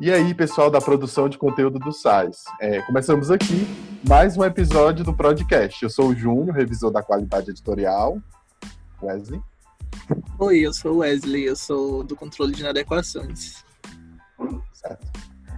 E 0.00 0.10
aí, 0.10 0.34
pessoal 0.34 0.68
da 0.72 0.80
produção 0.80 1.28
de 1.28 1.38
conteúdo 1.38 1.78
do 1.78 1.92
SAIS. 1.92 2.42
É, 2.60 2.82
começamos 2.82 3.30
aqui 3.30 3.64
mais 4.04 4.36
um 4.36 4.42
episódio 4.42 5.04
do 5.04 5.14
podcast. 5.14 5.80
Eu 5.80 5.88
sou 5.88 6.08
o 6.08 6.14
Júnior, 6.14 6.56
revisor 6.56 6.90
da 6.90 7.00
qualidade 7.00 7.50
editorial. 7.50 8.18
Wesley. 9.00 9.40
Oi, 10.40 10.58
eu 10.58 10.72
sou 10.74 10.94
o 10.94 10.98
Wesley, 10.98 11.44
eu 11.44 11.54
sou 11.54 12.02
do 12.02 12.16
controle 12.16 12.52
de 12.52 12.62
inadequações. 12.62 13.64
Certo. 14.72 15.06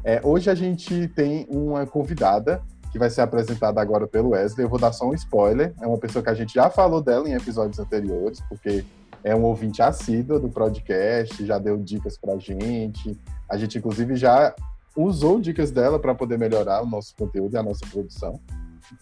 É, 0.04 0.20
hoje 0.22 0.50
a 0.50 0.54
gente 0.54 1.08
tem 1.08 1.46
uma 1.48 1.86
convidada 1.86 2.62
que 2.92 2.98
vai 2.98 3.08
ser 3.08 3.22
apresentada 3.22 3.80
agora 3.80 4.06
pelo 4.06 4.30
Wesley. 4.30 4.66
Eu 4.66 4.70
vou 4.70 4.78
dar 4.78 4.92
só 4.92 5.08
um 5.08 5.14
spoiler. 5.14 5.74
É 5.80 5.86
uma 5.86 5.98
pessoa 5.98 6.22
que 6.22 6.28
a 6.28 6.34
gente 6.34 6.52
já 6.52 6.68
falou 6.68 7.00
dela 7.00 7.26
em 7.26 7.32
episódios 7.32 7.78
anteriores, 7.78 8.42
porque 8.50 8.84
é 9.24 9.34
um 9.34 9.44
ouvinte 9.44 9.80
assíduo 9.80 10.38
do 10.38 10.50
podcast, 10.50 11.44
já 11.44 11.58
deu 11.58 11.78
dicas 11.78 12.18
pra 12.18 12.36
gente. 12.36 13.18
A 13.48 13.56
gente, 13.56 13.78
inclusive, 13.78 14.16
já 14.16 14.54
usou 14.96 15.40
dicas 15.40 15.70
dela 15.70 15.98
para 15.98 16.14
poder 16.14 16.38
melhorar 16.38 16.82
o 16.82 16.86
nosso 16.86 17.14
conteúdo 17.16 17.54
e 17.54 17.58
a 17.58 17.62
nossa 17.62 17.86
produção. 17.86 18.40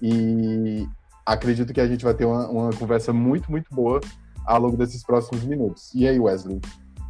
E 0.00 0.86
acredito 1.24 1.72
que 1.72 1.80
a 1.80 1.86
gente 1.86 2.04
vai 2.04 2.14
ter 2.14 2.24
uma, 2.24 2.48
uma 2.48 2.70
conversa 2.72 3.12
muito, 3.12 3.50
muito 3.50 3.72
boa 3.74 4.00
ao 4.44 4.60
longo 4.60 4.76
desses 4.76 5.02
próximos 5.02 5.44
minutos. 5.44 5.90
E 5.94 6.06
aí, 6.06 6.18
Wesley, 6.18 6.60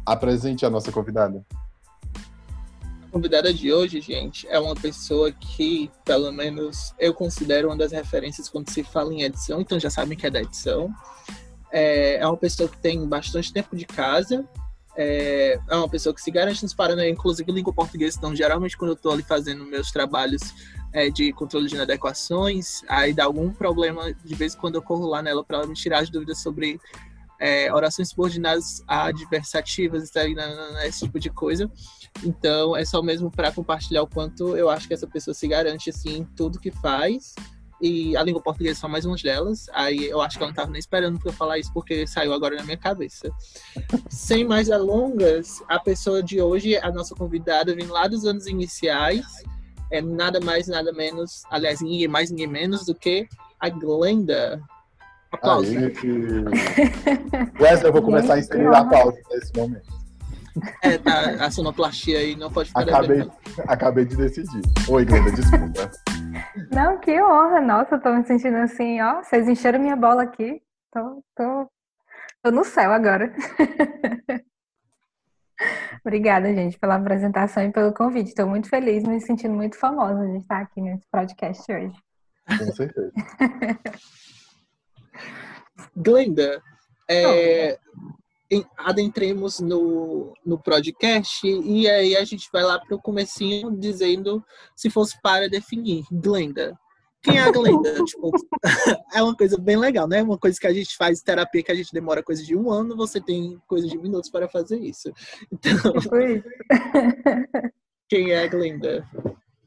apresente 0.05 0.65
a 0.65 0.69
nossa 0.69 0.91
convidada. 0.91 1.43
A 3.07 3.11
convidada 3.11 3.53
de 3.53 3.73
hoje, 3.73 4.01
gente, 4.01 4.47
é 4.47 4.59
uma 4.59 4.75
pessoa 4.75 5.31
que, 5.31 5.89
pelo 6.03 6.31
menos, 6.31 6.93
eu 6.99 7.13
considero 7.13 7.69
uma 7.69 7.77
das 7.77 7.91
referências 7.91 8.49
quando 8.49 8.69
se 8.69 8.83
fala 8.83 9.13
em 9.13 9.23
edição, 9.23 9.61
então 9.61 9.79
já 9.79 9.89
sabem 9.89 10.17
que 10.17 10.27
é 10.27 10.29
da 10.29 10.41
edição 10.41 10.93
é, 11.75 12.15
é 12.15 12.25
uma 12.25 12.37
pessoa 12.37 12.69
que 12.69 12.77
tem 12.77 13.05
bastante 13.05 13.51
tempo 13.51 13.75
de 13.75 13.85
casa, 13.85 14.47
é, 14.97 15.59
é 15.69 15.75
uma 15.75 15.89
pessoa 15.89 16.13
que 16.13 16.21
se 16.21 16.31
garante 16.31 16.63
nos 16.63 16.73
Paraná, 16.73 17.07
inclusive 17.07 17.51
língua 17.51 17.73
portuguesa, 17.73 18.17
então 18.17 18.35
geralmente 18.35 18.77
quando 18.77 18.91
eu 18.91 18.95
estou 18.95 19.11
ali 19.11 19.23
fazendo 19.23 19.65
meus 19.65 19.91
trabalhos 19.91 20.41
é, 20.93 21.09
de 21.09 21.33
controle 21.33 21.67
de 21.67 21.75
inadequações, 21.75 22.81
aí 22.87 23.13
dá 23.13 23.25
algum 23.25 23.51
problema, 23.51 24.13
de 24.13 24.35
vez 24.35 24.55
em 24.55 24.57
quando 24.57 24.75
eu 24.75 24.81
corro 24.81 25.05
lá 25.07 25.21
nela 25.21 25.43
para 25.43 25.65
me 25.67 25.73
tirar 25.73 25.99
as 25.99 26.09
dúvidas 26.09 26.41
sobre 26.41 26.79
é, 27.39 27.71
orações 27.73 28.09
subordinadas 28.09 28.81
adversativas, 28.87 30.09
esse 30.85 30.99
tipo 31.05 31.19
de 31.19 31.29
coisa. 31.29 31.69
Então 32.23 32.77
é 32.77 32.85
só 32.85 33.01
mesmo 33.01 33.29
para 33.29 33.51
compartilhar 33.51 34.03
o 34.03 34.07
quanto 34.07 34.55
eu 34.55 34.69
acho 34.69 34.87
que 34.87 34.93
essa 34.93 35.05
pessoa 35.05 35.33
se 35.33 35.47
garante 35.47 35.89
assim 35.89 36.19
em 36.19 36.23
tudo 36.23 36.59
que 36.59 36.71
faz 36.71 37.35
e 37.81 38.15
a 38.15 38.23
língua 38.23 38.41
portuguesa 38.41 38.79
são 38.79 38.89
mais 38.89 39.05
umas 39.05 39.21
delas. 39.21 39.67
Aí 39.73 40.05
eu 40.05 40.21
acho 40.21 40.37
que 40.37 40.43
ela 40.43 40.49
não 40.49 40.53
estava 40.53 40.71
nem 40.71 40.79
esperando 40.79 41.19
para 41.19 41.29
eu 41.29 41.33
falar 41.33 41.59
isso, 41.59 41.71
porque 41.73 42.07
saiu 42.07 42.33
agora 42.33 42.55
na 42.55 42.63
minha 42.63 42.77
cabeça. 42.77 43.29
Sem 44.09 44.45
mais 44.45 44.71
alongas, 44.71 45.61
a 45.67 45.79
pessoa 45.79 46.23
de 46.23 46.41
hoje, 46.41 46.77
a 46.77 46.91
nossa 46.91 47.13
convidada, 47.15 47.75
vem 47.75 47.87
lá 47.87 48.07
dos 48.07 48.25
anos 48.25 48.47
iniciais, 48.47 49.25
é 49.91 50.01
nada 50.01 50.39
mais, 50.39 50.67
nada 50.67 50.91
menos, 50.91 51.43
aliás, 51.49 51.81
ninguém 51.81 52.07
mais, 52.07 52.29
ninguém 52.29 52.47
menos 52.47 52.85
do 52.85 52.95
que 52.95 53.27
a 53.59 53.69
Glenda. 53.69 54.61
Aplausos. 55.31 55.73
Wesley, 57.59 57.87
eu 57.87 57.91
vou 57.93 58.01
começar 58.01 58.35
a 58.35 58.39
inserir 58.39 58.67
a 58.67 58.85
pausa 58.85 59.17
nesse 59.31 59.51
momento. 59.55 60.05
É, 60.81 60.97
tá, 60.97 61.45
a 61.45 61.51
sonoplastia 61.51 62.19
aí 62.19 62.35
não 62.35 62.49
pode 62.49 62.69
ficar 62.69 62.83
acabei, 62.83 63.29
acabei 63.67 64.05
de 64.05 64.15
decidir. 64.15 64.61
Oi, 64.87 65.03
Glenda, 65.03 65.31
desculpa. 65.31 65.91
Não, 66.75 66.99
que 66.99 67.19
honra. 67.21 67.61
Nossa, 67.61 67.95
eu 67.95 68.01
tô 68.01 68.13
me 68.13 68.25
sentindo 68.25 68.57
assim, 68.57 68.99
ó. 68.99 69.23
Vocês 69.23 69.47
encheram 69.47 69.79
minha 69.79 69.95
bola 69.95 70.23
aqui. 70.23 70.61
Tô, 70.91 71.23
tô, 71.33 71.71
tô 72.43 72.51
no 72.51 72.65
céu 72.65 72.91
agora. 72.91 73.33
Obrigada, 76.05 76.53
gente, 76.53 76.77
pela 76.77 76.95
apresentação 76.95 77.63
e 77.63 77.71
pelo 77.71 77.93
convite. 77.93 78.27
Estou 78.27 78.45
muito 78.45 78.67
feliz, 78.67 79.05
me 79.05 79.21
sentindo 79.21 79.53
muito 79.53 79.77
famosa 79.77 80.27
de 80.27 80.39
estar 80.39 80.59
aqui 80.59 80.81
nesse 80.81 81.07
podcast 81.09 81.63
hoje. 81.71 81.95
Com 82.45 82.73
certeza. 82.73 83.13
Glenda, 85.95 86.61
é, 87.09 87.79
adentremos 88.77 89.59
no, 89.59 90.33
no 90.45 90.59
podcast 90.59 91.45
e 91.45 91.89
aí 91.89 92.15
a 92.15 92.23
gente 92.23 92.47
vai 92.51 92.63
lá 92.63 92.79
para 92.79 92.95
o 92.95 93.01
comecinho 93.01 93.75
dizendo 93.75 94.43
se 94.75 94.89
fosse 94.89 95.19
para 95.21 95.49
definir 95.49 96.03
Glenda. 96.11 96.77
Quem 97.25 97.39
é 97.39 97.41
a 97.41 97.51
Glenda? 97.51 97.91
tipo, 98.05 98.31
é 99.13 99.23
uma 99.23 99.35
coisa 99.35 99.57
bem 99.57 99.77
legal, 99.77 100.07
né? 100.07 100.21
Uma 100.21 100.37
coisa 100.37 100.59
que 100.59 100.67
a 100.67 100.73
gente 100.73 100.95
faz 100.95 101.21
terapia 101.21 101.63
que 101.63 101.71
a 101.71 101.75
gente 101.75 101.91
demora 101.91 102.21
coisa 102.21 102.43
de 102.43 102.55
um 102.55 102.69
ano, 102.71 102.95
você 102.95 103.19
tem 103.19 103.59
coisa 103.67 103.87
de 103.87 103.97
minutos 103.97 104.29
para 104.29 104.47
fazer 104.47 104.77
isso. 104.79 105.11
Então, 105.51 105.73
quem 108.07 108.31
é 108.31 108.43
a 108.43 108.47
Glenda? 108.47 109.03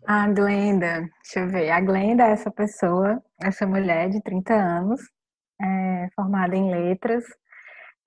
A 0.07 0.29
Glenda, 0.29 1.01
deixa 1.23 1.41
eu 1.41 1.49
ver. 1.49 1.71
A 1.71 1.81
Glenda 1.81 2.23
é 2.23 2.31
essa 2.31 2.51
pessoa, 2.51 3.21
essa 3.43 3.67
mulher 3.67 4.09
de 4.09 4.23
30 4.23 4.55
anos, 4.55 5.01
é, 5.61 6.09
formada 6.15 6.55
em 6.55 6.71
letras, 6.71 7.25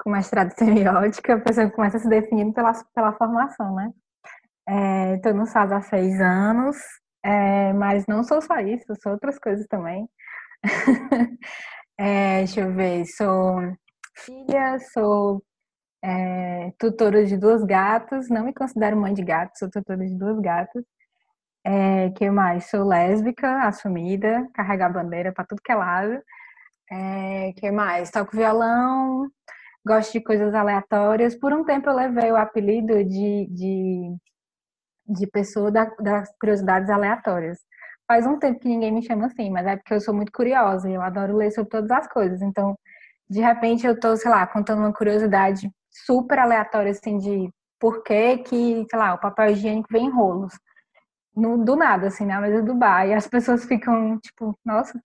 com 0.01 0.09
mestrado 0.09 0.51
em 0.51 0.55
semiótica, 0.55 1.35
a 1.35 1.39
pessoa 1.39 1.69
começa 1.69 1.99
se 1.99 2.09
definindo 2.09 2.53
pela, 2.53 2.73
pela 2.93 3.13
formação, 3.13 3.75
né? 3.75 3.91
Estou 5.15 5.31
é, 5.31 5.35
no 5.35 5.45
SAS 5.45 5.71
há 5.71 5.81
seis 5.81 6.19
anos, 6.19 6.77
é, 7.23 7.73
mas 7.73 8.05
não 8.07 8.23
sou 8.23 8.41
só 8.41 8.59
isso, 8.59 8.93
sou 9.01 9.13
outras 9.13 9.37
coisas 9.39 9.65
também. 9.67 10.07
é, 11.99 12.39
deixa 12.39 12.61
eu 12.61 12.73
ver, 12.73 13.05
sou 13.05 13.61
filha, 14.17 14.77
sou 14.93 15.43
é, 16.03 16.71
tutora 16.79 17.25
de 17.25 17.37
duas 17.37 17.63
gatas, 17.63 18.29
não 18.29 18.45
me 18.45 18.53
considero 18.53 18.97
mãe 18.97 19.13
de 19.13 19.23
gatos, 19.23 19.59
sou 19.59 19.69
tutora 19.69 20.05
de 20.05 20.17
duas 20.17 20.39
gatas. 20.39 20.83
É, 21.63 22.09
que 22.11 22.29
mais? 22.31 22.69
Sou 22.69 22.83
lésbica, 22.83 23.67
assumida, 23.67 24.47
carregar 24.53 24.91
bandeira 24.91 25.31
para 25.31 25.45
tudo 25.45 25.61
que 25.63 25.71
é 25.71 25.75
lado. 25.75 26.19
É, 26.91 27.53
que 27.53 27.71
mais? 27.71 28.11
Toco 28.11 28.35
violão, 28.35 29.29
gosto 29.85 30.13
de 30.13 30.21
coisas 30.21 30.53
aleatórias. 30.53 31.35
Por 31.35 31.53
um 31.53 31.63
tempo 31.63 31.89
eu 31.89 31.95
levei 31.95 32.31
o 32.31 32.37
apelido 32.37 33.03
de, 33.03 33.47
de, 33.49 34.15
de 35.07 35.27
pessoa 35.27 35.71
da, 35.71 35.85
das 35.99 36.31
curiosidades 36.39 36.89
aleatórias. 36.89 37.59
Faz 38.07 38.25
um 38.27 38.37
tempo 38.39 38.59
que 38.59 38.67
ninguém 38.67 38.91
me 38.91 39.03
chama 39.03 39.27
assim, 39.27 39.49
mas 39.49 39.65
é 39.67 39.77
porque 39.77 39.93
eu 39.93 40.01
sou 40.01 40.13
muito 40.13 40.31
curiosa 40.31 40.89
e 40.89 40.93
eu 40.93 41.01
adoro 41.01 41.37
ler 41.37 41.51
sobre 41.51 41.69
todas 41.69 41.91
as 41.91 42.07
coisas. 42.07 42.41
Então, 42.41 42.77
de 43.29 43.41
repente 43.41 43.85
eu 43.87 43.99
tô, 43.99 44.15
sei 44.17 44.29
lá, 44.31 44.45
contando 44.47 44.79
uma 44.79 44.93
curiosidade 44.93 45.71
super 45.89 46.39
aleatória, 46.39 46.91
assim, 46.91 47.17
de 47.17 47.49
por 47.79 48.03
que 48.03 48.37
que, 48.39 48.85
sei 48.89 48.99
lá, 48.99 49.13
o 49.15 49.19
papel 49.19 49.51
higiênico 49.51 49.89
vem 49.91 50.05
em 50.07 50.11
rolos. 50.11 50.53
No, 51.35 51.63
do 51.63 51.75
nada, 51.75 52.07
assim, 52.07 52.25
na 52.25 52.41
mesa 52.41 52.61
do 52.61 52.75
bar. 52.75 53.07
E 53.07 53.13
as 53.13 53.27
pessoas 53.27 53.65
ficam, 53.65 54.19
tipo, 54.19 54.57
nossa, 54.65 55.01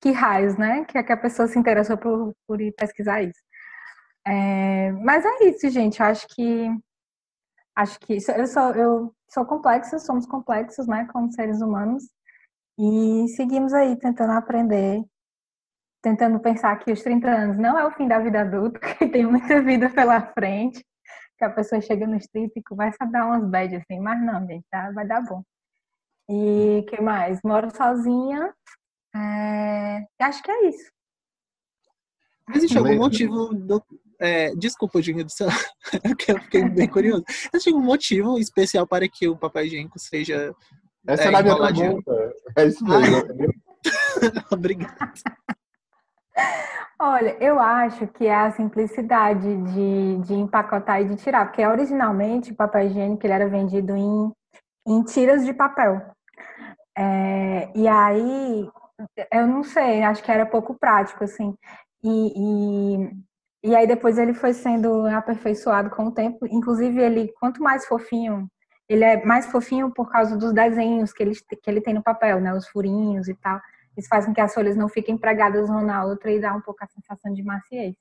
que 0.00 0.12
raios, 0.12 0.56
né? 0.58 0.84
Que, 0.86 0.98
é 0.98 1.02
que 1.02 1.12
a 1.12 1.16
pessoa 1.16 1.48
se 1.48 1.58
interessou 1.58 1.96
por, 1.96 2.34
por 2.46 2.60
ir 2.60 2.72
pesquisar 2.72 3.22
isso. 3.22 3.40
É, 4.26 4.92
mas 4.92 5.24
é 5.24 5.44
isso, 5.44 5.68
gente. 5.70 6.00
Eu 6.00 6.06
acho 6.06 6.26
que 6.28 6.68
acho 7.74 7.98
que 8.00 8.14
eu 8.14 8.46
sou 8.46 8.70
eu 8.74 9.14
sou 9.28 9.46
complexa, 9.46 9.98
somos 9.98 10.26
complexos, 10.26 10.86
né, 10.86 11.08
como 11.12 11.32
seres 11.32 11.60
humanos. 11.60 12.04
E 12.78 13.28
seguimos 13.36 13.72
aí 13.72 13.96
tentando 13.98 14.32
aprender, 14.32 15.02
tentando 16.02 16.40
pensar 16.40 16.78
que 16.78 16.92
os 16.92 17.02
30 17.02 17.30
anos 17.30 17.58
não 17.58 17.78
é 17.78 17.86
o 17.86 17.92
fim 17.92 18.08
da 18.08 18.18
vida 18.18 18.42
adulta, 18.42 18.78
que 18.98 19.08
tem 19.08 19.26
muita 19.26 19.62
vida 19.62 19.90
pela 19.90 20.20
frente, 20.32 20.84
que 21.38 21.44
a 21.44 21.50
pessoa 21.50 21.80
chega 21.80 22.06
nos 22.06 22.26
30 22.26 22.52
e 22.56 22.62
começa 22.62 22.98
a 23.00 23.06
dar 23.06 23.26
umas 23.26 23.44
bad 23.48 23.76
assim, 23.76 24.00
mas 24.00 24.20
não, 24.22 24.46
gente, 24.46 24.64
tá? 24.70 24.90
vai 24.92 25.06
dar 25.06 25.22
bom. 25.22 25.42
E 26.30 26.84
que 26.88 27.00
mais? 27.00 27.40
Moro 27.44 27.74
sozinha. 27.74 28.54
É... 29.14 30.06
Acho 30.20 30.42
que 30.42 30.50
é 30.50 30.68
isso. 30.68 30.90
Existe 32.54 32.78
algum 32.78 32.96
motivo 32.96 33.54
do, 33.54 33.82
é, 34.22 34.54
desculpa, 34.54 35.02
Júnior 35.02 35.24
do 35.24 35.32
céu, 35.32 35.48
eu 36.28 36.40
fiquei 36.40 36.68
bem 36.68 36.88
curioso. 36.88 37.24
Existe 37.52 37.70
algum 37.70 37.82
motivo 37.82 38.38
especial 38.38 38.86
para 38.86 39.08
que 39.08 39.28
o 39.28 39.36
papai 39.36 39.66
higiênico 39.66 39.98
seja. 39.98 40.54
Essa 41.04 41.24
é, 41.24 41.26
era 41.26 41.38
a 41.38 41.42
minha 41.42 41.56
pergunta. 41.56 42.34
É 42.56 42.66
isso 42.66 42.84
mesmo. 42.84 43.16
Ah. 43.16 44.44
Obrigada. 44.54 45.12
Olha, 47.00 47.36
eu 47.40 47.58
acho 47.58 48.06
que 48.06 48.26
é 48.26 48.34
a 48.34 48.52
simplicidade 48.52 49.56
de, 49.72 50.18
de 50.18 50.34
empacotar 50.34 51.00
e 51.00 51.08
de 51.08 51.16
tirar, 51.16 51.46
porque 51.46 51.66
originalmente 51.66 52.52
o 52.52 52.54
papel 52.54 52.86
higiênico 52.86 53.26
ele 53.26 53.32
era 53.32 53.48
vendido 53.48 53.96
em, 53.96 54.30
em 54.86 55.02
tiras 55.02 55.44
de 55.44 55.52
papel. 55.52 56.00
É, 56.96 57.72
e 57.74 57.88
aí, 57.88 58.68
eu 59.32 59.46
não 59.48 59.64
sei, 59.64 60.04
acho 60.04 60.22
que 60.22 60.30
era 60.30 60.46
pouco 60.46 60.78
prático, 60.78 61.24
assim. 61.24 61.56
E, 62.04 62.32
e, 62.36 63.10
e 63.62 63.76
aí 63.76 63.86
depois 63.86 64.18
ele 64.18 64.34
foi 64.34 64.52
sendo 64.52 65.06
aperfeiçoado 65.06 65.90
com 65.90 66.06
o 66.06 66.12
tempo. 66.12 66.46
Inclusive, 66.46 67.00
ele, 67.00 67.32
quanto 67.38 67.62
mais 67.62 67.86
fofinho, 67.86 68.48
ele 68.88 69.04
é 69.04 69.24
mais 69.24 69.46
fofinho 69.46 69.90
por 69.92 70.10
causa 70.10 70.36
dos 70.36 70.52
desenhos 70.52 71.12
que 71.12 71.22
ele, 71.22 71.34
que 71.34 71.70
ele 71.70 71.80
tem 71.80 71.94
no 71.94 72.02
papel, 72.02 72.40
né? 72.40 72.52
Os 72.52 72.66
furinhos 72.68 73.28
e 73.28 73.34
tal. 73.34 73.60
Isso 73.96 74.08
faz 74.08 74.26
com 74.26 74.34
que 74.34 74.40
as 74.40 74.52
folhas 74.52 74.76
não 74.76 74.88
fiquem 74.88 75.16
pregadas 75.16 75.68
uma 75.68 75.82
na 75.82 76.04
outra 76.04 76.30
e 76.30 76.40
dá 76.40 76.52
um 76.54 76.60
pouco 76.60 76.82
a 76.82 76.88
sensação 76.88 77.32
de 77.32 77.42
maciez. 77.42 77.94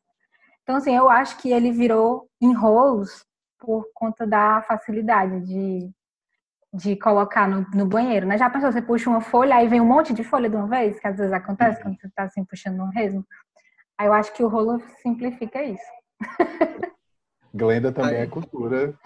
Então, 0.63 0.77
assim, 0.77 0.95
eu 0.95 1.09
acho 1.09 1.37
que 1.37 1.51
ele 1.51 1.71
virou 1.71 2.27
enrolos 2.41 3.25
por 3.59 3.85
conta 3.93 4.25
da 4.25 4.61
facilidade 4.63 5.41
de, 5.41 5.91
de 6.73 6.95
colocar 6.95 7.47
no, 7.47 7.65
no, 7.73 7.85
banheiro, 7.85 8.25
né? 8.25 8.37
Já 8.37 8.49
pensou, 8.49 8.71
você 8.71 8.81
puxa 8.81 9.09
uma 9.09 9.21
folha, 9.21 9.55
aí 9.55 9.67
vem 9.67 9.81
um 9.81 9.85
monte 9.85 10.13
de 10.13 10.23
folha 10.23 10.49
de 10.49 10.55
uma 10.55 10.67
vez, 10.67 10.99
que 10.99 11.07
às 11.07 11.17
vezes 11.17 11.33
acontece 11.33 11.77
uhum. 11.77 11.83
quando 11.83 12.01
você 12.01 12.09
tá 12.09 12.23
assim 12.23 12.43
puxando 12.43 12.79
um 12.79 12.89
resmo. 12.89 13.25
Aí 14.01 14.07
eu 14.07 14.13
acho 14.13 14.33
que 14.33 14.43
o 14.43 14.47
rolo 14.47 14.81
simplifica 15.03 15.63
isso. 15.63 15.85
Glenda 17.53 17.91
também 17.91 18.15
é 18.15 18.25
cultura. 18.25 18.95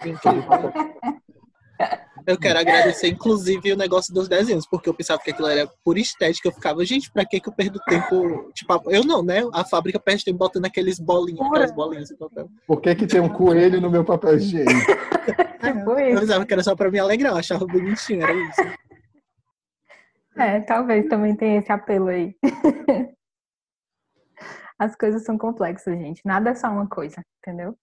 Eu 2.26 2.38
quero 2.38 2.58
agradecer, 2.58 3.08
inclusive, 3.08 3.72
o 3.72 3.76
negócio 3.76 4.12
dos 4.12 4.26
desenhos, 4.26 4.66
porque 4.66 4.88
eu 4.88 4.94
pensava 4.94 5.20
que 5.22 5.30
aquilo 5.30 5.46
era 5.46 5.70
por 5.84 5.96
estética. 5.96 6.48
Eu 6.48 6.52
ficava, 6.52 6.84
gente, 6.84 7.12
pra 7.12 7.24
que, 7.24 7.38
que 7.38 7.48
eu 7.48 7.52
perdo 7.52 7.78
tempo? 7.86 8.50
Tipo, 8.52 8.82
eu 8.90 9.04
não, 9.04 9.22
né? 9.22 9.42
A 9.52 9.64
fábrica 9.64 10.00
perde 10.00 10.24
tempo 10.24 10.38
botando 10.38 10.64
aqueles 10.64 10.98
bolinhos, 10.98 11.40
aquelas 11.46 11.70
bolinhas 11.70 12.08
de 12.08 12.16
papel. 12.16 12.48
Por 12.66 12.80
que, 12.80 12.96
que 12.96 13.06
tem 13.06 13.20
um 13.20 13.28
coelho 13.28 13.80
no 13.80 13.90
meu 13.90 14.04
papel 14.04 14.38
higiênico? 14.38 14.72
tipo 15.62 15.90
eu 15.90 16.20
pensava 16.20 16.44
que 16.44 16.52
era 16.52 16.64
só 16.64 16.74
pra 16.74 16.90
me 16.90 16.98
alegrar, 16.98 17.32
eu 17.32 17.38
achava 17.38 17.64
bonitinho, 17.64 18.22
era 18.22 18.32
isso. 18.32 18.62
É, 20.36 20.60
talvez 20.60 21.06
também 21.06 21.36
tenha 21.36 21.58
esse 21.60 21.70
apelo 21.70 22.08
aí. 22.08 22.34
As 24.78 24.94
coisas 24.94 25.24
são 25.24 25.38
complexas, 25.38 25.98
gente. 25.98 26.20
Nada 26.24 26.50
é 26.50 26.54
só 26.54 26.68
uma 26.68 26.88
coisa, 26.88 27.22
entendeu? 27.38 27.76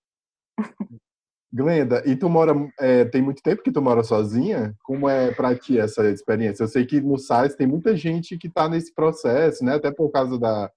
Glenda, 1.52 2.02
e 2.04 2.16
tu 2.16 2.28
mora, 2.30 2.52
é, 2.80 3.06
tem 3.06 3.22
muito 3.22 3.44
tempo 3.44 3.62
que 3.62 3.72
tu 3.72 3.80
mora 3.80 4.04
sozinha? 4.04 4.74
Como 4.84 5.08
é 5.08 5.32
para 5.32 5.56
ti 5.56 5.80
essa 5.80 6.10
experiência? 6.10 6.64
Eu 6.64 6.68
sei 6.68 6.84
que 6.84 7.00
no 7.00 7.18
SAIS 7.20 7.56
tem 7.56 7.68
muita 7.68 7.96
gente 7.96 8.38
que 8.40 8.48
está 8.48 8.68
nesse 8.68 8.92
processo, 8.94 9.64
né? 9.64 9.76
Até 9.76 9.92
por 9.92 10.10
causa 10.10 10.40
da, 10.40 10.72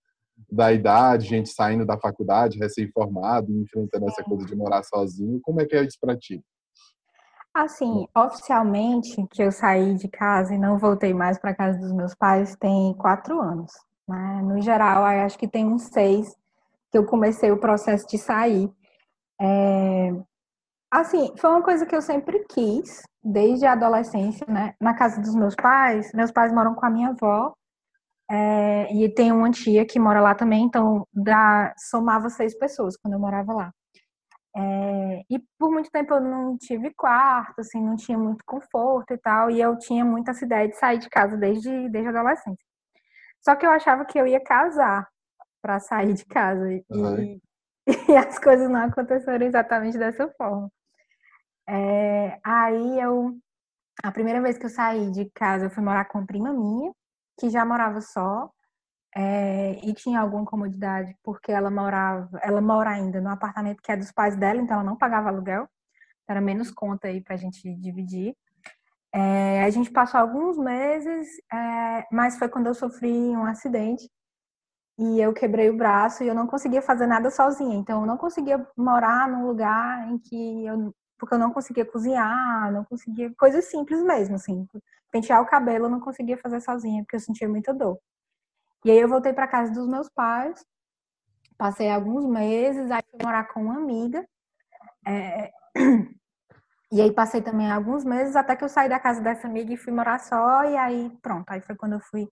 da 0.53 0.73
idade, 0.73 1.29
gente 1.29 1.49
saindo 1.49 1.87
da 1.87 1.99
faculdade, 1.99 2.59
recém-formado, 2.59 3.51
enfrentando 3.53 4.07
essa 4.09 4.23
coisa 4.23 4.45
de 4.45 4.55
morar 4.55 4.83
sozinho. 4.83 5.41
Como 5.43 5.63
é 5.63 5.65
que 5.65 5.75
é 5.75 5.83
isso 5.83 5.97
para 5.99 6.17
ti? 6.17 6.43
Assim, 7.55 8.07
oficialmente, 8.15 9.27
que 9.31 9.43
eu 9.43 9.51
saí 9.51 9.95
de 9.95 10.09
casa 10.09 10.55
e 10.55 10.59
não 10.59 10.77
voltei 10.77 11.15
mais 11.15 11.39
para 11.39 11.55
casa 11.55 11.79
dos 11.79 11.91
meus 11.91 12.15
pais, 12.15 12.55
tem 12.57 12.93
quatro 12.99 13.41
anos. 13.41 13.73
Né? 14.09 14.43
No 14.43 14.61
geral, 14.61 15.05
acho 15.05 15.39
que 15.39 15.49
tem 15.49 15.67
uns 15.67 15.85
seis 15.85 16.35
que 16.91 16.99
eu 16.99 17.07
comecei 17.07 17.51
o 17.51 17.59
processo 17.61 18.07
de 18.09 18.19
sair. 18.19 18.71
É, 19.41 20.13
Assim, 20.91 21.33
foi 21.39 21.51
uma 21.51 21.63
coisa 21.63 21.85
que 21.85 21.95
eu 21.95 22.01
sempre 22.01 22.45
quis, 22.49 23.03
desde 23.23 23.67
a 23.67 23.73
adolescência, 23.73 24.47
né? 24.49 24.75
Na 24.81 24.95
casa 24.95 25.21
dos 25.21 25.35
meus 25.35 25.55
pais, 25.55 26.11
meus 26.15 26.31
pais 26.31 26.53
moram 26.53 26.75
com 26.75 26.87
a 26.87 26.91
minha 26.91 27.09
avó, 27.11 27.53
é, 28.31 28.93
e 28.95 29.09
tem 29.15 29.33
uma 29.33 29.51
tia 29.51 29.87
que 29.87 29.99
mora 30.01 30.21
lá 30.21 30.35
também, 30.35 30.65
então 30.65 31.07
dá, 31.13 31.75
somava 31.79 32.29
seis 32.31 32.57
pessoas 32.59 32.97
quando 32.97 33.15
eu 33.15 33.21
morava 33.21 33.53
lá. 33.55 33.73
É, 34.57 35.23
e 35.31 35.39
por 35.59 35.71
muito 35.71 35.91
tempo 35.91 36.15
eu 36.15 36.21
não 36.21 36.57
tive 36.59 36.93
quarto, 36.95 37.61
assim, 37.61 37.81
não 37.83 37.97
tinha 37.97 38.19
muito 38.19 38.45
conforto 38.47 39.13
e 39.15 39.19
tal, 39.19 39.51
e 39.51 39.61
eu 39.61 39.79
tinha 39.79 40.05
muita 40.05 40.31
essa 40.33 40.45
ideia 40.45 40.69
de 40.69 40.77
sair 40.79 40.99
de 40.99 41.11
casa 41.11 41.37
desde, 41.37 41.89
desde 41.91 42.09
a 42.09 42.11
adolescência. 42.21 42.65
Só 43.47 43.55
que 43.55 43.65
eu 43.65 43.71
achava 43.71 44.05
que 44.05 44.19
eu 44.19 44.27
ia 44.27 44.41
casar 44.41 45.09
para 45.63 45.79
sair 45.79 46.13
de 46.15 46.25
casa, 46.25 46.69
e, 46.73 46.85
uhum. 46.91 47.41
e 48.11 48.17
as 48.17 48.41
coisas 48.41 48.69
não 48.69 48.81
aconteceram 48.81 49.47
exatamente 49.47 49.97
dessa 49.97 50.29
forma. 50.37 50.69
É, 51.69 52.41
aí 52.45 53.01
eu, 53.01 53.39
a 54.03 54.11
primeira 54.11 54.43
vez 54.43 54.59
que 54.59 54.67
eu 54.67 54.71
saí 54.71 55.13
de 55.13 55.31
casa, 55.31 55.67
eu 55.67 55.71
fui 55.71 55.81
morar 55.81 56.07
com 56.07 56.19
uma 56.19 56.27
prima 56.27 56.53
minha, 56.53 56.93
que 57.39 57.49
já 57.49 57.65
morava 57.65 58.01
só, 58.01 58.51
é, 59.15 59.79
e 59.81 59.95
tinha 59.95 60.19
alguma 60.19 60.45
comodidade, 60.45 61.15
porque 61.23 61.53
ela 61.53 61.71
morava, 61.71 62.41
ela 62.43 62.61
mora 62.61 62.91
ainda 62.91 63.21
no 63.21 63.31
apartamento 63.31 63.81
que 63.81 63.93
é 63.93 63.97
dos 63.97 64.11
pais 64.11 64.37
dela, 64.37 64.61
então 64.61 64.75
ela 64.75 64.85
não 64.85 64.97
pagava 64.97 65.29
aluguel, 65.29 65.69
era 66.29 66.41
menos 66.41 66.73
conta 66.73 67.07
aí 67.07 67.23
pra 67.23 67.37
gente 67.37 67.73
dividir. 67.77 68.37
É, 69.17 69.65
a 69.65 69.71
gente 69.71 69.91
passou 69.91 70.21
alguns 70.21 70.59
meses, 70.59 71.27
é, 71.51 72.07
mas 72.13 72.39
foi 72.39 72.51
quando 72.51 72.67
eu 72.67 72.75
sofri 72.75 73.09
um 73.09 73.47
acidente 73.47 74.11
e 74.99 75.21
eu 75.21 75.33
quebrei 75.33 75.71
o 75.71 75.77
braço 75.77 76.23
e 76.23 76.29
eu 76.29 76.35
não 76.35 76.47
conseguia 76.47 76.83
fazer 76.83 77.07
nada 77.07 77.31
sozinha. 77.31 77.77
Então, 77.77 78.03
eu 78.03 78.07
não 78.07 78.19
conseguia 78.19 78.67
morar 78.77 79.27
num 79.29 79.47
lugar 79.47 80.09
em 80.11 80.19
que 80.19 80.67
eu 80.67 80.95
porque 81.19 81.35
eu 81.35 81.39
não 81.39 81.51
conseguia 81.53 81.85
cozinhar, 81.87 82.71
não 82.73 82.85
conseguia, 82.85 83.33
coisas 83.39 83.65
simples 83.67 84.03
mesmo, 84.03 84.37
assim. 84.37 84.69
Pentear 85.11 85.41
o 85.41 85.47
cabelo 85.47 85.87
eu 85.87 85.91
não 85.91 86.01
conseguia 86.01 86.37
fazer 86.37 86.61
sozinha, 86.61 87.03
porque 87.03 87.17
eu 87.17 87.21
sentia 87.21 87.49
muita 87.49 87.73
dor. 87.73 87.99
E 88.85 88.91
aí 88.91 88.99
eu 88.99 89.09
voltei 89.09 89.33
para 89.33 89.49
casa 89.49 89.73
dos 89.73 89.89
meus 89.89 90.11
pais, 90.11 90.63
passei 91.57 91.91
alguns 91.91 92.27
meses, 92.27 92.91
aí 92.91 93.03
fui 93.11 93.21
morar 93.25 93.45
com 93.45 93.63
uma 93.63 93.77
amiga. 93.79 94.27
É... 95.07 95.51
E 96.93 97.01
aí 97.01 97.13
passei 97.13 97.43
também 97.43 97.71
alguns 97.71 98.05
meses 98.05 98.37
até 98.37 98.55
que 98.55 98.63
eu 98.63 98.69
saí 98.69 98.89
da 98.89 99.01
casa 99.01 99.21
dessa 99.21 99.47
amiga 99.49 99.73
e 99.73 99.77
fui 99.77 99.93
morar 99.93 100.21
só, 100.21 100.65
e 100.65 100.77
aí 100.77 101.11
pronto, 101.21 101.51
aí 101.51 101.61
foi 101.61 101.75
quando 101.75 101.95
eu 101.95 102.01
fui 102.01 102.29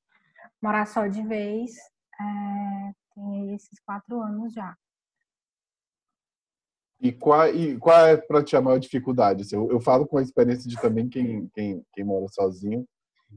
morar 0.63 0.87
só 0.87 1.07
de 1.07 1.23
vez. 1.23 1.73
É... 2.21 3.05
Tem 3.15 3.55
esses 3.55 3.79
quatro 3.81 4.21
anos 4.21 4.53
já. 4.53 4.77
E 7.01 7.13
qual, 7.13 7.49
e 7.49 7.79
qual 7.79 8.07
é 8.07 8.17
para 8.17 8.43
ti 8.43 8.57
a 8.57 8.63
maior 8.63 8.79
dificuldade? 8.79 9.43
Assim, 9.43 9.57
eu, 9.57 9.71
eu, 9.71 9.81
falo 9.81 10.07
com 10.07 10.19
a 10.19 10.23
experiência 10.23 10.69
de 10.69 10.81
também 10.81 11.09
quem, 11.09 11.49
quem, 11.55 11.85
quem 11.93 12.05
mora 12.05 12.27
sozinho. 12.29 12.85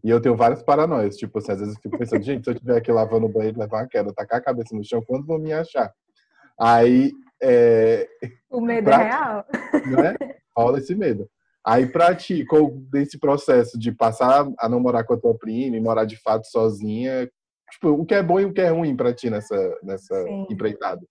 E 0.04 0.10
eu 0.10 0.22
tenho 0.22 0.36
várias 0.36 0.64
paranoias. 0.64 1.18
Tipo, 1.18 1.40
assim, 1.40 1.52
às 1.52 1.60
vezes 1.60 1.76
eu 1.76 1.82
fico 1.82 1.98
pensando, 1.98 2.24
gente, 2.24 2.44
se 2.44 2.50
eu 2.50 2.54
estiver 2.54 2.78
aqui 2.78 2.92
lavando 2.92 3.26
o 3.26 3.30
banheiro, 3.30 3.60
levar 3.60 3.82
uma 3.82 3.88
queda, 3.88 4.14
tacar 4.14 4.40
a 4.40 4.44
cabeça 4.44 4.76
no 4.76 4.84
chão, 4.84 5.04
quando 5.06 5.26
vão 5.26 5.38
me 5.38 5.52
achar? 5.52 5.92
Aí. 6.60 7.12
É, 7.42 8.08
o 8.50 8.62
medo 8.62 8.90
é 8.90 8.96
real. 8.96 9.46
Né? 9.74 10.16
Rola 10.58 10.80
esse 10.80 10.96
medo. 10.96 11.30
Aí, 11.66 11.86
pra 11.86 12.16
ti, 12.16 12.46
com 12.46 12.82
desse 12.90 13.20
processo 13.20 13.78
de 13.78 13.92
passar 13.92 14.48
a 14.58 14.70
não 14.70 14.80
morar 14.80 15.04
com 15.04 15.14
a 15.14 15.20
tua 15.20 15.38
prima 15.38 15.76
e 15.76 15.82
morar 15.82 16.06
de 16.06 16.16
fato 16.22 16.48
sozinha, 16.48 17.30
tipo, 17.70 17.90
o 17.90 18.06
que 18.06 18.16
é 18.16 18.24
bom 18.24 18.40
e 18.40 18.46
o 18.46 18.54
que 18.54 18.62
é 18.62 18.70
ruim 18.70 18.96
pra 18.96 19.14
ti 19.14 19.30
nessa, 19.30 19.78
nessa 19.84 20.16
empreitada? 20.50 21.06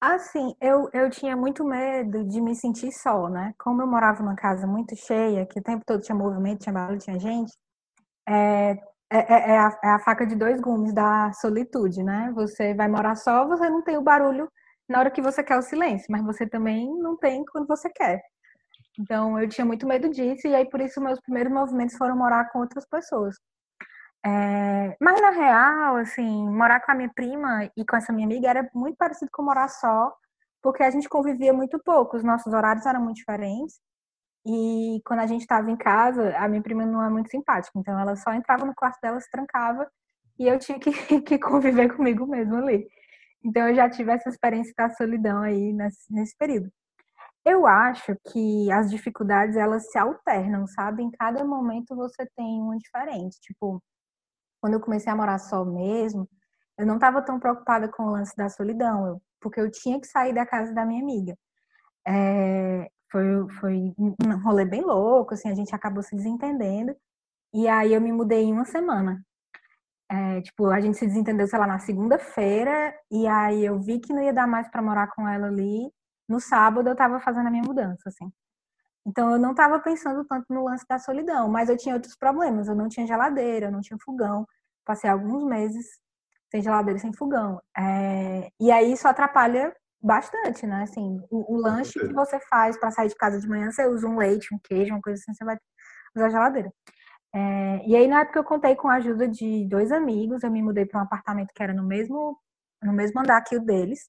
Assim, 0.00 0.54
eu, 0.60 0.88
eu 0.92 1.10
tinha 1.10 1.36
muito 1.36 1.64
medo 1.64 2.24
de 2.24 2.40
me 2.40 2.54
sentir 2.54 2.92
só, 2.92 3.28
né? 3.28 3.52
Como 3.58 3.82
eu 3.82 3.86
morava 3.86 4.22
numa 4.22 4.36
casa 4.36 4.66
muito 4.66 4.94
cheia, 4.94 5.46
que 5.46 5.58
o 5.58 5.62
tempo 5.62 5.82
todo 5.84 6.02
tinha 6.02 6.14
movimento, 6.14 6.60
tinha 6.60 6.72
barulho, 6.72 6.98
tinha 6.98 7.18
gente, 7.18 7.52
é, 8.28 8.72
é, 9.10 9.18
é, 9.18 9.50
é, 9.50 9.58
a, 9.58 9.78
é 9.82 9.88
a 9.88 9.98
faca 9.98 10.26
de 10.26 10.36
dois 10.36 10.60
gumes 10.60 10.94
da 10.94 11.32
solitude, 11.32 12.02
né? 12.02 12.30
Você 12.34 12.74
vai 12.74 12.86
morar 12.88 13.16
só, 13.16 13.46
você 13.46 13.68
não 13.68 13.82
tem 13.82 13.96
o 13.96 14.02
barulho 14.02 14.48
na 14.88 14.98
hora 15.00 15.10
que 15.10 15.22
você 15.22 15.42
quer 15.42 15.58
o 15.58 15.62
silêncio, 15.62 16.06
mas 16.10 16.24
você 16.24 16.46
também 16.46 16.86
não 16.98 17.16
tem 17.16 17.44
quando 17.46 17.66
você 17.66 17.88
quer. 17.90 18.20
Então, 18.98 19.38
eu 19.38 19.48
tinha 19.48 19.64
muito 19.64 19.86
medo 19.86 20.08
disso, 20.08 20.46
e 20.46 20.54
aí 20.54 20.68
por 20.68 20.80
isso 20.80 21.00
meus 21.00 21.20
primeiros 21.20 21.52
movimentos 21.52 21.96
foram 21.96 22.16
morar 22.16 22.50
com 22.50 22.60
outras 22.60 22.86
pessoas. 22.88 23.36
É, 24.26 24.96
mas 25.00 25.20
na 25.20 25.30
real, 25.30 25.96
assim, 25.96 26.48
morar 26.48 26.80
com 26.80 26.92
a 26.92 26.94
minha 26.94 27.10
prima 27.14 27.70
e 27.76 27.84
com 27.84 27.96
essa 27.96 28.12
minha 28.12 28.26
amiga 28.26 28.48
era 28.48 28.70
muito 28.74 28.96
parecido 28.96 29.30
com 29.32 29.42
morar 29.42 29.68
só, 29.68 30.14
porque 30.62 30.82
a 30.82 30.90
gente 30.90 31.08
convivia 31.08 31.52
muito 31.52 31.78
pouco, 31.84 32.16
os 32.16 32.24
nossos 32.24 32.52
horários 32.52 32.86
eram 32.86 33.02
muito 33.02 33.16
diferentes. 33.16 33.78
E 34.46 35.00
quando 35.06 35.20
a 35.20 35.26
gente 35.26 35.42
estava 35.42 35.70
em 35.70 35.76
casa, 35.76 36.36
a 36.38 36.48
minha 36.48 36.62
prima 36.62 36.86
não 36.86 37.02
é 37.02 37.10
muito 37.10 37.30
simpática, 37.30 37.78
então 37.78 37.98
ela 37.98 38.16
só 38.16 38.32
entrava 38.32 38.64
no 38.64 38.74
quarto 38.74 39.00
dela, 39.00 39.20
se 39.20 39.30
trancava 39.30 39.86
e 40.38 40.46
eu 40.46 40.58
tinha 40.58 40.78
que, 40.78 40.90
que 41.22 41.38
conviver 41.38 41.94
comigo 41.94 42.26
mesmo 42.26 42.56
ali. 42.56 42.88
Então 43.44 43.68
eu 43.68 43.74
já 43.74 43.88
tive 43.90 44.12
essa 44.12 44.28
experiência 44.28 44.72
da 44.76 44.90
solidão 44.90 45.42
aí 45.42 45.72
nesse, 45.72 46.12
nesse 46.12 46.36
período. 46.36 46.70
Eu 47.44 47.66
acho 47.66 48.16
que 48.32 48.70
as 48.72 48.90
dificuldades 48.90 49.56
elas 49.56 49.90
se 49.90 49.98
alternam, 49.98 50.66
sabe? 50.66 51.02
Em 51.02 51.10
cada 51.10 51.44
momento 51.44 51.94
você 51.94 52.26
tem 52.36 52.60
uma 52.60 52.76
diferente. 52.78 53.38
Tipo, 53.40 53.82
quando 54.60 54.74
eu 54.74 54.80
comecei 54.80 55.12
a 55.12 55.16
morar 55.16 55.38
só 55.38 55.64
mesmo, 55.64 56.28
eu 56.78 56.86
não 56.86 56.96
estava 56.96 57.22
tão 57.22 57.38
preocupada 57.38 57.88
com 57.88 58.04
o 58.04 58.10
lance 58.12 58.36
da 58.36 58.48
solidão, 58.48 59.06
eu, 59.06 59.22
porque 59.40 59.60
eu 59.60 59.70
tinha 59.70 60.00
que 60.00 60.06
sair 60.06 60.34
da 60.34 60.46
casa 60.46 60.72
da 60.74 60.86
minha 60.86 61.02
amiga. 61.02 61.36
É, 62.06 62.90
foi, 63.12 63.24
foi 63.60 63.94
um 63.98 64.42
rolê 64.42 64.64
bem 64.64 64.82
louco, 64.82 65.34
assim, 65.34 65.48
a 65.50 65.54
gente 65.54 65.74
acabou 65.74 66.02
se 66.02 66.16
desentendendo. 66.16 66.96
E 67.54 67.68
aí 67.68 67.94
eu 67.94 68.00
me 68.00 68.12
mudei 68.12 68.44
em 68.44 68.52
uma 68.52 68.64
semana. 68.64 69.24
É, 70.10 70.40
tipo, 70.42 70.66
a 70.68 70.80
gente 70.80 70.98
se 70.98 71.06
desentendeu, 71.06 71.46
sei 71.48 71.58
lá, 71.58 71.66
na 71.66 71.78
segunda-feira, 71.78 72.94
e 73.10 73.26
aí 73.26 73.64
eu 73.64 73.80
vi 73.80 74.00
que 74.00 74.12
não 74.12 74.22
ia 74.22 74.32
dar 74.32 74.46
mais 74.46 74.68
para 74.70 74.82
morar 74.82 75.08
com 75.08 75.28
ela 75.28 75.46
ali. 75.48 75.90
No 76.28 76.40
sábado 76.40 76.88
eu 76.88 76.96
tava 76.96 77.20
fazendo 77.20 77.46
a 77.48 77.50
minha 77.50 77.62
mudança, 77.62 78.08
assim. 78.08 78.30
Então 79.06 79.30
eu 79.32 79.38
não 79.38 79.50
estava 79.50 79.78
pensando 79.80 80.24
tanto 80.24 80.46
no 80.52 80.64
lance 80.64 80.84
da 80.88 80.98
solidão, 80.98 81.48
mas 81.48 81.68
eu 81.68 81.76
tinha 81.76 81.94
outros 81.94 82.16
problemas. 82.16 82.68
Eu 82.68 82.74
não 82.74 82.88
tinha 82.88 83.06
geladeira, 83.06 83.66
eu 83.66 83.72
não 83.72 83.80
tinha 83.80 83.98
fogão. 84.02 84.46
Passei 84.84 85.10
alguns 85.10 85.44
meses 85.44 85.86
sem 86.50 86.62
geladeira, 86.62 86.98
sem 86.98 87.12
fogão. 87.12 87.60
É... 87.76 88.48
E 88.60 88.70
aí 88.72 88.92
isso 88.92 89.06
atrapalha 89.08 89.74
bastante, 90.02 90.66
né? 90.66 90.82
Assim, 90.84 91.20
o, 91.30 91.54
o 91.54 91.56
lanche 91.56 91.98
que 91.98 92.12
você 92.12 92.38
faz 92.48 92.78
para 92.78 92.90
sair 92.90 93.08
de 93.08 93.16
casa 93.16 93.40
de 93.40 93.48
manhã, 93.48 93.70
você 93.70 93.86
usa 93.86 94.06
um 94.06 94.16
leite, 94.18 94.54
um 94.54 94.58
queijo, 94.62 94.92
uma 94.94 95.00
coisa 95.02 95.20
assim, 95.20 95.34
você 95.34 95.44
vai 95.44 95.56
usar 96.16 96.30
geladeira. 96.30 96.72
É... 97.34 97.86
E 97.86 97.96
aí 97.96 98.06
na 98.08 98.20
época 98.20 98.38
eu 98.38 98.44
contei 98.44 98.76
com 98.76 98.88
a 98.88 98.94
ajuda 98.96 99.28
de 99.28 99.66
dois 99.68 99.92
amigos, 99.92 100.44
eu 100.44 100.50
me 100.50 100.62
mudei 100.62 100.86
para 100.86 101.00
um 101.00 101.04
apartamento 101.04 101.52
que 101.54 101.62
era 101.62 101.74
no 101.74 101.84
mesmo 101.84 102.38
no 102.82 102.92
mesmo 102.92 103.20
andar 103.20 103.42
que 103.42 103.56
o 103.56 103.60
deles. 103.60 104.08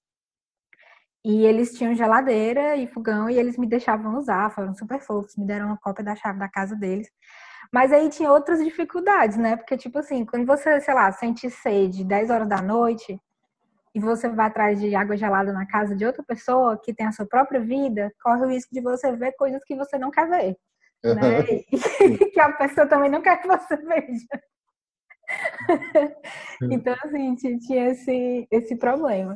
E 1.26 1.44
eles 1.44 1.74
tinham 1.74 1.96
geladeira 1.96 2.76
e 2.76 2.86
fogão 2.86 3.28
e 3.28 3.40
eles 3.40 3.58
me 3.58 3.66
deixavam 3.66 4.16
usar, 4.16 4.52
foram 4.52 4.76
super 4.76 5.00
fofos, 5.00 5.36
me 5.36 5.44
deram 5.44 5.66
uma 5.66 5.78
cópia 5.78 6.06
da 6.06 6.16
chave 6.16 6.38
da 6.38 6.48
casa 6.48 6.76
deles. 6.76 7.10
Mas 7.74 7.92
aí 7.92 8.10
tinha 8.10 8.32
outras 8.32 8.64
dificuldades, 8.64 9.36
né? 9.36 9.56
Porque, 9.56 9.76
tipo 9.76 9.98
assim, 9.98 10.24
quando 10.24 10.46
você, 10.46 10.80
sei 10.80 10.94
lá, 10.94 11.12
sente 11.12 11.50
sede 11.50 12.04
10 12.04 12.30
horas 12.30 12.48
da 12.48 12.62
noite 12.62 13.20
e 13.96 14.00
você 14.00 14.30
vai 14.30 14.46
atrás 14.46 14.80
de 14.80 14.94
água 14.94 15.18
gelada 15.18 15.52
na 15.52 15.66
casa 15.66 15.96
de 15.96 16.06
outra 16.06 16.24
pessoa 16.24 16.80
que 16.80 16.94
tem 16.94 17.08
a 17.08 17.12
sua 17.12 17.26
própria 17.26 17.60
vida, 17.60 18.14
corre 18.22 18.46
o 18.46 18.50
risco 18.50 18.72
de 18.72 18.82
você 18.82 19.12
ver 19.16 19.32
coisas 19.32 19.64
que 19.66 19.76
você 19.76 19.98
não 19.98 20.12
quer 20.12 20.30
ver. 20.30 20.56
Né? 21.04 21.44
E 22.22 22.30
que 22.30 22.40
a 22.40 22.52
pessoa 22.54 22.86
também 22.86 23.10
não 23.10 23.24
quer 23.24 23.42
que 23.42 23.48
você 23.48 23.76
veja. 23.78 24.28
então, 26.72 26.96
assim, 27.04 27.34
tinha 27.36 27.90
esse, 27.90 28.48
esse 28.52 28.76
problema. 28.76 29.36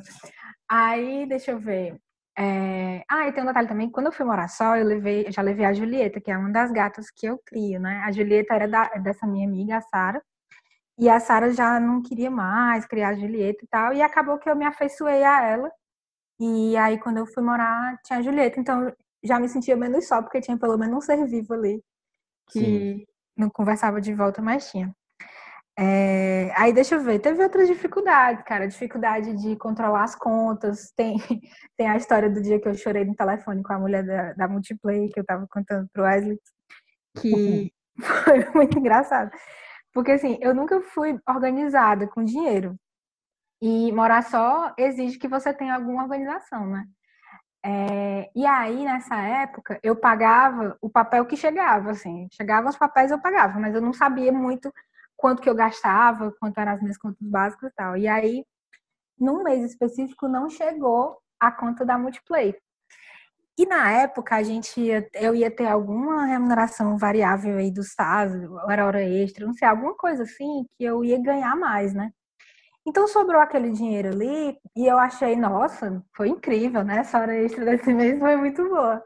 Aí, 0.69 1.25
deixa 1.27 1.51
eu 1.51 1.59
ver. 1.59 1.99
É... 2.37 3.03
Ah, 3.09 3.27
e 3.27 3.33
tem 3.33 3.43
um 3.43 3.47
detalhe 3.47 3.67
também, 3.67 3.89
quando 3.89 4.07
eu 4.07 4.11
fui 4.11 4.25
morar 4.25 4.47
só, 4.47 4.77
eu 4.77 4.85
levei, 4.85 5.27
eu 5.27 5.31
já 5.31 5.41
levei 5.41 5.65
a 5.65 5.73
Julieta, 5.73 6.21
que 6.21 6.31
é 6.31 6.37
uma 6.37 6.51
das 6.51 6.71
gatas 6.71 7.09
que 7.11 7.25
eu 7.27 7.39
crio, 7.45 7.79
né? 7.79 8.01
A 8.05 8.11
Julieta 8.11 8.53
era 8.53 8.67
da, 8.67 8.85
dessa 8.99 9.27
minha 9.27 9.47
amiga, 9.47 9.77
a 9.77 9.81
Sara. 9.81 10.21
E 10.99 11.09
a 11.09 11.19
Sara 11.19 11.51
já 11.51 11.79
não 11.79 12.01
queria 12.01 12.31
mais 12.31 12.85
criar 12.85 13.09
a 13.09 13.15
Julieta 13.15 13.65
e 13.65 13.67
tal, 13.67 13.93
e 13.93 14.01
acabou 14.01 14.37
que 14.39 14.49
eu 14.49 14.55
me 14.55 14.65
afeiçoei 14.65 15.23
a 15.23 15.43
ela. 15.43 15.71
E 16.39 16.77
aí, 16.77 16.99
quando 16.99 17.17
eu 17.17 17.27
fui 17.27 17.43
morar, 17.43 17.97
tinha 18.05 18.19
a 18.19 18.21
Julieta, 18.21 18.59
então 18.59 18.93
já 19.23 19.39
me 19.39 19.49
sentia 19.49 19.75
menos 19.77 20.07
só, 20.07 20.21
porque 20.21 20.41
tinha 20.41 20.57
pelo 20.57 20.77
menos 20.77 20.97
um 20.97 21.01
ser 21.01 21.25
vivo 21.27 21.53
ali 21.53 21.83
que 22.49 22.59
Sim. 22.59 23.05
não 23.37 23.49
conversava 23.49 24.01
de 24.01 24.13
volta, 24.13 24.41
mas 24.41 24.71
tinha. 24.71 24.93
É, 25.81 26.51
aí 26.57 26.73
deixa 26.73 26.95
eu 26.95 27.01
ver, 27.01 27.19
teve 27.19 27.41
outras 27.41 27.65
dificuldades, 27.65 28.43
cara, 28.43 28.67
dificuldade 28.67 29.33
de 29.37 29.55
controlar 29.55 30.03
as 30.03 30.13
contas, 30.13 30.91
tem, 30.91 31.15
tem 31.77 31.87
a 31.87 31.95
história 31.95 32.29
do 32.29 32.41
dia 32.41 32.59
que 32.59 32.67
eu 32.67 32.73
chorei 32.73 33.05
no 33.05 33.15
telefone 33.15 33.63
com 33.63 33.71
a 33.71 33.79
mulher 33.79 34.03
da, 34.03 34.33
da 34.33 34.47
Multiplay, 34.49 35.07
que 35.07 35.21
eu 35.21 35.25
tava 35.25 35.47
contando 35.49 35.87
pro 35.93 36.03
Wesley, 36.03 36.37
que 37.21 37.71
foi 38.25 38.45
muito 38.53 38.77
engraçado, 38.77 39.31
porque 39.93 40.11
assim, 40.11 40.37
eu 40.41 40.53
nunca 40.53 40.81
fui 40.81 41.17
organizada 41.25 42.05
com 42.07 42.25
dinheiro, 42.25 42.75
e 43.61 43.89
morar 43.93 44.23
só 44.23 44.73
exige 44.77 45.17
que 45.17 45.29
você 45.29 45.53
tenha 45.53 45.75
alguma 45.75 46.03
organização, 46.03 46.67
né? 46.67 46.85
É, 47.63 48.29
e 48.35 48.45
aí, 48.45 48.85
nessa 48.85 49.15
época, 49.15 49.79
eu 49.83 49.95
pagava 49.95 50.77
o 50.81 50.89
papel 50.89 51.25
que 51.25 51.35
chegava, 51.35 51.91
assim, 51.91 52.27
chegavam 52.31 52.69
os 52.69 52.77
papéis 52.77 53.11
eu 53.11 53.19
pagava, 53.19 53.59
mas 53.59 53.75
eu 53.75 53.81
não 53.81 53.91
sabia 53.91 54.31
muito 54.31 54.73
quanto 55.19 55.41
que 55.41 55.49
eu 55.49 55.53
gastava, 55.55 56.33
quanto 56.39 56.57
eram 56.57 56.71
as 56.71 56.81
minhas 56.81 56.97
contas 56.97 57.27
básicas 57.27 57.69
e 57.69 57.75
tal. 57.75 57.97
E 57.97 58.07
aí, 58.07 58.45
num 59.19 59.43
mês 59.43 59.63
específico, 59.69 60.29
não 60.29 60.49
chegou 60.49 61.17
a 61.37 61.51
conta 61.51 61.85
da 61.85 61.97
Multiplay. 61.97 62.55
E 63.57 63.65
na 63.65 63.91
época 63.91 64.37
a 64.37 64.43
gente 64.43 64.79
ia, 64.79 65.05
eu 65.13 65.35
ia 65.35 65.51
ter 65.51 65.67
alguma 65.67 66.25
remuneração 66.25 66.97
variável 66.97 67.57
aí 67.57 67.69
do 67.69 67.83
SAS, 67.83 68.31
era 68.69 68.85
hora 68.85 69.03
extra, 69.03 69.45
não 69.45 69.53
sei, 69.53 69.67
alguma 69.67 69.93
coisa 69.95 70.23
assim 70.23 70.65
que 70.77 70.85
eu 70.85 71.03
ia 71.03 71.21
ganhar 71.21 71.55
mais, 71.57 71.93
né? 71.93 72.11
Então 72.87 73.05
sobrou 73.07 73.41
aquele 73.41 73.71
dinheiro 73.71 74.09
ali 74.09 74.57
e 74.75 74.87
eu 74.87 74.97
achei, 74.97 75.35
nossa, 75.35 76.01
foi 76.15 76.29
incrível, 76.29 76.83
né? 76.85 76.99
Essa 76.99 77.19
hora 77.19 77.35
extra 77.35 77.65
desse 77.65 77.93
mês 77.93 78.17
foi 78.19 78.37
muito 78.37 78.63
boa 78.69 79.03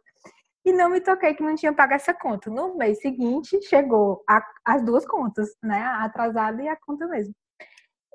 e 0.66 0.72
não 0.74 0.90
me 0.90 1.02
toquei 1.02 1.34
que 1.34 1.44
não 1.44 1.56
tinha 1.56 1.74
pago 1.74 1.94
essa 1.94 2.14
conta. 2.14 2.50
No 2.50 2.78
mês 2.78 3.02
seguinte, 3.02 3.62
chegou 3.64 4.24
a, 4.30 4.42
as 4.66 4.84
duas 4.84 5.06
contas, 5.06 5.50
né? 5.62 5.82
A 5.82 6.06
atrasada 6.06 6.62
e 6.64 6.68
a 6.68 6.76
conta 6.76 7.08
mesmo. 7.08 7.34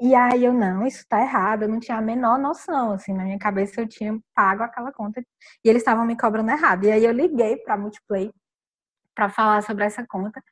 E 0.00 0.14
aí 0.14 0.44
eu, 0.44 0.52
não, 0.54 0.86
isso 0.86 1.04
tá 1.08 1.20
errado, 1.20 1.62
eu 1.64 1.68
não 1.68 1.80
tinha 1.80 1.98
a 1.98 2.00
menor 2.02 2.38
noção, 2.38 2.92
assim, 2.92 3.12
na 3.12 3.24
minha 3.24 3.38
cabeça 3.38 3.80
eu 3.80 3.88
tinha 3.88 4.16
pago 4.34 4.62
aquela 4.62 4.92
conta 4.92 5.20
e 5.64 5.68
eles 5.68 5.82
estavam 5.82 6.06
me 6.06 6.16
cobrando 6.16 6.50
errado. 6.52 6.84
E 6.84 6.92
aí 6.92 7.04
eu 7.04 7.12
liguei 7.12 7.56
pra 7.58 7.76
Multiplay 7.76 8.32
para 9.14 9.28
falar 9.28 9.62
sobre 9.62 9.84
essa 9.84 10.06
conta 10.06 10.42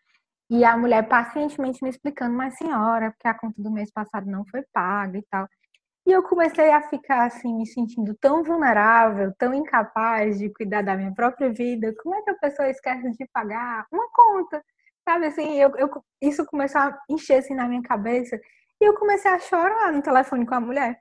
e 0.51 0.65
a 0.65 0.77
mulher 0.77 1.09
pacientemente 1.09 1.83
me 1.83 1.91
explicando, 1.91 2.37
mas 2.37 2.57
senhora, 2.57 3.11
porque 3.13 3.29
a 3.29 3.35
conta 3.35 3.61
do 3.63 3.71
mês 3.71 3.91
passado 3.93 4.27
não 4.27 4.45
foi 4.47 4.63
paga 4.73 5.19
e 5.19 5.23
tal. 5.31 5.49
E 6.07 6.13
eu 6.13 6.23
comecei 6.23 6.71
a 6.71 6.83
ficar 6.83 7.27
assim, 7.27 7.53
me 7.53 7.67
sentindo 7.67 8.15
tão 8.15 8.45
vulnerável, 8.45 9.35
tão 9.37 9.53
incapaz 9.53 10.39
de 10.39 10.49
cuidar 10.51 10.83
da 10.83 10.97
minha 10.97 11.13
própria 11.13 11.53
vida. 11.53 11.93
Como 12.01 12.15
é 12.15 12.23
que 12.23 12.31
a 12.31 12.35
pessoa 12.35 12.71
esquece 12.71 13.11
de 13.11 13.27
pagar 13.33 13.85
uma 13.91 14.09
conta? 14.13 14.63
Sabe 15.05 15.27
assim, 15.27 15.55
eu, 15.61 15.75
eu, 15.77 15.91
isso 16.23 16.47
começou 16.47 16.81
a 16.81 16.97
encher 17.11 17.39
assim 17.39 17.55
na 17.55 17.67
minha 17.67 17.83
cabeça. 17.83 18.41
E 18.81 18.85
eu 18.85 18.95
comecei 18.95 19.31
a 19.31 19.41
chorar 19.41 19.93
no 19.93 20.01
telefone 20.01 20.47
com 20.47 20.55
a 20.55 20.61
mulher. 20.61 20.97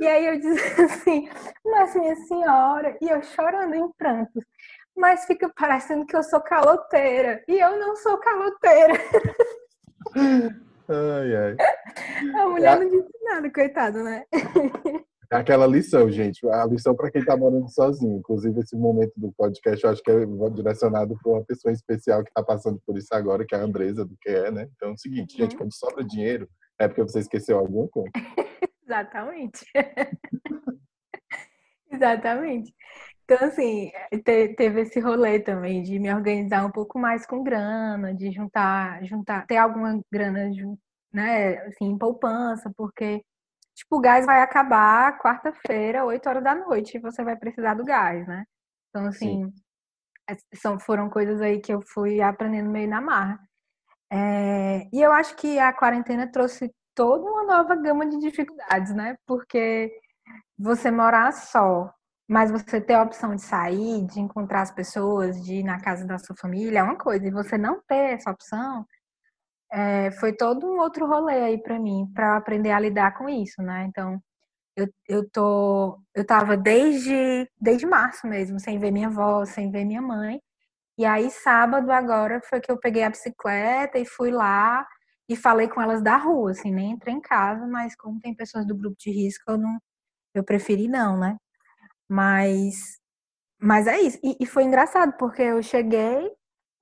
E 0.00 0.06
aí 0.06 0.26
eu 0.26 0.38
disse 0.38 0.62
assim, 0.80 1.28
mas 1.64 1.96
minha 1.96 2.14
senhora, 2.14 2.96
e 3.02 3.08
eu 3.08 3.20
chorando 3.22 3.74
em 3.74 3.90
prantos, 3.98 4.44
mas 4.96 5.24
fica 5.24 5.50
parecendo 5.54 6.06
que 6.06 6.16
eu 6.16 6.22
sou 6.22 6.40
caloteira. 6.40 7.42
E 7.48 7.58
eu 7.58 7.78
não 7.80 7.96
sou 7.96 8.16
caloteira. 8.18 8.94
Ai, 10.88 11.36
ai. 11.36 11.56
A 12.40 12.48
mulher 12.48 12.76
é 12.76 12.84
não 12.84 12.90
disse 12.90 13.24
nada, 13.24 13.50
coitado, 13.50 14.02
né? 14.02 14.24
É 15.32 15.36
aquela 15.36 15.66
lição, 15.66 16.10
gente. 16.10 16.46
A 16.48 16.64
lição 16.66 16.94
para 16.94 17.10
quem 17.10 17.20
está 17.20 17.36
morando 17.36 17.68
sozinho. 17.68 18.18
Inclusive, 18.18 18.60
esse 18.60 18.76
momento 18.76 19.12
do 19.16 19.32
podcast 19.32 19.84
eu 19.84 19.90
acho 19.90 20.02
que 20.02 20.10
é 20.10 20.24
direcionado 20.54 21.18
para 21.20 21.32
uma 21.32 21.44
pessoa 21.44 21.72
especial 21.72 22.22
que 22.22 22.30
está 22.30 22.42
passando 22.42 22.80
por 22.86 22.96
isso 22.96 23.12
agora, 23.12 23.44
que 23.44 23.54
é 23.54 23.58
a 23.58 23.62
Andresa, 23.62 24.04
do 24.04 24.16
que 24.20 24.28
é, 24.28 24.50
né? 24.50 24.68
Então 24.76 24.90
é 24.90 24.92
o 24.92 24.98
seguinte, 24.98 25.34
uhum. 25.34 25.38
gente, 25.42 25.56
quando 25.56 25.74
sobra 25.74 26.04
dinheiro, 26.04 26.48
é 26.78 26.86
porque 26.86 27.02
você 27.02 27.18
esqueceu 27.18 27.58
alguma 27.58 27.88
coisa. 27.88 28.10
Exatamente. 28.86 29.66
Exatamente. 31.90 32.72
Então, 33.28 33.48
assim, 33.48 33.90
te, 34.24 34.54
teve 34.54 34.82
esse 34.82 35.00
rolê 35.00 35.40
também 35.40 35.82
de 35.82 35.98
me 35.98 36.14
organizar 36.14 36.64
um 36.64 36.70
pouco 36.70 36.96
mais 36.96 37.26
com 37.26 37.42
grana, 37.42 38.14
de 38.14 38.30
juntar, 38.30 39.04
juntar, 39.04 39.44
ter 39.46 39.56
alguma 39.56 40.00
grana, 40.12 40.48
né, 41.12 41.58
assim, 41.66 41.86
em 41.86 41.98
poupança, 41.98 42.72
porque, 42.76 43.20
tipo, 43.74 43.96
o 43.96 44.00
gás 44.00 44.24
vai 44.26 44.40
acabar 44.42 45.18
quarta-feira, 45.18 46.04
8 46.04 46.28
horas 46.28 46.44
da 46.44 46.54
noite, 46.54 46.96
e 46.96 47.00
você 47.00 47.24
vai 47.24 47.36
precisar 47.36 47.74
do 47.74 47.84
gás, 47.84 48.26
né? 48.28 48.44
Então, 48.90 49.06
assim, 49.06 49.52
são, 50.54 50.78
foram 50.78 51.10
coisas 51.10 51.40
aí 51.40 51.60
que 51.60 51.72
eu 51.72 51.82
fui 51.82 52.20
aprendendo 52.20 52.70
meio 52.70 52.88
na 52.88 53.00
marra. 53.00 53.40
É, 54.10 54.88
e 54.92 55.00
eu 55.02 55.12
acho 55.12 55.36
que 55.36 55.58
a 55.58 55.72
quarentena 55.72 56.30
trouxe 56.30 56.72
toda 56.94 57.24
uma 57.28 57.44
nova 57.44 57.74
gama 57.76 58.06
de 58.08 58.18
dificuldades, 58.18 58.94
né? 58.94 59.16
Porque 59.26 59.92
você 60.58 60.90
morar 60.90 61.32
só, 61.32 61.92
mas 62.28 62.50
você 62.50 62.80
ter 62.80 62.94
a 62.94 63.02
opção 63.02 63.34
de 63.36 63.42
sair, 63.42 64.04
de 64.06 64.20
encontrar 64.20 64.62
as 64.62 64.70
pessoas, 64.72 65.42
de 65.44 65.56
ir 65.56 65.64
na 65.64 65.80
casa 65.80 66.06
da 66.06 66.18
sua 66.18 66.36
família 66.36 66.80
é 66.80 66.82
uma 66.82 66.98
coisa, 66.98 67.26
e 67.26 67.30
você 67.30 67.58
não 67.58 67.80
ter 67.88 68.14
essa 68.14 68.30
opção 68.30 68.86
é, 69.72 70.10
foi 70.12 70.32
todo 70.34 70.66
um 70.66 70.78
outro 70.80 71.06
rolê 71.06 71.34
aí 71.42 71.58
para 71.62 71.78
mim, 71.78 72.10
para 72.14 72.36
aprender 72.36 72.70
a 72.72 72.80
lidar 72.80 73.16
com 73.18 73.28
isso, 73.28 73.62
né? 73.62 73.84
Então, 73.88 74.20
eu, 74.76 74.88
eu 75.08 75.30
tô, 75.30 76.00
eu 76.14 76.26
tava 76.26 76.56
desde, 76.56 77.48
desde 77.60 77.86
março 77.86 78.26
mesmo, 78.26 78.60
sem 78.60 78.78
ver 78.78 78.90
minha 78.92 79.08
avó, 79.08 79.44
sem 79.46 79.70
ver 79.70 79.84
minha 79.84 80.02
mãe, 80.02 80.40
e 80.98 81.04
aí 81.06 81.30
sábado 81.30 81.90
agora 81.92 82.40
foi 82.48 82.60
que 82.60 82.72
eu 82.72 82.78
peguei 82.80 83.04
a 83.04 83.10
bicicleta 83.10 83.98
e 83.98 84.06
fui 84.06 84.30
lá 84.32 84.86
e 85.28 85.36
falei 85.36 85.68
com 85.68 85.80
elas 85.82 86.02
da 86.02 86.16
rua, 86.18 86.52
assim, 86.52 86.72
nem 86.72 86.92
entrei 86.92 87.14
em 87.14 87.20
casa, 87.20 87.66
mas 87.66 87.96
como 87.96 88.20
tem 88.20 88.34
pessoas 88.34 88.66
do 88.66 88.76
grupo 88.76 88.96
de 88.98 89.10
risco, 89.10 89.44
eu 89.50 89.58
não, 89.58 89.78
eu 90.34 90.44
preferi 90.44 90.88
não, 90.88 91.18
né? 91.18 91.36
Mas, 92.08 92.98
mas 93.60 93.86
é 93.86 94.00
isso. 94.00 94.18
E, 94.22 94.36
e, 94.40 94.46
foi 94.46 94.64
engraçado, 94.64 95.14
porque 95.18 95.42
eu 95.42 95.62
cheguei 95.62 96.30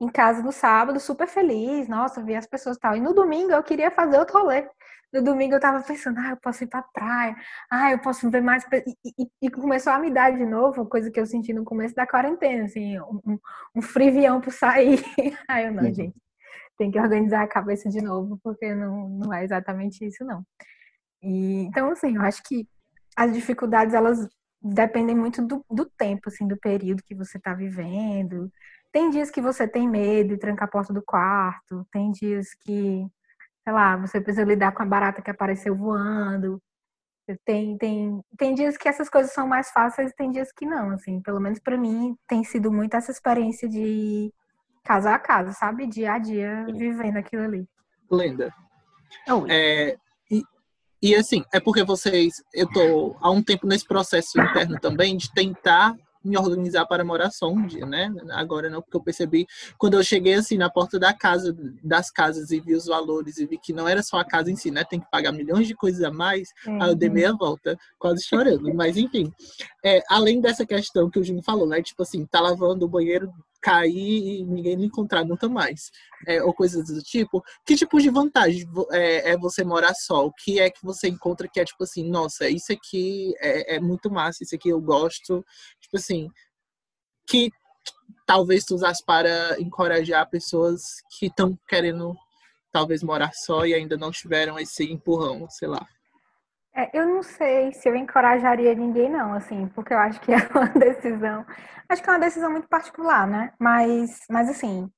em 0.00 0.08
casa 0.08 0.42
no 0.42 0.52
sábado 0.52 1.00
super 1.00 1.26
feliz, 1.26 1.88
nossa, 1.88 2.22
vi 2.22 2.34
as 2.34 2.46
pessoas 2.46 2.76
e 2.76 2.80
tal. 2.80 2.96
E 2.96 3.00
no 3.00 3.14
domingo 3.14 3.52
eu 3.52 3.62
queria 3.62 3.90
fazer 3.90 4.18
outro 4.18 4.38
rolê. 4.38 4.68
No 5.12 5.22
domingo 5.22 5.54
eu 5.54 5.60
tava 5.60 5.80
pensando, 5.82 6.18
ah, 6.18 6.30
eu 6.30 6.36
posso 6.36 6.64
ir 6.64 6.66
pra 6.66 6.82
praia, 6.82 7.36
ah, 7.70 7.92
eu 7.92 8.00
posso 8.00 8.28
ver 8.28 8.42
mais. 8.42 8.64
E, 8.72 8.96
e, 9.16 9.30
e 9.42 9.50
começou 9.50 9.92
a 9.92 9.98
me 9.98 10.10
dar 10.10 10.32
de 10.36 10.44
novo, 10.44 10.86
coisa 10.86 11.10
que 11.10 11.20
eu 11.20 11.26
senti 11.26 11.52
no 11.52 11.64
começo 11.64 11.94
da 11.94 12.06
quarentena, 12.06 12.64
assim, 12.64 12.98
um, 13.00 13.38
um, 13.76 13.80
frivião 13.80 14.40
por 14.40 14.52
sair. 14.52 14.98
Aí 15.48 15.66
eu, 15.66 15.72
não, 15.72 15.84
Sim. 15.84 15.94
gente, 15.94 16.16
tem 16.76 16.90
que 16.90 16.98
organizar 16.98 17.44
a 17.44 17.48
cabeça 17.48 17.88
de 17.88 18.02
novo, 18.02 18.40
porque 18.42 18.74
não, 18.74 19.08
não 19.08 19.32
é 19.32 19.44
exatamente 19.44 20.04
isso, 20.04 20.24
não. 20.24 20.44
E, 21.22 21.62
então, 21.66 21.92
assim, 21.92 22.16
eu 22.16 22.22
acho 22.22 22.42
que 22.42 22.68
as 23.16 23.32
dificuldades, 23.32 23.94
elas 23.94 24.28
dependem 24.64 25.14
muito 25.14 25.42
do, 25.46 25.64
do 25.70 25.84
tempo, 25.84 26.28
assim, 26.28 26.48
do 26.48 26.56
período 26.56 27.02
que 27.04 27.14
você 27.14 27.36
está 27.36 27.52
vivendo. 27.52 28.50
Tem 28.90 29.10
dias 29.10 29.30
que 29.30 29.42
você 29.42 29.68
tem 29.68 29.86
medo 29.86 30.30
de 30.30 30.38
trancar 30.38 30.66
a 30.66 30.70
porta 30.70 30.92
do 30.92 31.02
quarto, 31.02 31.86
tem 31.92 32.10
dias 32.10 32.54
que, 32.54 33.06
sei 33.62 33.72
lá, 33.72 33.96
você 33.96 34.20
precisa 34.20 34.46
lidar 34.46 34.72
com 34.72 34.82
a 34.82 34.86
barata 34.86 35.20
que 35.20 35.30
apareceu 35.30 35.76
voando. 35.76 36.62
Tem, 37.44 37.76
tem, 37.76 38.20
tem 38.38 38.54
dias 38.54 38.76
que 38.76 38.88
essas 38.88 39.08
coisas 39.08 39.32
são 39.32 39.46
mais 39.46 39.70
fáceis 39.70 40.12
tem 40.12 40.30
dias 40.30 40.52
que 40.52 40.66
não, 40.66 40.90
assim. 40.90 41.20
Pelo 41.20 41.40
menos 41.40 41.58
para 41.58 41.76
mim 41.76 42.16
tem 42.26 42.44
sido 42.44 42.70
muito 42.72 42.96
essa 42.96 43.10
experiência 43.10 43.68
de 43.68 44.32
casa 44.84 45.14
a 45.14 45.18
casa, 45.18 45.52
sabe? 45.52 45.86
Dia 45.86 46.14
a 46.14 46.18
dia, 46.18 46.66
vivendo 46.66 47.16
aquilo 47.16 47.42
ali. 47.42 47.68
Lenda. 48.10 48.52
É, 49.48 49.96
E 51.04 51.14
assim, 51.14 51.44
é 51.52 51.60
porque 51.60 51.84
vocês, 51.84 52.42
eu 52.54 52.66
tô 52.72 53.14
há 53.20 53.30
um 53.30 53.42
tempo 53.42 53.66
nesse 53.66 53.86
processo 53.86 54.40
interno 54.40 54.80
também 54.80 55.18
de 55.18 55.30
tentar 55.34 55.94
me 56.24 56.38
organizar 56.38 56.86
para 56.86 57.04
morar 57.04 57.30
só 57.30 57.46
um 57.46 57.66
dia, 57.66 57.84
né? 57.84 58.10
Agora 58.30 58.70
não, 58.70 58.80
porque 58.80 58.96
eu 58.96 59.02
percebi 59.02 59.46
quando 59.76 59.98
eu 59.98 60.02
cheguei 60.02 60.32
assim 60.32 60.56
na 60.56 60.70
porta 60.70 60.98
da 60.98 61.12
casa, 61.12 61.54
das 61.82 62.10
casas 62.10 62.50
e 62.50 62.58
vi 62.58 62.74
os 62.74 62.86
valores 62.86 63.36
e 63.36 63.44
vi 63.44 63.58
que 63.58 63.74
não 63.74 63.86
era 63.86 64.02
só 64.02 64.16
a 64.16 64.24
casa 64.24 64.50
em 64.50 64.56
si, 64.56 64.70
né? 64.70 64.82
Tem 64.82 64.98
que 64.98 65.10
pagar 65.10 65.30
milhões 65.30 65.66
de 65.66 65.74
coisas 65.74 66.02
a 66.02 66.10
mais. 66.10 66.48
Uhum. 66.66 66.82
Aí 66.82 66.88
eu 66.88 66.94
dei 66.94 67.10
meia 67.10 67.34
volta, 67.34 67.78
quase 67.98 68.24
chorando. 68.24 68.72
Mas 68.72 68.96
enfim, 68.96 69.30
é, 69.84 70.00
além 70.08 70.40
dessa 70.40 70.64
questão 70.64 71.10
que 71.10 71.18
o 71.18 71.22
Júnior 71.22 71.44
falou, 71.44 71.66
né? 71.66 71.82
Tipo 71.82 72.02
assim, 72.02 72.24
tá 72.24 72.40
lavando 72.40 72.86
o 72.86 72.88
banheiro 72.88 73.30
cair 73.64 74.40
e 74.40 74.44
ninguém 74.44 74.76
me 74.76 74.84
encontrar 74.84 75.24
nunca 75.24 75.48
mais, 75.48 75.90
é, 76.26 76.42
ou 76.42 76.52
coisas 76.52 76.86
do 76.86 77.02
tipo. 77.02 77.42
Que 77.64 77.74
tipo 77.74 77.98
de 77.98 78.10
vantagem 78.10 78.68
é, 78.92 79.30
é, 79.30 79.38
você 79.38 79.64
morar 79.64 79.94
só? 79.94 80.26
O 80.26 80.32
que 80.32 80.60
é 80.60 80.68
que 80.68 80.84
você 80.84 81.08
encontra 81.08 81.48
que 81.48 81.58
é 81.58 81.64
tipo 81.64 81.82
assim, 81.82 82.06
nossa, 82.06 82.46
isso 82.48 82.70
aqui 82.72 83.34
é, 83.40 83.76
é 83.76 83.80
muito 83.80 84.10
massa, 84.10 84.44
isso 84.44 84.54
aqui 84.54 84.68
eu 84.68 84.80
gosto, 84.82 85.42
tipo 85.80 85.96
assim, 85.96 86.30
que 87.26 87.50
talvez 88.26 88.64
tu 88.66 88.74
usasse 88.74 89.02
para 89.04 89.58
encorajar 89.58 90.28
pessoas 90.28 90.82
que 91.18 91.26
estão 91.26 91.58
querendo 91.66 92.14
talvez 92.70 93.02
morar 93.02 93.32
só 93.32 93.64
e 93.64 93.72
ainda 93.72 93.96
não 93.96 94.10
tiveram 94.10 94.58
esse 94.58 94.84
empurrão, 94.84 95.48
sei 95.48 95.68
lá. 95.68 95.86
É, 96.76 96.90
eu 96.98 97.06
não 97.06 97.22
sei 97.22 97.72
se 97.72 97.88
eu 97.88 97.94
encorajaria 97.94 98.74
ninguém, 98.74 99.08
não, 99.08 99.32
assim, 99.32 99.68
porque 99.68 99.94
eu 99.94 99.98
acho 99.98 100.20
que 100.20 100.32
é 100.32 100.38
uma 100.50 100.66
decisão. 100.78 101.46
Acho 101.88 102.02
que 102.02 102.10
é 102.10 102.12
uma 102.12 102.18
decisão 102.18 102.50
muito 102.50 102.68
particular, 102.68 103.26
né? 103.28 103.52
Mas, 103.60 104.18
mas 104.28 104.48
assim, 104.50 104.90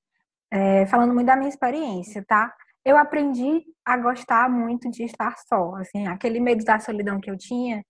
é, 0.51 0.87
falando 0.87 1.15
muito 1.15 1.27
da 1.27 1.37
minha 1.37 1.49
experiência, 1.51 2.25
tá? 2.27 2.55
Eu 2.85 2.97
aprendi 2.97 3.65
a 3.85 3.97
gostar 3.99 4.49
muito 4.51 4.91
de 4.91 5.05
estar 5.05 5.37
só. 5.49 5.75
Assim, 5.77 6.07
aquele 6.07 6.41
medo 6.41 6.65
da 6.65 6.79
solidão 6.81 7.21
que 7.21 7.31
eu 7.31 7.37
tinha, 7.39 7.85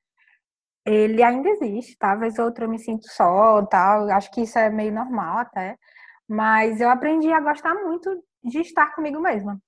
ele 0.87 1.23
ainda 1.23 1.49
existe. 1.50 1.97
Tá? 1.99 2.11
Talvez 2.11 2.38
outra 2.38 2.64
eu 2.66 2.71
me 2.71 2.78
sinto 2.78 3.07
só, 3.11 3.64
tal. 3.66 4.11
Acho 4.11 4.31
que 4.33 4.43
isso 4.43 4.59
é 4.59 4.71
meio 4.71 4.93
normal 4.93 5.38
até. 5.38 5.76
Mas 6.28 6.81
eu 6.81 6.90
aprendi 6.90 7.33
a 7.33 7.40
gostar 7.40 7.75
muito 7.75 8.11
de 8.45 8.61
estar 8.61 8.95
comigo 8.95 9.21
mesma, 9.21 9.61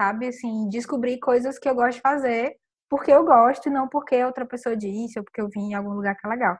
sabe? 0.00 0.28
Assim, 0.28 0.68
descobrir 0.68 1.18
coisas 1.20 1.58
que 1.58 1.68
eu 1.68 1.74
gosto 1.74 1.96
de 1.96 2.02
fazer 2.02 2.56
porque 2.94 3.10
eu 3.10 3.24
gosto 3.24 3.66
e 3.66 3.72
não 3.72 3.88
porque 3.88 4.22
outra 4.24 4.46
pessoa 4.46 4.76
disse 4.76 5.18
ou 5.18 5.24
porque 5.24 5.40
eu 5.40 5.48
vim 5.48 5.70
em 5.70 5.74
algum 5.74 5.90
lugar 5.90 6.14
que 6.14 6.24
é 6.24 6.30
legal. 6.30 6.56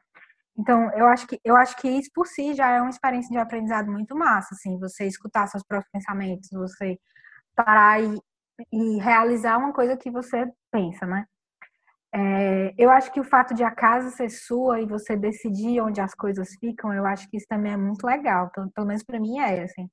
Então, 0.58 0.90
eu 0.94 1.06
acho 1.06 1.28
que 1.28 1.40
eu 1.44 1.56
acho 1.56 1.76
que 1.76 1.88
isso 1.88 2.10
por 2.12 2.26
si 2.26 2.54
já 2.54 2.70
é 2.70 2.80
uma 2.80 2.90
experiência 2.90 3.30
de 3.30 3.38
aprendizado 3.38 3.90
muito 3.90 4.16
massa, 4.16 4.54
assim, 4.54 4.76
você 4.80 5.06
escutar 5.06 5.46
seus 5.46 5.62
próprios 5.64 5.90
pensamentos, 5.92 6.48
você 6.52 6.98
parar 7.56 8.02
e, 8.02 8.18
e 8.72 8.98
realizar 9.00 9.58
uma 9.58 9.72
coisa 9.72 9.96
que 9.96 10.10
você 10.10 10.50
pensa, 10.72 11.06
né? 11.06 11.24
É, 12.14 12.74
eu 12.78 12.90
acho 12.90 13.12
que 13.12 13.20
o 13.20 13.24
fato 13.24 13.54
de 13.54 13.64
a 13.64 13.70
casa 13.70 14.10
ser 14.10 14.30
sua 14.30 14.80
e 14.80 14.86
você 14.86 15.16
decidir 15.16 15.80
onde 15.80 16.00
as 16.00 16.14
coisas 16.14 16.48
ficam, 16.60 16.92
eu 16.92 17.06
acho 17.06 17.28
que 17.30 17.36
isso 17.36 17.46
também 17.48 17.72
é 17.72 17.76
muito 17.76 18.04
legal. 18.04 18.50
Pelo, 18.50 18.70
pelo 18.72 18.86
menos 18.88 19.04
para 19.04 19.20
mim 19.20 19.38
é 19.38 19.64
assim 19.64 19.88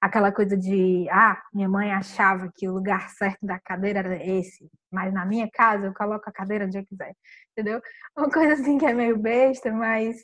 aquela 0.00 0.32
coisa 0.32 0.56
de, 0.56 1.06
ah, 1.10 1.40
minha 1.52 1.68
mãe 1.68 1.92
achava 1.92 2.50
que 2.54 2.68
o 2.68 2.72
lugar 2.72 3.10
certo 3.18 3.44
da 3.44 3.58
cadeira 3.60 4.00
era 4.00 4.24
esse, 4.24 4.70
mas 4.90 5.12
na 5.12 5.26
minha 5.26 5.48
casa 5.50 5.86
eu 5.86 5.94
coloco 5.94 6.28
a 6.28 6.32
cadeira 6.32 6.64
onde 6.64 6.78
eu 6.78 6.86
quiser, 6.86 7.14
entendeu? 7.52 7.80
Uma 8.16 8.30
coisa 8.30 8.54
assim 8.54 8.78
que 8.78 8.86
é 8.86 8.94
meio 8.94 9.18
besta, 9.18 9.70
mas 9.72 10.16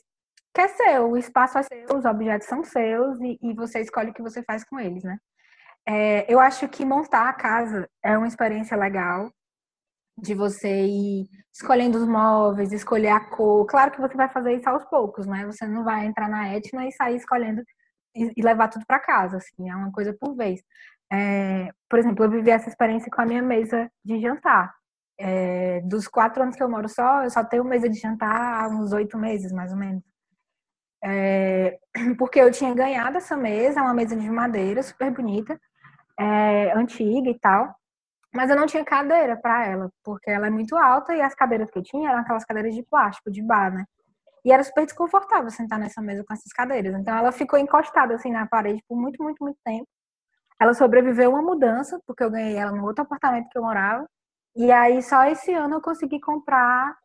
que 0.54 0.60
é 0.62 0.68
seu, 0.68 1.10
o 1.10 1.16
espaço 1.16 1.58
é 1.58 1.62
seu, 1.62 1.96
os 1.96 2.04
objetos 2.04 2.48
são 2.48 2.64
seus 2.64 3.20
e, 3.20 3.38
e 3.42 3.54
você 3.54 3.80
escolhe 3.80 4.10
o 4.10 4.14
que 4.14 4.22
você 4.22 4.42
faz 4.42 4.64
com 4.64 4.80
eles, 4.80 5.04
né? 5.04 5.18
É, 5.88 6.32
eu 6.32 6.40
acho 6.40 6.68
que 6.68 6.84
montar 6.84 7.28
a 7.28 7.32
casa 7.32 7.88
é 8.02 8.16
uma 8.16 8.26
experiência 8.26 8.76
legal 8.76 9.30
de 10.18 10.34
você 10.34 10.86
ir 10.86 11.28
escolhendo 11.52 11.98
os 11.98 12.08
móveis, 12.08 12.72
escolher 12.72 13.10
a 13.10 13.20
cor. 13.20 13.66
Claro 13.66 13.90
que 13.92 14.00
você 14.00 14.16
vai 14.16 14.28
fazer 14.30 14.54
isso 14.54 14.68
aos 14.68 14.84
poucos, 14.86 15.26
né? 15.26 15.44
Você 15.46 15.66
não 15.66 15.84
vai 15.84 16.06
entrar 16.06 16.28
na 16.28 16.54
Etna 16.54 16.88
e 16.88 16.92
sair 16.92 17.16
escolhendo 17.16 17.62
e, 18.36 18.42
levar 18.42 18.68
tudo 18.68 18.84
para 18.86 18.98
casa, 18.98 19.36
assim, 19.38 19.70
é 19.70 19.74
uma 19.74 19.92
coisa 19.92 20.14
por 20.18 20.34
vez. 20.34 20.62
É, 21.12 21.70
por 21.88 21.98
exemplo, 21.98 22.24
eu 22.24 22.30
vivi 22.30 22.50
essa 22.50 22.68
experiência 22.68 23.10
com 23.10 23.22
a 23.22 23.26
minha 23.26 23.42
mesa 23.42 23.90
de 24.04 24.20
jantar. 24.20 24.74
É, 25.18 25.80
dos 25.82 26.08
quatro 26.08 26.42
anos 26.42 26.56
que 26.56 26.62
eu 26.62 26.68
moro 26.68 26.88
só, 26.88 27.24
eu 27.24 27.30
só 27.30 27.44
tenho 27.44 27.64
mesa 27.64 27.88
de 27.88 27.98
jantar 27.98 28.64
há 28.64 28.68
uns 28.68 28.92
oito 28.92 29.16
meses, 29.18 29.52
mais 29.52 29.72
ou 29.72 29.78
menos. 29.78 30.02
É, 31.04 31.78
porque 32.18 32.40
eu 32.40 32.50
tinha 32.50 32.74
ganhado 32.74 33.16
essa 33.18 33.36
mesa, 33.36 33.82
uma 33.82 33.94
mesa 33.94 34.16
de 34.16 34.28
madeira 34.30 34.82
super 34.82 35.10
bonita, 35.12 35.58
é, 36.18 36.72
antiga 36.72 37.30
e 37.30 37.38
tal, 37.38 37.74
mas 38.34 38.50
eu 38.50 38.56
não 38.56 38.66
tinha 38.66 38.84
cadeira 38.84 39.36
para 39.36 39.66
ela, 39.66 39.90
porque 40.04 40.30
ela 40.30 40.46
é 40.46 40.50
muito 40.50 40.76
alta 40.76 41.14
e 41.14 41.22
as 41.22 41.34
cadeiras 41.34 41.70
que 41.70 41.78
eu 41.78 41.82
tinha 41.82 42.10
eram 42.10 42.20
aquelas 42.20 42.44
cadeiras 42.44 42.74
de 42.74 42.82
plástico, 42.82 43.30
de 43.30 43.42
bar, 43.42 43.72
né? 43.72 43.84
E 44.46 44.52
era 44.52 44.62
super 44.62 44.86
desconfortável 44.86 45.50
sentar 45.50 45.76
nessa 45.76 46.00
mesa 46.00 46.24
com 46.24 46.32
essas 46.32 46.52
cadeiras. 46.52 46.94
Então 46.94 47.16
ela 47.16 47.32
ficou 47.32 47.58
encostada 47.58 48.14
assim 48.14 48.30
na 48.30 48.46
parede 48.46 48.80
por 48.88 48.96
muito, 48.96 49.20
muito, 49.20 49.42
muito 49.42 49.58
tempo. 49.64 49.88
Ela 50.60 50.72
sobreviveu 50.74 51.30
uma 51.30 51.42
mudança, 51.42 52.00
porque 52.06 52.22
eu 52.22 52.30
ganhei 52.30 52.56
ela 52.56 52.72
no 52.72 52.84
outro 52.86 53.02
apartamento 53.02 53.48
que 53.50 53.58
eu 53.58 53.62
morava. 53.62 54.08
E 54.56 54.70
aí 54.72 55.02
só 55.02 55.24
esse 55.26 55.52
ano 55.52 55.76
eu 55.76 55.82
consegui 55.82 56.20
comprar 56.20 56.96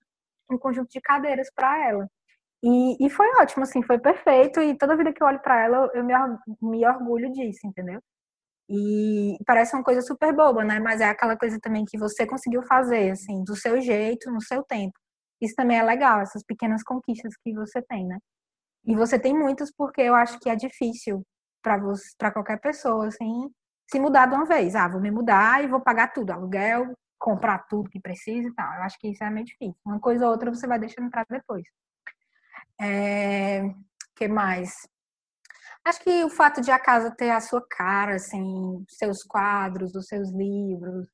um 0.52 0.58
conjunto 0.58 0.92
de 0.92 1.02
cadeiras 1.02 1.50
para 1.56 1.90
ela. 1.90 2.08
E, 2.64 3.06
e, 3.06 3.10
foi 3.10 3.28
ótimo, 3.42 3.64
assim, 3.64 3.82
foi 3.84 4.00
perfeito. 4.00 4.62
E 4.62 4.78
toda 4.78 4.96
vida 4.96 5.14
que 5.14 5.24
eu 5.24 5.28
olho 5.28 5.42
para 5.42 5.62
ela, 5.64 5.90
eu 5.96 6.04
me, 6.04 6.14
me 6.62 6.88
orgulho 6.88 7.32
disso, 7.32 7.66
entendeu? 7.66 8.02
E 8.70 9.38
parece 9.48 9.76
uma 9.76 9.84
coisa 9.84 10.02
super 10.02 10.34
boba, 10.36 10.64
né? 10.64 10.80
Mas 10.80 11.02
é 11.02 11.10
aquela 11.10 11.38
coisa 11.38 11.60
também 11.62 11.86
que 11.86 11.98
você 11.98 12.28
conseguiu 12.28 12.64
fazer, 12.64 13.12
assim, 13.12 13.44
do 13.44 13.56
seu 13.56 13.82
jeito, 13.82 14.32
no 14.32 14.42
seu 14.42 14.64
tempo. 14.64 15.01
Isso 15.42 15.56
também 15.56 15.78
é 15.78 15.84
legal, 15.84 16.22
essas 16.22 16.44
pequenas 16.44 16.84
conquistas 16.84 17.34
que 17.44 17.54
você 17.54 17.82
tem, 17.82 18.06
né? 18.06 18.20
E 18.86 18.96
você 18.96 19.20
tem 19.20 19.34
muitas 19.38 19.72
porque 19.76 20.02
eu 20.02 20.16
acho 20.16 20.40
que 20.40 20.50
é 20.50 20.56
difícil 20.56 21.24
para 21.62 21.78
você, 21.78 22.10
para 22.18 22.32
qualquer 22.32 22.60
pessoa, 22.60 23.08
assim, 23.08 23.50
se 23.90 24.00
mudar 24.00 24.28
de 24.28 24.36
uma 24.36 24.46
vez. 24.46 24.76
Ah, 24.76 24.88
vou 24.88 25.02
me 25.02 25.12
mudar 25.12 25.64
e 25.64 25.68
vou 25.68 25.82
pagar 25.82 26.14
tudo, 26.14 26.32
aluguel, 26.32 26.94
comprar 27.20 27.60
tudo 27.68 27.90
que 27.90 28.00
precisa 28.00 28.48
e 28.50 28.54
tal. 28.54 28.74
Eu 28.76 28.84
acho 28.84 28.98
que 29.00 29.10
isso 29.10 29.24
é 29.24 29.30
meio 29.30 29.46
difícil. 29.46 29.76
Uma 29.86 30.00
coisa 30.00 30.26
ou 30.26 30.32
outra 30.32 30.54
você 30.54 30.68
vai 30.68 30.80
deixando 30.80 31.10
para 31.10 31.26
depois. 31.30 31.64
É, 32.80 33.62
que 34.16 34.28
mais? 34.28 34.88
Acho 35.86 36.04
que 36.04 36.24
o 36.24 36.30
fato 36.30 36.62
de 36.62 36.72
a 36.72 36.80
casa 36.80 37.12
ter 37.12 37.32
a 37.32 37.40
sua 37.40 37.66
cara, 37.68 38.16
assim, 38.16 38.84
seus 38.88 39.24
quadros, 39.24 39.96
os 39.96 40.08
seus 40.08 40.32
livros, 40.32 41.08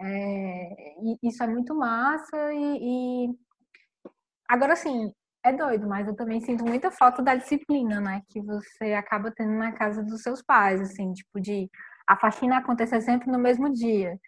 é, 0.00 0.94
isso 1.22 1.42
é 1.42 1.46
muito 1.46 1.74
massa 1.74 2.52
e, 2.52 3.28
e 3.28 3.38
Agora, 4.52 4.74
assim, 4.74 5.10
é 5.42 5.50
doido, 5.50 5.88
mas 5.88 6.06
eu 6.06 6.14
também 6.14 6.38
sinto 6.42 6.62
muita 6.62 6.90
falta 6.90 7.22
da 7.22 7.34
disciplina, 7.34 8.02
né? 8.02 8.20
Que 8.28 8.38
você 8.42 8.92
acaba 8.92 9.32
tendo 9.34 9.52
na 9.52 9.72
casa 9.72 10.02
dos 10.02 10.20
seus 10.22 10.42
pais, 10.42 10.78
assim, 10.78 11.10
tipo, 11.14 11.40
de 11.40 11.70
a 12.06 12.18
faxina 12.18 12.58
acontecer 12.58 13.00
sempre 13.00 13.30
no 13.32 13.38
mesmo 13.38 13.72
dia. 13.72 14.18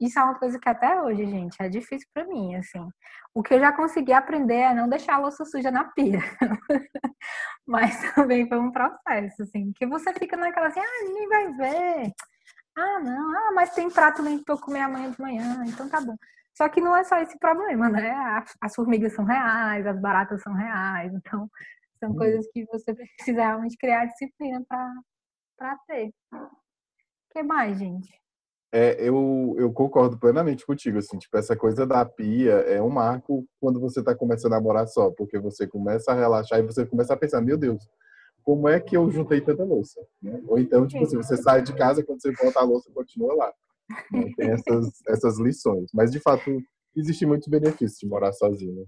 Isso 0.00 0.20
é 0.20 0.22
uma 0.22 0.38
coisa 0.38 0.56
que 0.56 0.68
até 0.68 1.02
hoje, 1.02 1.26
gente, 1.26 1.56
é 1.60 1.68
difícil 1.68 2.06
para 2.14 2.24
mim, 2.26 2.54
assim. 2.54 2.88
O 3.34 3.42
que 3.42 3.54
eu 3.54 3.58
já 3.58 3.72
consegui 3.72 4.12
aprender 4.12 4.54
é 4.54 4.72
não 4.74 4.88
deixar 4.88 5.16
a 5.16 5.18
louça 5.18 5.44
suja 5.44 5.72
na 5.72 5.84
pia. 5.84 6.20
mas 7.66 8.14
também 8.14 8.48
foi 8.48 8.58
um 8.60 8.70
processo, 8.70 9.42
assim, 9.42 9.72
que 9.74 9.84
você 9.84 10.12
fica 10.14 10.36
naquela 10.36 10.68
assim, 10.68 10.78
ah, 10.78 11.04
ninguém 11.08 11.28
vai 11.28 11.52
ver. 11.54 12.12
Ah, 12.78 13.00
não, 13.00 13.36
ah, 13.36 13.52
mas 13.54 13.74
tem 13.74 13.90
prato 13.90 14.22
limpo 14.22 14.44
pra 14.44 14.54
eu 14.54 14.60
comer 14.60 14.82
amanhã 14.82 15.10
de 15.10 15.20
manhã, 15.20 15.64
então 15.66 15.88
tá 15.88 16.00
bom. 16.00 16.16
Só 16.60 16.68
que 16.68 16.78
não 16.78 16.94
é 16.94 17.02
só 17.04 17.16
esse 17.16 17.38
problema, 17.38 17.88
né? 17.88 18.12
As 18.60 18.74
formigas 18.74 19.14
são 19.14 19.24
reais, 19.24 19.86
as 19.86 19.98
baratas 19.98 20.42
são 20.42 20.52
reais, 20.52 21.10
então 21.14 21.48
são 21.98 22.10
hum. 22.10 22.16
coisas 22.16 22.46
que 22.52 22.66
você 22.66 22.92
precisa 22.92 23.40
realmente 23.40 23.78
criar 23.78 24.04
disciplina 24.04 24.62
para 24.68 25.78
ter. 25.88 26.12
O 26.34 26.48
que 27.30 27.42
mais, 27.42 27.78
gente? 27.78 28.12
É, 28.70 28.94
eu, 29.00 29.54
eu 29.56 29.72
concordo 29.72 30.18
plenamente 30.18 30.66
contigo, 30.66 30.98
assim, 30.98 31.16
tipo, 31.16 31.34
essa 31.38 31.56
coisa 31.56 31.86
da 31.86 32.04
pia 32.04 32.52
é 32.52 32.82
um 32.82 32.90
marco 32.90 33.46
quando 33.58 33.80
você 33.80 34.00
está 34.00 34.14
começando 34.14 34.52
a 34.52 34.60
morar 34.60 34.86
só, 34.86 35.10
porque 35.12 35.38
você 35.38 35.66
começa 35.66 36.12
a 36.12 36.14
relaxar 36.14 36.58
e 36.58 36.62
você 36.62 36.84
começa 36.84 37.14
a 37.14 37.16
pensar, 37.16 37.40
meu 37.40 37.56
Deus, 37.56 37.88
como 38.42 38.68
é 38.68 38.78
que 38.78 38.98
eu 38.98 39.10
juntei 39.10 39.40
tanta 39.40 39.64
louça? 39.64 39.98
Né? 40.22 40.42
Ou 40.46 40.58
então, 40.58 40.86
tipo, 40.86 41.06
se 41.06 41.16
você 41.16 41.38
sai 41.38 41.62
de 41.62 41.74
casa, 41.74 42.04
quando 42.04 42.20
você 42.20 42.30
volta 42.32 42.60
a 42.60 42.64
louça 42.64 42.90
continua 42.92 43.34
lá. 43.34 43.50
Né? 44.12 44.32
Tem 44.36 44.50
essas, 44.50 44.90
essas 45.08 45.38
lições. 45.38 45.90
Mas, 45.92 46.10
de 46.10 46.20
fato, 46.20 46.50
existe 46.96 47.26
muitos 47.26 47.48
benefícios 47.48 47.98
de 47.98 48.06
morar 48.06 48.32
sozinho. 48.32 48.86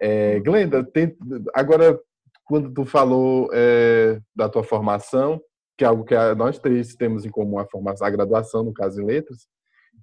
É, 0.00 0.40
Glenda, 0.40 0.84
tem, 0.84 1.16
agora, 1.54 1.98
quando 2.44 2.72
tu 2.72 2.84
falou 2.84 3.48
é, 3.52 4.20
da 4.34 4.48
tua 4.48 4.64
formação, 4.64 5.40
que 5.76 5.84
é 5.84 5.86
algo 5.86 6.04
que 6.04 6.14
nós 6.36 6.58
três 6.58 6.94
temos 6.94 7.24
em 7.24 7.30
comum, 7.30 7.58
a 7.58 7.66
formação, 7.66 8.06
a 8.06 8.10
graduação, 8.10 8.62
no 8.62 8.72
caso, 8.72 9.00
em 9.00 9.04
letras, 9.04 9.46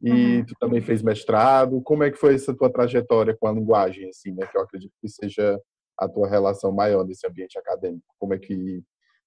e 0.02 0.38
uhum. 0.38 0.46
tu 0.46 0.56
também 0.60 0.82
fez 0.82 1.02
mestrado. 1.02 1.82
Como 1.82 2.04
é 2.04 2.10
que 2.10 2.18
foi 2.18 2.34
essa 2.34 2.54
tua 2.56 2.72
trajetória 2.72 3.36
com 3.40 3.48
a 3.48 3.52
linguagem, 3.52 4.10
assim, 4.10 4.32
né? 4.32 4.48
Que 4.48 4.58
eu 4.58 4.62
acredito 4.62 4.94
que 5.00 5.08
seja 5.08 5.60
a 5.98 6.10
tua 6.10 6.28
relação 6.28 6.72
maior 6.72 7.06
nesse 7.06 7.28
ambiente 7.28 7.58
acadêmico. 7.60 8.04
Como 8.18 8.34
é 8.34 8.40
que 8.40 8.84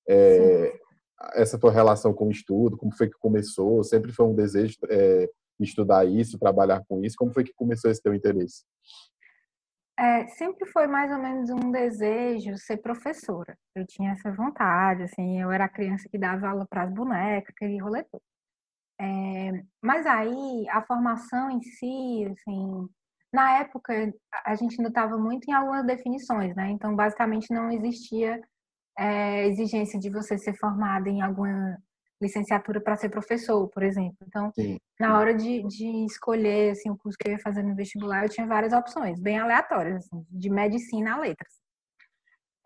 é, 0.09 0.75
essa 1.35 1.59
tua 1.59 1.71
relação 1.71 2.13
com 2.13 2.27
o 2.27 2.31
estudo, 2.31 2.77
como 2.77 2.95
foi 2.95 3.09
que 3.09 3.19
começou? 3.19 3.83
Sempre 3.85 4.13
foi 4.13 4.27
um 4.27 4.35
desejo 4.35 4.77
é, 4.89 5.29
estudar 5.61 6.05
isso, 6.05 6.39
trabalhar 6.39 6.83
com 6.89 7.03
isso? 7.03 7.17
Como 7.17 7.33
foi 7.33 7.45
que 7.45 7.55
começou 7.55 7.91
esse 7.91 8.03
teu 8.03 8.15
interesse? 8.15 8.65
É, 9.99 10.27
sempre 10.29 10.67
foi 10.67 10.89
mais 10.89 11.13
ou 11.13 11.19
menos 11.19 11.51
um 11.51 11.71
desejo 11.71 12.57
ser 12.59 12.79
professora. 12.79 13.57
Eu 13.75 13.87
tinha 13.87 14.13
essa 14.13 14.33
vontade, 14.33 15.05
assim, 15.05 15.41
eu 15.41 15.53
era 15.53 15.69
criança 15.69 16.09
que 16.09 16.19
dava 16.19 16.49
aula 16.49 16.67
para 16.69 16.83
as 16.83 16.93
bonecas, 16.93 17.55
aquele 17.55 17.81
rolê 17.81 18.03
todo. 18.05 18.23
É, 19.01 19.63
mas 19.83 20.07
aí, 20.07 20.69
a 20.69 20.83
formação 20.83 21.51
em 21.51 21.63
si, 21.63 22.27
assim, 22.27 22.89
na 23.33 23.59
época, 23.59 23.93
a 24.45 24.55
gente 24.55 24.77
ainda 24.79 24.89
estava 24.89 25.17
muito 25.17 25.49
em 25.49 25.53
algumas 25.53 25.85
definições, 25.87 26.55
né? 26.57 26.71
Então, 26.71 26.95
basicamente, 26.95 27.53
não 27.53 27.71
existia 27.71 28.41
é, 28.99 29.47
exigência 29.47 29.99
de 29.99 30.11
você 30.11 30.39
ser 30.39 30.55
formada 30.55 31.09
em 31.09 31.21
alguma 31.21 31.77
licenciatura 32.21 32.81
para 32.81 32.97
ser 32.97 33.09
professor, 33.11 33.69
por 33.69 33.83
exemplo. 33.83 34.17
Então, 34.27 34.51
Sim. 34.55 34.79
na 34.99 35.19
hora 35.19 35.35
de, 35.35 35.63
de 35.67 36.05
escolher 36.07 36.73
assim, 36.73 36.91
o 36.91 36.97
curso 36.97 37.19
que 37.19 37.29
eu 37.29 37.33
ia 37.33 37.39
fazer 37.39 37.63
no 37.63 37.75
vestibular, 37.75 38.25
eu 38.25 38.29
tinha 38.29 38.47
várias 38.47 38.73
opções, 38.73 39.21
bem 39.21 39.39
aleatórias, 39.39 39.97
assim, 39.97 40.25
de 40.31 40.51
medicina 40.51 41.15
a 41.15 41.19
letras. 41.19 41.53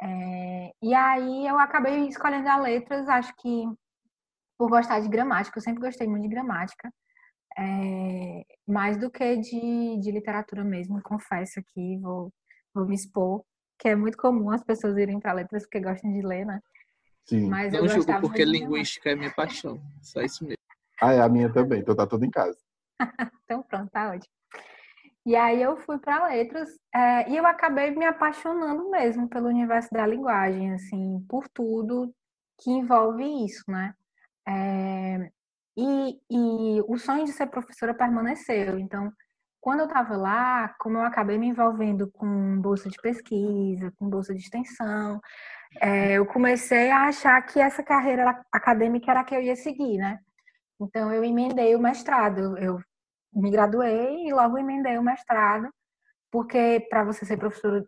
É, 0.01 0.71
e 0.83 0.95
aí 0.95 1.47
eu 1.47 1.59
acabei 1.59 2.07
escolhendo 2.07 2.49
a 2.49 2.57
letras, 2.57 3.09
acho 3.09 3.35
que 3.37 3.65
por 4.57 4.69
gostar 4.69 5.01
de 5.01 5.09
gramática, 5.09 5.59
eu 5.59 5.63
sempre 5.63 5.81
gostei 5.81 6.07
muito 6.07 6.23
de 6.23 6.29
gramática, 6.29 6.93
é, 7.57 8.45
mais 8.67 8.97
do 8.97 9.11
que 9.11 9.37
de, 9.37 9.99
de 10.01 10.11
literatura 10.11 10.65
mesmo, 10.65 11.03
confesso 11.03 11.59
aqui, 11.59 11.99
vou, 11.99 12.33
vou 12.75 12.87
me 12.87 12.95
expor, 12.95 13.45
que 13.79 13.89
é 13.89 13.95
muito 13.95 14.19
comum 14.19 14.51
as 14.51 14.63
pessoas 14.63 14.97
irem 14.97 15.21
para 15.21 15.33
letras 15.33 15.63
porque 15.63 15.81
gostam 15.81 16.13
de 16.13 16.21
ler, 16.21 16.45
né? 16.45 16.61
Sim. 17.25 17.49
Mas 17.49 17.73
eu 17.73 17.83
não 17.83 17.89
julgo 17.89 18.21
porque 18.21 18.45
linguística 18.45 19.11
é 19.11 19.15
minha 19.15 19.33
paixão. 19.33 19.81
Só 20.03 20.23
isso 20.23 20.45
mesmo. 20.45 20.59
Ah, 21.01 21.13
é 21.13 21.21
a 21.21 21.29
minha 21.29 21.53
também, 21.53 21.81
então 21.81 21.95
tá 21.95 22.07
tudo 22.07 22.25
em 22.25 22.31
casa. 22.31 22.59
então 23.45 23.63
pronto, 23.63 23.91
tá 23.91 24.11
ótimo. 24.11 24.33
E 25.25 25.37
aí 25.37 25.63
eu 25.63 25.77
fui 25.77 25.99
para 25.99 26.27
letras 26.27 26.71
é, 26.95 27.31
e 27.31 27.37
eu 27.37 27.47
acabei 27.47 27.91
me 27.91 28.07
apaixonando 28.07 28.91
mesmo 28.91 29.29
pelo 29.29 29.49
universo 29.49 29.91
da 29.93 30.07
linguagem, 30.07 30.73
assim, 30.73 31.25
por 31.29 31.47
tudo 31.49 32.13
que 32.59 32.71
envolve 32.71 33.45
isso, 33.45 33.63
né? 33.69 33.95
É, 34.49 35.31
e, 35.77 36.19
e 36.31 36.81
o 36.89 36.97
sonho 36.97 37.27
de 37.27 37.33
ser 37.33 37.47
professora 37.47 37.93
permaneceu. 37.95 38.79
Então, 38.79 39.13
quando 39.69 39.81
eu 39.81 39.87
estava 39.87 40.17
lá, 40.17 40.75
como 40.79 40.97
eu 40.97 41.03
acabei 41.03 41.37
me 41.37 41.47
envolvendo 41.47 42.11
com 42.11 42.59
bolsa 42.59 42.89
de 42.89 42.97
pesquisa, 43.03 43.93
com 43.99 44.09
bolsa 44.09 44.35
de 44.35 44.41
extensão, 44.41 45.21
é, 45.79 46.15
eu 46.15 46.25
comecei 46.25 46.91
a 46.91 47.03
achar 47.03 47.39
que 47.43 47.61
essa 47.61 47.83
carreira 47.83 48.43
acadêmica 48.51 49.11
era 49.11 49.21
a 49.21 49.25
que 49.25 49.35
eu 49.35 49.43
ia 49.43 49.55
seguir, 49.55 49.99
né? 49.99 50.21
Então, 50.81 51.13
eu 51.13 51.23
emendei 51.23 51.77
o 51.77 51.79
mestrado. 51.79 52.57
Eu 52.57 52.81
me 53.31 53.51
graduei 53.51 54.27
e 54.27 54.33
logo 54.33 54.57
emendei 54.57 54.97
o 54.97 55.03
mestrado, 55.03 55.69
porque 56.31 56.87
para 56.89 57.05
você 57.05 57.27
ser 57.27 57.37
professor 57.37 57.87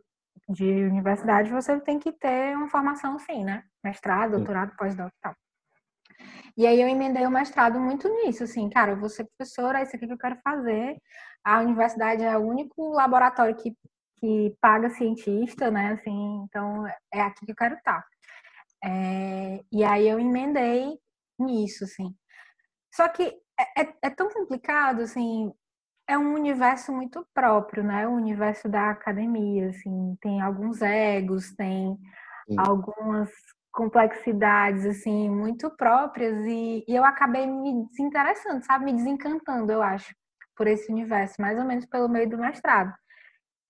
de 0.51 0.85
universidade, 0.85 1.51
você 1.51 1.81
tem 1.81 1.99
que 1.99 2.13
ter 2.13 2.55
uma 2.55 2.69
formação 2.69 3.17
assim, 3.17 3.43
né? 3.43 3.65
Mestrado, 3.83 4.33
doutorado, 4.33 4.77
pós-doc 4.77 5.09
e 5.09 5.21
tal. 5.23 5.35
E 6.59 6.67
aí 6.67 6.79
eu 6.79 6.89
emendei 6.89 7.27
o 7.27 7.31
mestrado 7.31 7.81
muito 7.81 8.07
nisso, 8.07 8.45
assim, 8.45 8.69
cara, 8.69 8.93
eu 8.93 9.01
vou 9.01 9.09
ser 9.09 9.25
professora, 9.25 9.81
é 9.81 9.83
isso 9.83 9.97
aqui 9.97 10.07
que 10.07 10.13
eu 10.13 10.19
quero 10.19 10.37
fazer. 10.45 11.01
A 11.45 11.61
universidade 11.61 12.23
é 12.23 12.37
o 12.37 12.47
único 12.47 12.91
laboratório 12.93 13.57
que 13.57 13.75
que 14.21 14.55
paga 14.61 14.91
cientista, 14.91 15.71
né? 15.71 15.93
Assim, 15.93 16.45
então 16.45 16.87
é 17.13 17.23
aqui 17.23 17.47
que 17.47 17.53
eu 17.53 17.57
quero 17.57 17.75
estar. 17.75 18.05
É, 18.85 19.61
e 19.73 19.83
aí 19.83 20.09
eu 20.09 20.21
emendei 20.21 20.99
nisso, 21.39 21.85
assim. 21.85 22.15
Só 22.95 23.09
que 23.09 23.23
é, 23.59 23.83
é, 23.83 23.95
é, 24.03 24.11
tão 24.11 24.29
complicado, 24.29 25.01
assim, 25.03 25.53
é 26.09 26.19
um 26.19 26.35
universo 26.35 26.93
muito 26.93 27.27
próprio, 27.35 27.83
né? 27.83 28.07
O 28.07 28.13
universo 28.13 28.69
da 28.69 28.91
academia, 28.91 29.71
assim, 29.71 30.17
tem 30.21 30.41
alguns 30.41 30.83
egos, 30.83 31.55
tem 31.55 31.97
Sim. 32.49 32.57
algumas 32.59 33.31
complexidades, 33.73 34.85
assim, 34.85 35.31
muito 35.31 35.71
próprias 35.77 36.37
e, 36.45 36.85
e 36.87 36.95
eu 36.97 37.05
acabei 37.05 37.47
me 37.47 37.87
desinteressando, 37.87 38.65
sabe? 38.65 38.87
Me 38.87 38.95
desencantando, 38.95 39.71
eu 39.73 39.83
acho, 39.83 40.13
por 40.61 40.67
esse 40.67 40.93
universo, 40.93 41.37
mais 41.41 41.59
ou 41.59 41.65
menos 41.65 41.87
pelo 41.87 42.07
meio 42.07 42.29
do 42.29 42.37
mestrado. 42.37 42.95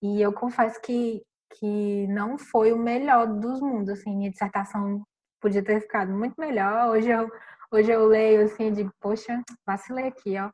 E 0.02 0.20
eu 0.20 0.32
confesso 0.32 0.82
que, 0.82 1.22
que 1.56 2.08
não 2.08 2.36
foi 2.36 2.72
o 2.72 2.76
melhor 2.76 3.28
dos 3.28 3.60
mundos, 3.60 3.90
assim, 3.90 4.16
minha 4.16 4.28
dissertação 4.28 5.06
podia 5.40 5.62
ter 5.62 5.80
ficado 5.82 6.12
muito 6.12 6.34
melhor. 6.36 6.88
Hoje 6.90 7.08
eu, 7.08 7.30
hoje 7.70 7.92
eu 7.92 8.06
leio 8.06 8.42
assim 8.42 8.66
e 8.66 8.72
digo, 8.72 8.92
poxa, 9.00 9.40
vacilei 9.64 10.08
aqui, 10.08 10.36
ó. 10.36 10.50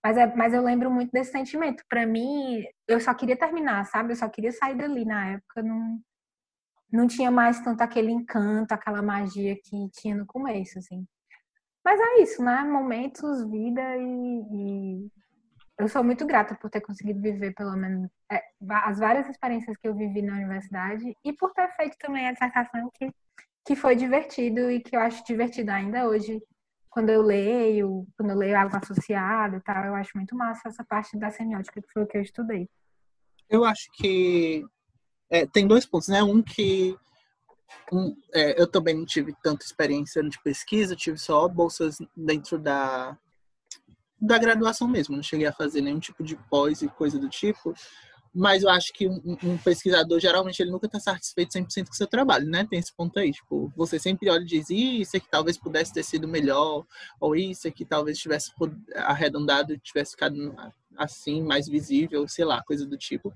Mas, 0.00 0.16
é, 0.16 0.32
mas 0.36 0.54
eu 0.54 0.62
lembro 0.62 0.92
muito 0.92 1.10
desse 1.10 1.32
sentimento. 1.32 1.82
Para 1.88 2.06
mim, 2.06 2.62
eu 2.86 3.00
só 3.00 3.12
queria 3.12 3.36
terminar, 3.36 3.84
sabe? 3.86 4.12
Eu 4.12 4.16
só 4.16 4.28
queria 4.28 4.52
sair 4.52 4.76
dali 4.76 5.04
na 5.04 5.32
época. 5.32 5.60
Não, 5.60 6.00
não 6.92 7.08
tinha 7.08 7.32
mais 7.32 7.60
tanto 7.64 7.82
aquele 7.82 8.12
encanto, 8.12 8.72
aquela 8.72 9.02
magia 9.02 9.56
que 9.56 9.90
tinha 9.90 10.14
no 10.14 10.24
começo, 10.24 10.78
assim. 10.78 11.04
Mas 11.84 11.98
é 12.00 12.22
isso, 12.22 12.44
né? 12.44 12.62
Momentos, 12.62 13.44
vida 13.50 13.82
e, 13.96 14.42
e 14.52 15.10
eu 15.80 15.88
sou 15.88 16.04
muito 16.04 16.26
grata 16.26 16.54
por 16.54 16.68
ter 16.68 16.80
conseguido 16.82 17.20
viver, 17.20 17.54
pelo 17.54 17.74
menos, 17.76 18.10
é, 18.30 18.42
as 18.84 18.98
várias 18.98 19.28
experiências 19.28 19.76
que 19.78 19.88
eu 19.88 19.94
vivi 19.94 20.20
na 20.20 20.34
universidade 20.34 21.16
e 21.24 21.32
por 21.32 21.52
ter 21.52 21.68
feito 21.74 21.96
também 21.98 22.28
a 22.28 22.32
dissertação 22.32 22.90
que, 22.92 23.10
que 23.64 23.74
foi 23.74 23.96
divertido 23.96 24.70
e 24.70 24.80
que 24.80 24.94
eu 24.94 25.00
acho 25.00 25.24
divertido 25.24 25.70
ainda 25.70 26.06
hoje. 26.06 26.40
Quando 26.90 27.08
eu 27.08 27.22
leio, 27.22 28.04
quando 28.16 28.30
eu 28.30 28.36
leio 28.36 28.58
algo 28.58 28.76
associado 28.76 29.56
e 29.56 29.60
tal, 29.60 29.84
eu 29.84 29.94
acho 29.94 30.10
muito 30.16 30.36
massa 30.36 30.68
essa 30.68 30.84
parte 30.84 31.16
da 31.16 31.30
semiótica, 31.30 31.80
que 31.80 31.92
foi 31.92 32.02
o 32.02 32.06
que 32.06 32.18
eu 32.18 32.22
estudei. 32.22 32.68
Eu 33.48 33.64
acho 33.64 33.88
que 33.92 34.64
é, 35.30 35.46
tem 35.46 35.66
dois 35.68 35.86
pontos, 35.86 36.08
né? 36.08 36.20
Um 36.20 36.42
que 36.42 36.96
um, 37.92 38.16
é, 38.34 38.60
eu 38.60 38.66
também 38.66 38.94
não 38.94 39.06
tive 39.06 39.32
tanta 39.40 39.64
experiência 39.64 40.22
de 40.22 40.38
pesquisa, 40.42 40.96
tive 40.96 41.16
só 41.16 41.46
bolsas 41.46 41.98
dentro 42.16 42.58
da, 42.58 43.16
da 44.20 44.38
graduação 44.38 44.86
mesmo, 44.86 45.16
não 45.16 45.22
cheguei 45.22 45.46
a 45.46 45.52
fazer 45.52 45.80
nenhum 45.80 45.98
tipo 45.98 46.22
de 46.22 46.36
pós 46.48 46.82
e 46.82 46.88
coisa 46.88 47.18
do 47.18 47.28
tipo, 47.28 47.74
mas 48.32 48.62
eu 48.62 48.70
acho 48.70 48.92
que 48.92 49.08
um, 49.08 49.36
um 49.42 49.58
pesquisador, 49.58 50.20
geralmente, 50.20 50.60
ele 50.60 50.70
nunca 50.70 50.86
está 50.86 51.00
satisfeito 51.00 51.52
100% 51.52 51.86
com 51.86 51.92
o 51.92 51.96
seu 51.96 52.06
trabalho, 52.06 52.48
né? 52.48 52.64
Tem 52.64 52.78
esse 52.78 52.94
ponto 52.94 53.18
aí, 53.18 53.32
tipo, 53.32 53.72
você 53.76 53.98
sempre 53.98 54.30
olha 54.30 54.42
e 54.42 54.46
diz, 54.46 54.70
isso 54.70 55.16
aqui 55.16 55.26
talvez 55.28 55.58
pudesse 55.58 55.92
ter 55.92 56.04
sido 56.04 56.28
melhor, 56.28 56.84
ou 57.20 57.34
isso 57.34 57.66
aqui 57.66 57.84
talvez 57.84 58.18
tivesse 58.18 58.52
arredondado 58.94 59.74
e 59.74 59.78
tivesse 59.78 60.12
ficado 60.12 60.54
assim, 60.96 61.42
mais 61.42 61.66
visível, 61.66 62.28
sei 62.28 62.44
lá, 62.44 62.62
coisa 62.62 62.86
do 62.86 62.96
tipo. 62.96 63.32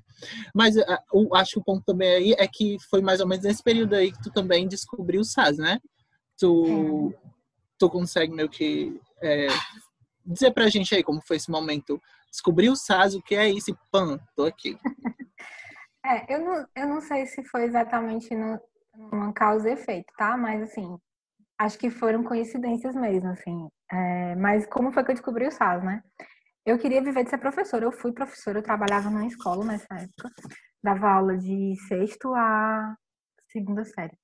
Mas 0.54 0.76
uh, 0.76 0.84
eu 1.12 1.34
acho 1.34 1.54
que 1.54 1.58
o 1.58 1.64
ponto 1.64 1.82
também 1.84 2.08
aí 2.08 2.34
é 2.38 2.46
que 2.46 2.76
foi 2.88 3.00
mais 3.00 3.20
ou 3.20 3.26
menos 3.26 3.44
nesse 3.44 3.62
período 3.62 3.94
aí 3.94 4.12
que 4.12 4.22
tu 4.22 4.30
também 4.30 4.68
descobriu 4.68 5.22
o 5.22 5.24
SAS, 5.24 5.56
né? 5.56 5.80
Tu, 6.38 7.12
é. 7.14 7.28
tu 7.78 7.90
consegue 7.90 8.32
meio 8.32 8.48
que 8.48 9.00
é, 9.20 9.48
dizer 10.24 10.52
pra 10.52 10.68
gente 10.68 10.94
aí 10.94 11.02
como 11.02 11.20
foi 11.20 11.36
esse 11.36 11.50
momento. 11.50 12.00
Descobrir 12.30 12.68
o 12.68 12.76
SAS, 12.76 13.14
o 13.14 13.22
que 13.22 13.34
é 13.34 13.48
isso 13.48 13.70
e 13.70 13.76
pã, 13.90 14.18
tô 14.34 14.44
aqui. 14.44 14.78
É, 16.06 16.34
eu 16.34 16.38
não, 16.44 16.66
eu 16.76 16.86
não 16.86 17.00
sei 17.00 17.24
se 17.24 17.42
foi 17.44 17.64
exatamente 17.64 18.34
no, 18.34 18.60
causa 19.32 19.70
e 19.70 19.72
efeito, 19.72 20.12
tá? 20.18 20.36
Mas 20.36 20.62
assim, 20.62 20.98
acho 21.58 21.78
que 21.78 21.88
foram 21.88 22.22
coincidências 22.22 22.94
mesmo, 22.94 23.30
assim. 23.30 23.68
É, 23.90 24.36
mas 24.36 24.66
como 24.66 24.92
foi 24.92 25.02
que 25.02 25.12
eu 25.12 25.14
descobri 25.14 25.46
o 25.46 25.50
SAS, 25.50 25.82
né? 25.82 26.02
Eu 26.66 26.78
queria 26.78 27.02
viver 27.02 27.24
de 27.24 27.30
ser 27.30 27.38
professora. 27.38 27.86
Eu 27.86 27.92
fui 27.92 28.12
professora, 28.12 28.58
eu 28.58 28.62
trabalhava 28.62 29.08
numa 29.08 29.26
escola 29.26 29.64
nessa 29.64 29.94
época. 29.94 30.30
Dava 30.82 31.10
aula 31.10 31.38
de 31.38 31.74
sexto 31.88 32.34
a 32.34 32.94
segunda 33.50 33.84
série. 33.84 34.18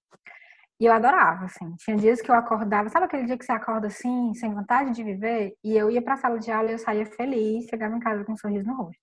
E 0.80 0.86
eu 0.86 0.92
adorava, 0.92 1.44
assim. 1.44 1.76
Tinha 1.76 1.96
dias 1.96 2.22
que 2.22 2.30
eu 2.30 2.34
acordava, 2.34 2.88
sabe 2.88 3.04
aquele 3.06 3.26
dia 3.26 3.36
que 3.38 3.44
você 3.44 3.52
acorda 3.52 3.88
assim, 3.88 4.32
sem 4.34 4.52
vontade 4.54 4.92
de 4.92 5.04
viver? 5.04 5.54
E 5.62 5.76
eu 5.76 5.90
ia 5.90 6.02
para 6.02 6.14
a 6.14 6.16
sala 6.16 6.38
de 6.38 6.50
aula 6.50 6.70
e 6.70 6.72
eu 6.72 6.78
saía 6.78 7.04
feliz, 7.06 7.66
chegava 7.66 7.94
em 7.94 8.00
casa 8.00 8.24
com 8.24 8.32
um 8.32 8.36
sorriso 8.36 8.66
no 8.66 8.74
rosto. 8.74 9.00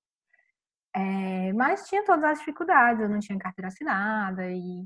É, 0.95 1.53
mas 1.53 1.87
tinha 1.87 2.03
todas 2.03 2.23
as 2.23 2.39
dificuldades, 2.39 3.01
eu 3.01 3.09
não 3.09 3.19
tinha 3.19 3.37
carteira 3.37 3.67
assinada 3.67 4.49
e, 4.51 4.85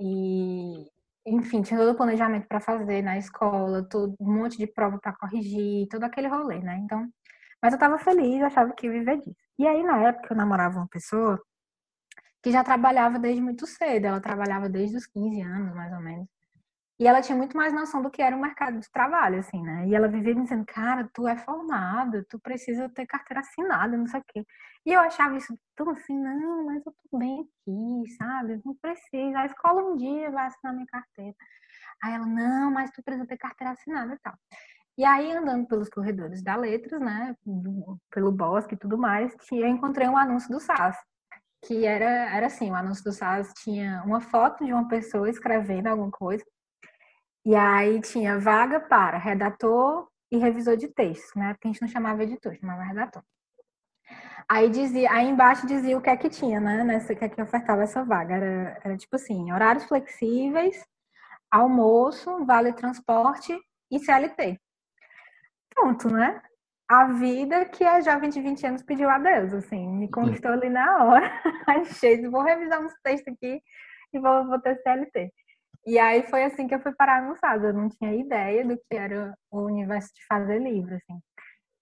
e 0.00 0.90
enfim, 1.26 1.62
tinha 1.62 1.78
todo 1.80 1.92
o 1.92 1.96
planejamento 1.96 2.46
para 2.48 2.60
fazer 2.60 3.02
na 3.02 3.18
escola, 3.18 3.86
todo, 3.88 4.14
um 4.20 4.32
monte 4.34 4.58
de 4.58 4.66
prova 4.66 4.98
para 4.98 5.14
corrigir, 5.16 5.88
todo 5.88 6.04
aquele 6.04 6.28
rolê, 6.28 6.60
né? 6.60 6.78
Então, 6.78 7.08
mas 7.62 7.72
eu 7.72 7.76
estava 7.76 7.98
feliz, 7.98 8.42
achava 8.42 8.72
que 8.74 8.86
ia 8.86 8.92
viver 8.92 9.18
disso. 9.18 9.36
E 9.58 9.66
aí, 9.66 9.82
na 9.82 10.00
época, 10.08 10.32
eu 10.32 10.36
namorava 10.36 10.78
uma 10.78 10.88
pessoa 10.88 11.40
que 12.44 12.52
já 12.52 12.62
trabalhava 12.62 13.18
desde 13.18 13.40
muito 13.40 13.66
cedo. 13.66 14.04
Ela 14.04 14.20
trabalhava 14.20 14.68
desde 14.68 14.98
os 14.98 15.06
15 15.06 15.40
anos, 15.40 15.74
mais 15.74 15.90
ou 15.94 16.00
menos. 16.00 16.28
E 17.00 17.08
ela 17.08 17.22
tinha 17.22 17.36
muito 17.36 17.56
mais 17.56 17.72
noção 17.72 18.02
do 18.02 18.10
que 18.10 18.22
era 18.22 18.36
o 18.36 18.40
mercado 18.40 18.78
de 18.78 18.88
trabalho, 18.92 19.38
assim, 19.40 19.60
né? 19.62 19.88
E 19.88 19.94
ela 19.94 20.06
vivia 20.06 20.34
me 20.34 20.42
dizendo, 20.42 20.64
cara, 20.66 21.08
tu 21.12 21.26
é 21.26 21.36
formado, 21.38 22.22
tu 22.28 22.38
precisa 22.38 22.88
ter 22.90 23.06
carteira 23.06 23.40
assinada, 23.40 23.96
não 23.96 24.06
sei 24.06 24.20
o 24.20 24.24
quê. 24.28 24.46
E 24.86 24.92
eu 24.92 25.00
achava 25.00 25.36
isso 25.36 25.58
tão 25.74 25.88
assim, 25.90 26.16
não, 26.16 26.66
mas 26.66 26.84
eu 26.86 26.94
tô 27.10 27.18
bem 27.18 27.40
aqui, 27.40 28.12
sabe? 28.16 28.60
Não 28.64 28.74
precisa. 28.76 29.38
A 29.40 29.46
escola 29.46 29.82
um 29.82 29.96
dia 29.96 30.30
vai 30.30 30.46
assinar 30.46 30.74
minha 30.74 30.86
carteira. 30.86 31.34
Aí 32.02 32.12
ela, 32.12 32.26
não, 32.26 32.70
mas 32.70 32.90
tu 32.90 33.02
precisa 33.02 33.26
ter 33.26 33.38
carteira 33.38 33.72
assinada 33.72 34.14
e 34.14 34.18
tal. 34.18 34.34
E 34.98 35.04
aí, 35.04 35.32
andando 35.32 35.66
pelos 35.66 35.88
corredores 35.88 36.42
da 36.42 36.54
Letras, 36.56 37.00
né, 37.00 37.34
pelo 38.10 38.30
bosque 38.30 38.74
e 38.74 38.78
tudo 38.78 38.96
mais, 38.98 39.34
eu 39.50 39.66
encontrei 39.66 40.06
um 40.08 40.16
anúncio 40.16 40.50
do 40.50 40.60
SAS, 40.60 40.96
que 41.66 41.84
era, 41.86 42.34
era 42.34 42.46
assim, 42.46 42.70
o 42.70 42.74
anúncio 42.74 43.04
do 43.04 43.12
SAS 43.12 43.52
tinha 43.54 44.02
uma 44.04 44.20
foto 44.20 44.64
de 44.64 44.72
uma 44.72 44.88
pessoa 44.88 45.28
escrevendo 45.28 45.86
alguma 45.86 46.10
coisa, 46.10 46.44
e 47.44 47.54
aí 47.54 48.00
tinha 48.00 48.38
vaga 48.38 48.80
para 48.80 49.18
redator 49.18 50.08
e 50.30 50.38
revisor 50.38 50.76
de 50.76 50.88
texto, 50.88 51.38
né, 51.38 51.54
porque 51.54 51.68
a 51.68 51.72
gente 51.72 51.82
não 51.82 51.88
chamava 51.88 52.22
editor, 52.22 52.54
chamava 52.56 52.82
redator. 52.82 53.22
Aí 54.48 54.68
dizia, 54.68 55.10
aí 55.10 55.26
embaixo 55.26 55.66
dizia 55.66 55.96
o 55.96 56.02
que 56.02 56.10
é 56.10 56.16
que 56.16 56.28
tinha, 56.28 56.60
né, 56.60 56.84
nessa, 56.84 57.14
que 57.14 57.24
é 57.24 57.28
que 57.28 57.40
ofertava 57.40 57.82
essa 57.82 58.04
vaga, 58.04 58.34
era, 58.34 58.80
era 58.84 58.96
tipo 58.96 59.16
assim, 59.16 59.50
horários 59.52 59.84
flexíveis, 59.84 60.84
almoço, 61.50 62.44
vale 62.44 62.72
transporte 62.72 63.58
e 63.90 63.98
CLT. 63.98 64.60
Pronto, 65.74 66.10
né? 66.10 66.42
A 66.94 67.08
vida 67.08 67.64
que 67.64 67.82
a 67.82 68.00
jovem 68.00 68.30
de 68.30 68.40
20 68.40 68.66
anos 68.68 68.82
pediu 68.84 69.10
a 69.10 69.18
Deus, 69.18 69.52
assim, 69.52 69.84
me 69.84 70.08
conquistou 70.08 70.52
ali 70.52 70.70
na 70.70 71.04
hora. 71.04 71.28
Achei, 71.66 72.24
vou 72.28 72.42
revisar 72.42 72.80
uns 72.80 72.94
textos 73.02 73.34
aqui 73.34 73.60
e 74.12 74.18
vou, 74.20 74.46
vou 74.46 74.60
ter 74.60 74.80
CLT. 74.80 75.32
E 75.84 75.98
aí 75.98 76.22
foi 76.22 76.44
assim 76.44 76.68
que 76.68 76.74
eu 76.74 76.80
fui 76.80 76.94
parar 76.94 77.20
no 77.22 77.36
SAS. 77.36 77.64
Eu 77.64 77.72
não 77.72 77.88
tinha 77.88 78.14
ideia 78.14 78.64
do 78.64 78.76
que 78.76 78.96
era 78.96 79.36
o 79.50 79.62
universo 79.62 80.14
de 80.14 80.24
fazer 80.28 80.60
livro, 80.60 80.94
assim. 80.94 81.20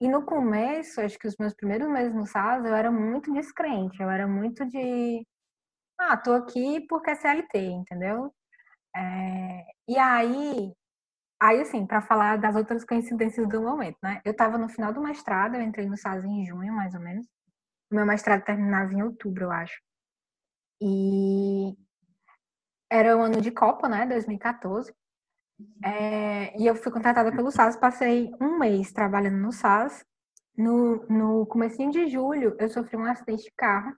E 0.01 0.09
no 0.09 0.25
começo, 0.25 0.99
acho 1.03 1.19
que 1.19 1.29
os 1.29 1.37
meus 1.39 1.55
primeiros 1.55 1.89
meses 1.91 2.15
no 2.15 2.27
SAS, 2.27 2.65
eu 2.65 2.75
era 2.75 2.91
muito 2.91 3.31
descrente. 3.35 4.01
Eu 4.01 4.09
era 4.09 4.27
muito 4.27 4.65
de... 4.65 5.27
Ah, 6.01 6.17
tô 6.17 6.33
aqui 6.33 6.87
porque 6.89 7.11
é 7.11 7.15
CLT, 7.17 7.59
entendeu? 7.59 8.33
É... 8.97 9.65
E 9.87 9.99
aí, 9.99 10.73
Aí, 11.43 11.61
assim, 11.61 11.85
para 11.85 12.01
falar 12.01 12.37
das 12.39 12.55
outras 12.55 12.85
coincidências 12.85 13.49
do 13.49 13.61
momento, 13.61 13.99
né? 14.01 14.23
Eu 14.25 14.31
estava 14.31 14.57
no 14.57 14.69
final 14.69 14.93
do 14.93 15.01
mestrado, 15.01 15.57
eu 15.57 15.61
entrei 15.61 15.89
no 15.89 15.97
SAS 15.97 16.25
em 16.25 16.47
junho, 16.47 16.73
mais 16.73 16.95
ou 16.95 17.01
menos. 17.01 17.27
O 17.91 17.97
meu 17.97 18.07
mestrado 18.07 18.45
terminava 18.45 18.95
em 18.95 19.03
outubro, 19.03 19.47
eu 19.47 19.51
acho. 19.51 19.83
E 20.81 21.77
era 22.89 23.17
o 23.17 23.23
ano 23.23 23.41
de 23.41 23.51
Copa, 23.51 23.89
né? 23.89 24.07
2014. 24.07 24.95
É... 25.85 26.57
e 26.57 26.65
eu 26.65 26.77
fui 26.77 26.93
contratada 26.93 27.33
pelo 27.33 27.51
SAS, 27.51 27.77
passei 27.77 28.33
um 28.41 28.57
mês 28.61 28.93
trabalhando 28.93 29.39
no 29.39 29.51
SAS. 29.51 30.05
No, 30.57 31.05
no 31.09 31.45
comecinho 31.47 31.91
de 31.91 32.07
julho, 32.07 32.55
eu 32.61 32.69
sofri 32.69 32.97
um 32.97 33.05
acidente 33.05 33.43
de 33.43 33.53
carro, 33.57 33.93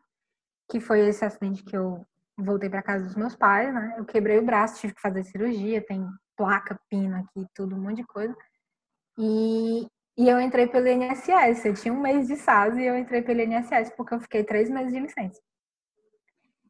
que 0.70 0.80
foi 0.80 1.00
esse 1.00 1.22
acidente 1.22 1.62
que 1.62 1.76
eu 1.76 2.06
voltei 2.38 2.70
para 2.70 2.82
casa 2.82 3.04
dos 3.04 3.16
meus 3.16 3.36
pais, 3.36 3.74
né? 3.74 3.96
Eu 3.98 4.06
quebrei 4.06 4.38
o 4.38 4.46
braço, 4.46 4.80
tive 4.80 4.94
que 4.94 5.02
fazer 5.02 5.24
cirurgia, 5.24 5.84
tem 5.84 6.08
placa, 6.36 6.78
pino 6.88 7.16
aqui, 7.16 7.46
tudo, 7.54 7.74
um 7.74 7.80
monte 7.80 7.96
de 7.96 8.06
coisa. 8.06 8.36
E, 9.18 9.86
e 10.16 10.28
eu 10.28 10.40
entrei 10.40 10.66
pelo 10.66 10.86
INSS. 10.86 11.64
Eu 11.64 11.74
tinha 11.74 11.94
um 11.94 12.00
mês 12.00 12.28
de 12.28 12.36
SAS 12.36 12.76
e 12.76 12.84
eu 12.84 12.96
entrei 12.96 13.22
pelo 13.22 13.40
INSS 13.40 13.92
porque 13.96 14.14
eu 14.14 14.20
fiquei 14.20 14.44
três 14.44 14.70
meses 14.70 14.92
de 14.92 15.00
licença. 15.00 15.40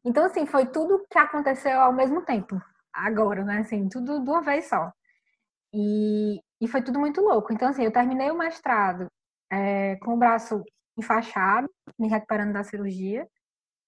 Então, 0.05 0.25
assim, 0.25 0.47
foi 0.47 0.67
tudo 0.67 1.05
que 1.11 1.19
aconteceu 1.19 1.81
ao 1.81 1.93
mesmo 1.93 2.23
tempo. 2.23 2.61
Agora, 2.93 3.45
né? 3.45 3.59
Assim, 3.59 3.89
tudo 3.89 4.23
de 4.23 4.31
uma 4.31 4.43
vez 4.43 4.67
só. 4.69 4.93
E, 5.73 6.41
e 6.61 6.69
foi 6.69 6.83
tudo 6.83 7.01
muito 7.01 7.21
louco. 7.21 7.53
Então, 7.53 7.69
assim, 7.69 7.85
eu 7.85 7.93
terminei 7.93 8.31
o 8.31 8.39
mestrado 8.39 9.09
é, 9.51 9.97
com 9.97 10.15
o 10.15 10.19
braço 10.19 10.63
enfaixado, 10.97 11.69
me 11.99 12.09
recuperando 12.09 12.53
da 12.53 12.65
cirurgia. 12.65 13.27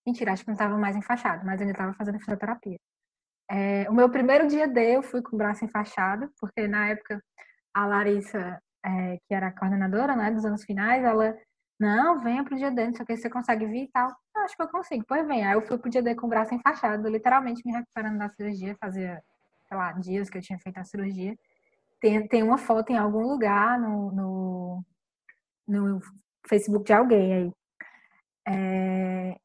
Mentira, 0.07 0.33
acho 0.33 0.43
que 0.43 0.49
não 0.49 0.55
estava 0.55 0.77
mais 0.79 0.97
enfaixado, 0.97 1.45
mas 1.45 1.61
ainda 1.61 1.73
estava 1.73 1.93
fazendo 1.95 2.19
fisioterapia. 2.19 2.79
É, 3.51 3.89
o 3.89 3.95
meu 3.95 4.11
primeiro 4.11 4.47
dia 4.47 4.67
D 4.67 4.97
eu 4.97 5.03
fui 5.03 5.23
com 5.23 5.37
o 5.37 5.39
braço 5.39 5.65
enfaixado, 5.65 6.31
porque 6.41 6.67
na 6.67 6.89
época 6.89 7.23
a 7.73 7.87
Larissa, 7.87 8.61
é, 8.85 9.19
que 9.27 9.35
era 9.35 9.49
a 9.49 9.53
coordenadora 9.53 10.17
né, 10.17 10.31
dos 10.31 10.45
anos 10.45 10.65
finais, 10.65 11.05
ela, 11.05 11.37
não, 11.79 12.21
venha 12.21 12.43
pro 12.43 12.57
dia 12.57 12.71
D, 12.71 12.87
não 12.87 12.95
sei 12.95 13.03
o 13.03 13.07
que, 13.07 13.17
você 13.17 13.31
consegue 13.31 13.67
vir 13.67 13.85
e 13.85 13.89
tal. 13.89 14.11
Acho 14.37 14.57
que 14.57 14.63
eu 14.63 14.69
consigo, 14.69 15.05
pois 15.07 15.27
vem. 15.27 15.45
Aí 15.45 15.55
eu 15.55 15.63
fui 15.63 15.79
pro 15.79 15.91
dia 15.91 16.03
D 16.03 16.15
com 16.15 16.27
o 16.27 16.31
braço 16.31 16.55
enfaixado, 16.55 17.09
literalmente 17.09 17.63
me 17.67 17.73
recuperando 17.73 18.19
da 18.19 18.31
cirurgia, 18.31 18.77
fazia, 18.81 19.23
sei 19.69 19.77
lá, 19.77 19.93
dias 19.93 20.31
que 20.31 20.39
eu 20.39 20.43
tinha 20.43 20.59
feito 20.59 20.79
a 20.79 20.85
cirurgia. 20.85 21.37
Tem, 22.01 22.27
tem 22.29 22.43
uma 22.43 22.59
foto 22.59 22.91
em 22.91 22.99
algum 22.99 23.27
lugar 23.27 23.79
no, 23.79 24.13
no, 24.13 24.85
no 25.69 26.01
Facebook 26.49 26.85
de 26.87 26.93
alguém 26.93 27.35
aí. 27.35 27.53
É, 28.49 29.37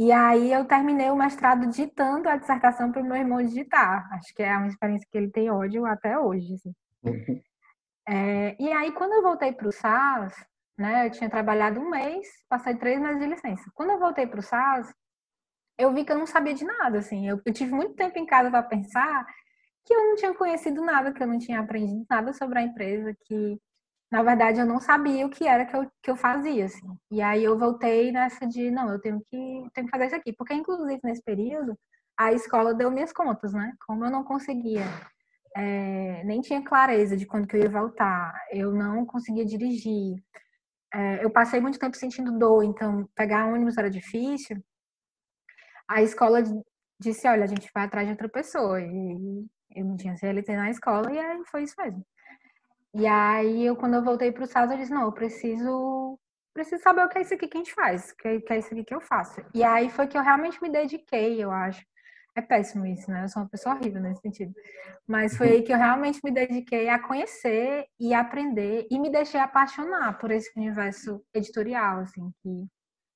e 0.00 0.10
aí 0.10 0.50
eu 0.50 0.64
terminei 0.64 1.10
o 1.10 1.14
mestrado 1.14 1.66
ditando 1.66 2.26
a 2.26 2.38
dissertação 2.38 2.90
para 2.90 3.02
o 3.02 3.04
meu 3.04 3.16
irmão 3.16 3.42
digitar. 3.42 4.10
Acho 4.14 4.34
que 4.34 4.42
é 4.42 4.56
uma 4.56 4.68
experiência 4.68 5.06
que 5.12 5.18
ele 5.18 5.30
tem 5.30 5.50
ódio 5.50 5.84
até 5.84 6.18
hoje. 6.18 6.54
Assim. 6.54 6.74
Uhum. 7.02 7.42
É, 8.08 8.56
e 8.58 8.72
aí, 8.72 8.92
quando 8.92 9.12
eu 9.12 9.22
voltei 9.22 9.52
para 9.52 9.68
o 9.68 9.70
SAS, 9.70 10.34
né, 10.78 11.06
eu 11.06 11.10
tinha 11.10 11.28
trabalhado 11.28 11.78
um 11.78 11.90
mês, 11.90 12.26
passei 12.48 12.74
três 12.76 12.98
meses 12.98 13.20
de 13.20 13.26
licença. 13.26 13.70
Quando 13.74 13.90
eu 13.90 13.98
voltei 13.98 14.26
para 14.26 14.40
o 14.40 14.42
SAS, 14.42 14.90
eu 15.76 15.92
vi 15.92 16.02
que 16.02 16.12
eu 16.12 16.18
não 16.18 16.26
sabia 16.26 16.54
de 16.54 16.64
nada. 16.64 17.00
Assim. 17.00 17.28
Eu, 17.28 17.38
eu 17.44 17.52
tive 17.52 17.74
muito 17.74 17.92
tempo 17.92 18.18
em 18.18 18.24
casa 18.24 18.50
para 18.50 18.62
pensar 18.62 19.26
que 19.84 19.92
eu 19.92 20.02
não 20.02 20.16
tinha 20.16 20.32
conhecido 20.32 20.82
nada, 20.82 21.12
que 21.12 21.22
eu 21.22 21.26
não 21.26 21.38
tinha 21.38 21.60
aprendido 21.60 22.06
nada 22.08 22.32
sobre 22.32 22.58
a 22.58 22.62
empresa, 22.62 23.14
que 23.26 23.60
na 24.10 24.22
verdade, 24.22 24.60
eu 24.60 24.66
não 24.66 24.80
sabia 24.80 25.24
o 25.24 25.30
que 25.30 25.46
era 25.46 25.64
que 25.64 25.76
eu, 25.76 25.90
que 26.02 26.10
eu 26.10 26.16
fazia, 26.16 26.64
assim. 26.66 26.86
E 27.10 27.22
aí 27.22 27.44
eu 27.44 27.56
voltei 27.58 28.10
nessa 28.10 28.46
de, 28.46 28.70
não, 28.70 28.90
eu 28.92 29.00
tenho 29.00 29.20
que, 29.30 29.70
tenho 29.72 29.86
que 29.86 29.90
fazer 29.90 30.06
isso 30.06 30.16
aqui. 30.16 30.32
Porque, 30.32 30.52
inclusive, 30.54 31.00
nesse 31.04 31.22
período, 31.22 31.78
a 32.18 32.32
escola 32.32 32.74
deu 32.74 32.90
minhas 32.90 33.12
contas, 33.12 33.52
né? 33.52 33.72
Como 33.86 34.04
eu 34.04 34.10
não 34.10 34.24
conseguia, 34.24 34.82
é, 35.56 36.24
nem 36.24 36.40
tinha 36.40 36.62
clareza 36.64 37.16
de 37.16 37.26
quando 37.26 37.46
que 37.46 37.56
eu 37.56 37.62
ia 37.62 37.70
voltar, 37.70 38.32
eu 38.52 38.72
não 38.72 39.06
conseguia 39.06 39.44
dirigir. 39.44 40.16
É, 40.94 41.24
eu 41.24 41.30
passei 41.30 41.60
muito 41.60 41.78
tempo 41.78 41.96
sentindo 41.96 42.38
dor, 42.38 42.64
então 42.64 43.08
pegar 43.14 43.46
ônibus 43.46 43.78
era 43.78 43.90
difícil. 43.90 44.62
A 45.88 46.02
escola 46.02 46.42
disse, 46.98 47.26
olha, 47.28 47.44
a 47.44 47.46
gente 47.46 47.70
vai 47.74 47.84
atrás 47.84 48.06
de 48.06 48.12
outra 48.12 48.28
pessoa. 48.28 48.80
E 48.80 49.46
eu 49.76 49.84
não 49.84 49.96
tinha 49.96 50.16
CLT 50.16 50.56
na 50.56 50.70
escola, 50.70 51.12
e 51.12 51.18
aí 51.18 51.44
foi 51.46 51.64
isso 51.64 51.74
mesmo. 51.78 52.04
E 52.94 53.06
aí, 53.06 53.66
eu, 53.66 53.76
quando 53.76 53.94
eu 53.94 54.02
voltei 54.02 54.32
para 54.32 54.42
o 54.44 54.46
SAS, 54.46 54.70
eu 54.70 54.76
disse, 54.76 54.92
não, 54.92 55.02
eu 55.02 55.12
preciso, 55.12 56.18
preciso 56.52 56.82
saber 56.82 57.04
o 57.04 57.08
que 57.08 57.18
é 57.18 57.22
isso 57.22 57.34
aqui 57.34 57.46
que 57.46 57.56
a 57.56 57.60
gente 57.60 57.74
faz, 57.74 58.10
o 58.10 58.16
que, 58.16 58.28
é, 58.28 58.40
que 58.40 58.52
é 58.52 58.58
isso 58.58 58.72
aqui 58.74 58.84
que 58.84 58.94
eu 58.94 59.00
faço. 59.00 59.40
E 59.54 59.62
aí 59.62 59.88
foi 59.90 60.08
que 60.08 60.18
eu 60.18 60.22
realmente 60.22 60.60
me 60.60 60.70
dediquei, 60.70 61.42
eu 61.42 61.50
acho. 61.52 61.84
É 62.36 62.40
péssimo 62.40 62.86
isso, 62.86 63.10
né? 63.10 63.24
Eu 63.24 63.28
sou 63.28 63.42
uma 63.42 63.48
pessoa 63.48 63.74
horrível 63.74 64.00
nesse 64.00 64.20
sentido. 64.20 64.52
Mas 65.06 65.36
foi 65.36 65.48
aí 65.50 65.62
que 65.62 65.72
eu 65.72 65.76
realmente 65.76 66.20
me 66.22 66.30
dediquei 66.30 66.88
a 66.88 66.98
conhecer 66.98 67.86
e 67.98 68.14
aprender 68.14 68.86
e 68.90 68.98
me 69.00 69.10
deixei 69.10 69.40
apaixonar 69.40 70.16
por 70.18 70.30
esse 70.30 70.50
universo 70.56 71.22
editorial, 71.34 72.00
assim, 72.00 72.30
que, 72.42 72.66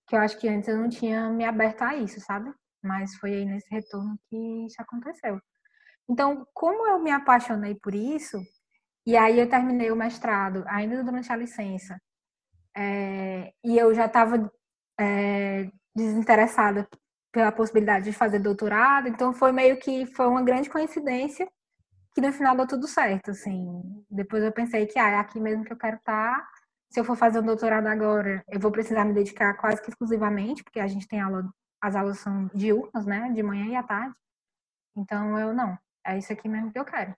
que 0.08 0.16
eu 0.16 0.20
acho 0.20 0.38
que 0.38 0.48
antes 0.48 0.68
eu 0.68 0.76
não 0.76 0.88
tinha 0.88 1.30
me 1.30 1.44
aberto 1.44 1.82
a 1.82 1.96
isso, 1.96 2.20
sabe? 2.20 2.52
Mas 2.82 3.14
foi 3.16 3.34
aí 3.34 3.44
nesse 3.44 3.68
retorno 3.70 4.18
que 4.28 4.66
isso 4.66 4.80
aconteceu. 4.80 5.40
Então, 6.08 6.46
como 6.52 6.87
eu 6.88 6.98
me 6.98 7.10
apaixonei 7.10 7.74
por 7.76 7.94
isso, 7.94 8.38
e 9.06 9.16
aí 9.16 9.38
eu 9.38 9.48
terminei 9.48 9.90
o 9.90 9.96
mestrado, 9.96 10.64
ainda 10.66 11.02
durante 11.02 11.32
a 11.32 11.36
licença. 11.36 12.00
É, 12.76 13.52
e 13.62 13.78
eu 13.78 13.94
já 13.94 14.06
estava 14.06 14.50
é, 14.98 15.70
desinteressada 15.94 16.88
pela 17.32 17.52
possibilidade 17.52 18.06
de 18.06 18.12
fazer 18.12 18.38
doutorado, 18.38 19.08
então 19.08 19.32
foi 19.32 19.52
meio 19.52 19.76
que 19.78 20.06
foi 20.06 20.26
uma 20.26 20.42
grande 20.42 20.70
coincidência 20.70 21.48
que 22.14 22.20
no 22.20 22.32
final 22.32 22.56
deu 22.56 22.66
tudo 22.66 22.86
certo, 22.86 23.32
assim. 23.32 23.82
Depois 24.08 24.42
eu 24.44 24.52
pensei 24.52 24.86
que 24.86 24.98
ah, 24.98 25.10
é 25.10 25.16
aqui 25.16 25.40
mesmo 25.40 25.64
que 25.64 25.72
eu 25.72 25.76
quero 25.76 25.96
estar. 25.96 26.38
Tá. 26.38 26.48
Se 26.90 27.00
eu 27.00 27.04
for 27.04 27.16
fazer 27.16 27.40
um 27.40 27.42
doutorado 27.44 27.88
agora, 27.88 28.44
eu 28.48 28.60
vou 28.60 28.70
precisar 28.70 29.04
me 29.04 29.12
dedicar 29.12 29.54
quase 29.54 29.82
que 29.82 29.90
exclusivamente, 29.90 30.62
porque 30.62 30.78
a 30.78 30.86
gente 30.86 31.08
tem 31.08 31.20
aula, 31.20 31.44
as 31.82 31.96
aulas 31.96 32.18
são 32.20 32.48
diurnas, 32.54 33.04
né, 33.04 33.30
de 33.32 33.42
manhã 33.42 33.66
e 33.66 33.76
à 33.76 33.82
tarde. 33.82 34.14
Então 34.96 35.38
eu 35.38 35.52
não, 35.52 35.76
é 36.06 36.16
isso 36.18 36.32
aqui 36.32 36.48
mesmo 36.48 36.72
que 36.72 36.78
eu 36.78 36.84
quero. 36.84 37.14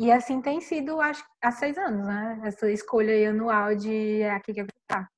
E 0.00 0.10
assim 0.10 0.40
tem 0.40 0.62
sido, 0.62 0.98
acho, 0.98 1.22
há 1.42 1.52
seis 1.52 1.76
anos, 1.76 2.06
né? 2.06 2.40
Essa 2.42 2.70
escolha 2.72 3.28
anual 3.28 3.74
de 3.76 4.22
é 4.22 4.30
aqui 4.30 4.54
que 4.54 4.62
eu 4.62 4.64
vou 4.64 4.72
estar. 4.80 5.10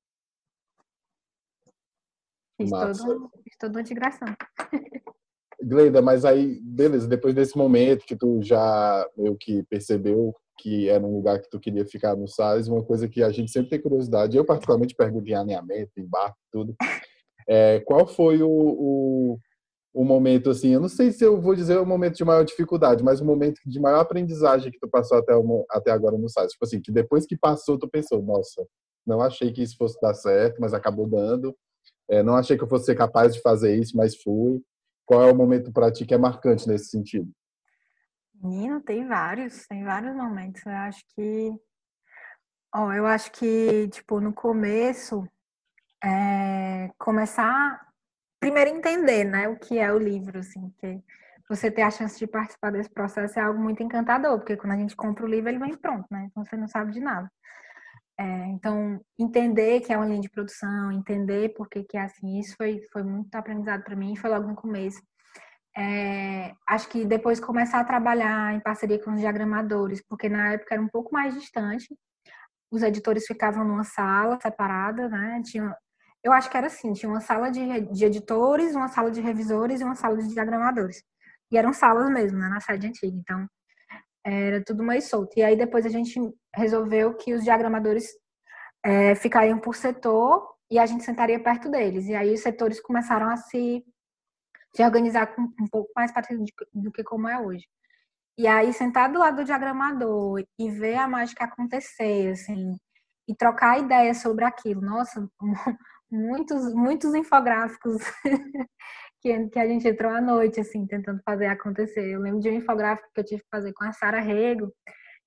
Fiz 2.57 2.69
todo, 2.69 2.93
fiz. 3.43 3.55
Gleida, 5.63 6.01
mas 6.01 6.25
aí, 6.25 6.59
beleza, 6.61 7.07
depois 7.07 7.33
desse 7.33 7.57
momento 7.57 8.05
que 8.05 8.17
tu 8.17 8.41
já 8.41 9.09
meio 9.15 9.37
que 9.37 9.63
percebeu 9.63 10.35
que 10.59 10.89
era 10.89 11.01
um 11.01 11.15
lugar 11.15 11.39
que 11.39 11.49
tu 11.49 11.61
queria 11.61 11.85
ficar 11.85 12.17
no 12.17 12.27
SARS, 12.27 12.67
uma 12.67 12.83
coisa 12.83 13.07
que 13.07 13.23
a 13.23 13.31
gente 13.31 13.51
sempre 13.51 13.69
tem 13.69 13.81
curiosidade, 13.81 14.35
eu 14.35 14.45
particularmente 14.45 14.95
pergunto 14.95 15.29
em 15.29 15.33
alinhamento, 15.33 15.93
em 15.97 16.05
barco, 16.05 16.37
tudo, 16.51 16.75
é, 17.47 17.79
qual 17.79 18.05
foi 18.05 18.43
o, 18.43 18.49
o 18.49 19.39
o 19.93 20.03
momento, 20.03 20.49
assim, 20.49 20.69
eu 20.69 20.79
não 20.79 20.89
sei 20.89 21.11
se 21.11 21.23
eu 21.23 21.39
vou 21.39 21.53
dizer 21.53 21.77
o 21.77 21.85
momento 21.85 22.15
de 22.15 22.25
maior 22.25 22.43
dificuldade, 22.43 23.03
mas 23.03 23.21
o 23.21 23.25
momento 23.25 23.61
de 23.65 23.79
maior 23.79 23.99
aprendizagem 23.99 24.71
que 24.71 24.79
tu 24.79 24.89
passou 24.89 25.19
até, 25.19 25.35
o, 25.35 25.65
até 25.69 25.91
agora 25.91 26.17
no 26.17 26.27
site. 26.27 26.51
Tipo 26.51 26.65
assim, 26.65 26.81
que 26.81 26.91
depois 26.91 27.27
que 27.27 27.37
passou, 27.37 27.77
tu 27.77 27.87
pensou, 27.87 28.21
nossa, 28.21 28.65
não 29.05 29.21
achei 29.21 29.51
que 29.51 29.61
isso 29.61 29.77
fosse 29.77 29.99
dar 30.01 30.13
certo, 30.15 30.59
mas 30.59 30.73
acabou 30.73 31.07
dando. 31.07 31.55
É, 32.09 32.23
não 32.23 32.35
achei 32.35 32.57
que 32.57 32.63
eu 32.63 32.67
fosse 32.67 32.85
ser 32.85 32.95
capaz 32.95 33.33
de 33.33 33.41
fazer 33.41 33.75
isso, 33.75 33.95
mas 33.95 34.15
fui. 34.15 34.61
Qual 35.05 35.21
é 35.21 35.31
o 35.31 35.35
momento 35.35 35.71
para 35.71 35.91
ti 35.91 36.05
que 36.05 36.13
é 36.13 36.17
marcante 36.17 36.67
nesse 36.67 36.85
sentido? 36.85 37.29
Menino, 38.33 38.81
tem 38.81 39.07
vários, 39.07 39.67
tem 39.67 39.83
vários 39.83 40.15
momentos. 40.15 40.65
Eu 40.65 40.73
acho 40.73 41.03
que 41.15 41.53
oh, 42.75 42.91
eu 42.91 43.05
acho 43.05 43.31
que, 43.31 43.87
tipo, 43.89 44.19
no 44.19 44.33
começo, 44.33 45.27
é, 46.03 46.89
começar 46.97 47.92
primeiro 48.43 48.71
entender, 48.71 49.23
né, 49.23 49.47
o 49.47 49.55
que 49.57 49.79
é 49.79 49.89
o 49.93 49.97
livro, 49.97 50.39
assim, 50.39 50.69
que 50.77 51.01
você 51.47 51.71
ter 51.71 51.81
a 51.83 51.89
chance 51.89 52.19
de 52.19 52.27
participar 52.27 52.71
desse 52.71 52.89
processo 52.89 53.39
é 53.39 53.41
algo 53.41 53.57
muito 53.57 53.81
encantador, 53.81 54.37
porque 54.37 54.57
quando 54.57 54.73
a 54.73 54.77
gente 54.77 54.97
compra 54.97 55.23
o 55.23 55.29
livro, 55.29 55.49
ele 55.49 55.59
vem 55.59 55.77
pronto, 55.77 56.05
né, 56.11 56.27
então 56.29 56.43
você 56.43 56.57
não 56.57 56.67
sabe 56.67 56.91
de 56.91 56.99
nada. 56.99 57.31
É, 58.19 58.47
então, 58.47 58.99
entender 59.17 59.79
que 59.79 59.93
é 59.93 59.97
uma 59.97 60.05
linha 60.05 60.19
de 60.19 60.29
produção, 60.29 60.91
entender 60.91 61.53
por 61.53 61.69
que, 61.69 61.83
que 61.83 61.95
é 61.95 62.01
assim, 62.01 62.37
isso 62.37 62.53
foi, 62.57 62.81
foi 62.91 63.01
muito 63.01 63.33
aprendizado 63.33 63.81
para 63.81 63.95
mim, 63.95 64.15
foi 64.17 64.29
logo 64.29 64.45
no 64.45 64.55
começo. 64.55 65.01
É, 65.75 66.53
acho 66.67 66.89
que 66.89 67.05
depois 67.05 67.39
começar 67.39 67.79
a 67.79 67.85
trabalhar 67.85 68.53
em 68.53 68.59
parceria 68.59 69.01
com 69.01 69.13
os 69.13 69.21
diagramadores, 69.21 70.03
porque 70.07 70.27
na 70.27 70.53
época 70.53 70.75
era 70.75 70.83
um 70.83 70.89
pouco 70.89 71.13
mais 71.13 71.33
distante, 71.33 71.87
os 72.69 72.83
editores 72.83 73.25
ficavam 73.25 73.63
numa 73.63 73.85
sala 73.85 74.37
separada, 74.41 75.07
né? 75.07 75.41
Tinha, 75.45 75.75
eu 76.23 76.31
acho 76.31 76.49
que 76.49 76.57
era 76.57 76.67
assim, 76.67 76.93
tinha 76.93 77.09
uma 77.09 77.21
sala 77.21 77.49
de, 77.51 77.81
de 77.91 78.05
editores, 78.05 78.75
uma 78.75 78.87
sala 78.87 79.11
de 79.11 79.21
revisores 79.21 79.81
e 79.81 79.83
uma 79.83 79.95
sala 79.95 80.17
de 80.17 80.29
diagramadores. 80.29 81.03
E 81.51 81.57
eram 81.57 81.73
salas 81.73 82.09
mesmo, 82.09 82.39
né, 82.39 82.47
na 82.49 82.59
sede 82.61 82.87
antiga. 82.87 83.15
Então, 83.15 83.47
era 84.25 84.63
tudo 84.63 84.83
mais 84.83 85.05
solto. 85.05 85.37
E 85.37 85.43
aí 85.43 85.55
depois 85.55 85.85
a 85.85 85.89
gente 85.89 86.19
resolveu 86.55 87.13
que 87.15 87.33
os 87.33 87.43
diagramadores 87.43 88.07
é, 88.83 89.15
ficariam 89.15 89.59
por 89.59 89.75
setor 89.75 90.47
e 90.71 90.79
a 90.79 90.85
gente 90.85 91.03
sentaria 91.03 91.41
perto 91.41 91.69
deles. 91.69 92.07
E 92.07 92.15
aí 92.15 92.33
os 92.33 92.41
setores 92.41 92.79
começaram 92.79 93.29
a 93.29 93.37
se, 93.37 93.83
se 94.75 94.83
organizar 94.83 95.27
com 95.35 95.41
um 95.41 95.67
pouco 95.69 95.91
mais 95.95 96.11
parecido 96.11 96.45
do 96.73 96.91
que 96.91 97.03
como 97.03 97.27
é 97.27 97.39
hoje. 97.39 97.67
E 98.37 98.47
aí 98.47 98.73
sentar 98.73 99.11
do 99.11 99.19
lado 99.19 99.37
do 99.37 99.45
diagramador 99.45 100.43
e 100.57 100.71
ver 100.71 100.95
a 100.95 101.07
mágica 101.07 101.45
acontecer, 101.45 102.31
assim, 102.31 102.75
e 103.27 103.35
trocar 103.35 103.79
ideias 103.79 104.21
sobre 104.21 104.45
aquilo. 104.45 104.81
Nossa, 104.81 105.27
muitos, 106.13 106.73
muitos 106.73 107.13
infográficos 107.15 108.01
que, 109.19 109.49
que 109.49 109.59
a 109.59 109.67
gente 109.67 109.87
entrou 109.87 110.11
à 110.11 110.21
noite, 110.21 110.61
assim, 110.61 110.85
tentando 110.85 111.21
fazer 111.25 111.47
acontecer. 111.47 112.05
Eu 112.05 112.21
lembro 112.21 112.39
de 112.39 112.49
um 112.49 112.53
infográfico 112.53 113.09
que 113.13 113.19
eu 113.19 113.25
tive 113.25 113.41
que 113.41 113.49
fazer 113.49 113.73
com 113.73 113.83
a 113.83 113.91
Sara 113.91 114.19
Rego, 114.19 114.71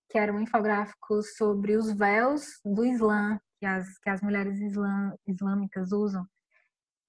que 0.08 0.16
era 0.16 0.32
um 0.32 0.40
infográfico 0.40 1.22
sobre 1.22 1.76
os 1.76 1.92
véus 1.92 2.60
do 2.64 2.84
Islã, 2.84 3.38
que 3.58 3.66
as, 3.66 3.98
que 3.98 4.08
as 4.08 4.22
mulheres 4.22 4.60
islã, 4.60 5.12
islâmicas 5.26 5.90
usam. 5.92 6.24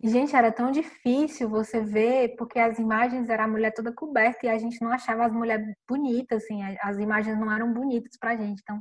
E, 0.01 0.09
gente, 0.09 0.35
era 0.35 0.51
tão 0.51 0.71
difícil 0.71 1.49
você 1.49 1.81
ver, 1.81 2.35
porque 2.37 2.59
as 2.59 2.77
imagens 2.79 3.29
era 3.29 3.43
a 3.43 3.47
mulher 3.47 3.73
toda 3.73 3.91
coberta 3.91 4.45
e 4.45 4.49
a 4.49 4.57
gente 4.57 4.81
não 4.81 4.91
achava 4.91 5.25
as 5.25 5.33
mulheres 5.33 5.67
bonitas, 5.87 6.43
assim, 6.43 6.61
as 6.81 6.97
imagens 6.97 7.37
não 7.39 7.51
eram 7.51 7.73
bonitas 7.73 8.17
pra 8.19 8.35
gente. 8.35 8.61
Então, 8.61 8.79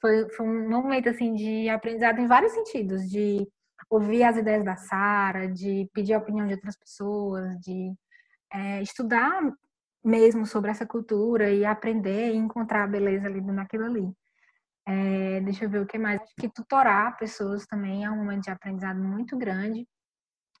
foi, 0.00 0.28
foi 0.30 0.46
um 0.46 0.68
momento, 0.68 1.08
assim, 1.08 1.34
de 1.34 1.68
aprendizado 1.68 2.18
em 2.18 2.26
vários 2.26 2.52
sentidos, 2.52 3.08
de 3.08 3.46
ouvir 3.90 4.24
as 4.24 4.36
ideias 4.36 4.64
da 4.64 4.76
Sara, 4.76 5.48
de 5.48 5.88
pedir 5.92 6.14
a 6.14 6.18
opinião 6.18 6.46
de 6.46 6.54
outras 6.54 6.76
pessoas, 6.76 7.58
de 7.60 7.94
é, 8.52 8.82
estudar 8.82 9.42
mesmo 10.04 10.46
sobre 10.46 10.70
essa 10.70 10.86
cultura 10.86 11.50
e 11.50 11.64
aprender 11.64 12.32
e 12.32 12.36
encontrar 12.36 12.84
a 12.84 12.88
beleza 12.88 13.26
ali 13.26 13.40
naquilo 13.40 13.84
ali. 13.84 14.12
É, 14.86 15.40
deixa 15.40 15.64
eu 15.64 15.70
ver 15.70 15.80
o 15.80 15.86
que 15.86 15.98
mais. 15.98 16.20
Acho 16.20 16.34
que 16.36 16.48
tutorar 16.48 17.16
pessoas 17.16 17.66
também 17.66 18.04
é 18.04 18.10
um 18.10 18.16
momento 18.16 18.42
de 18.42 18.50
aprendizado 18.50 18.98
muito 18.98 19.36
grande. 19.38 19.86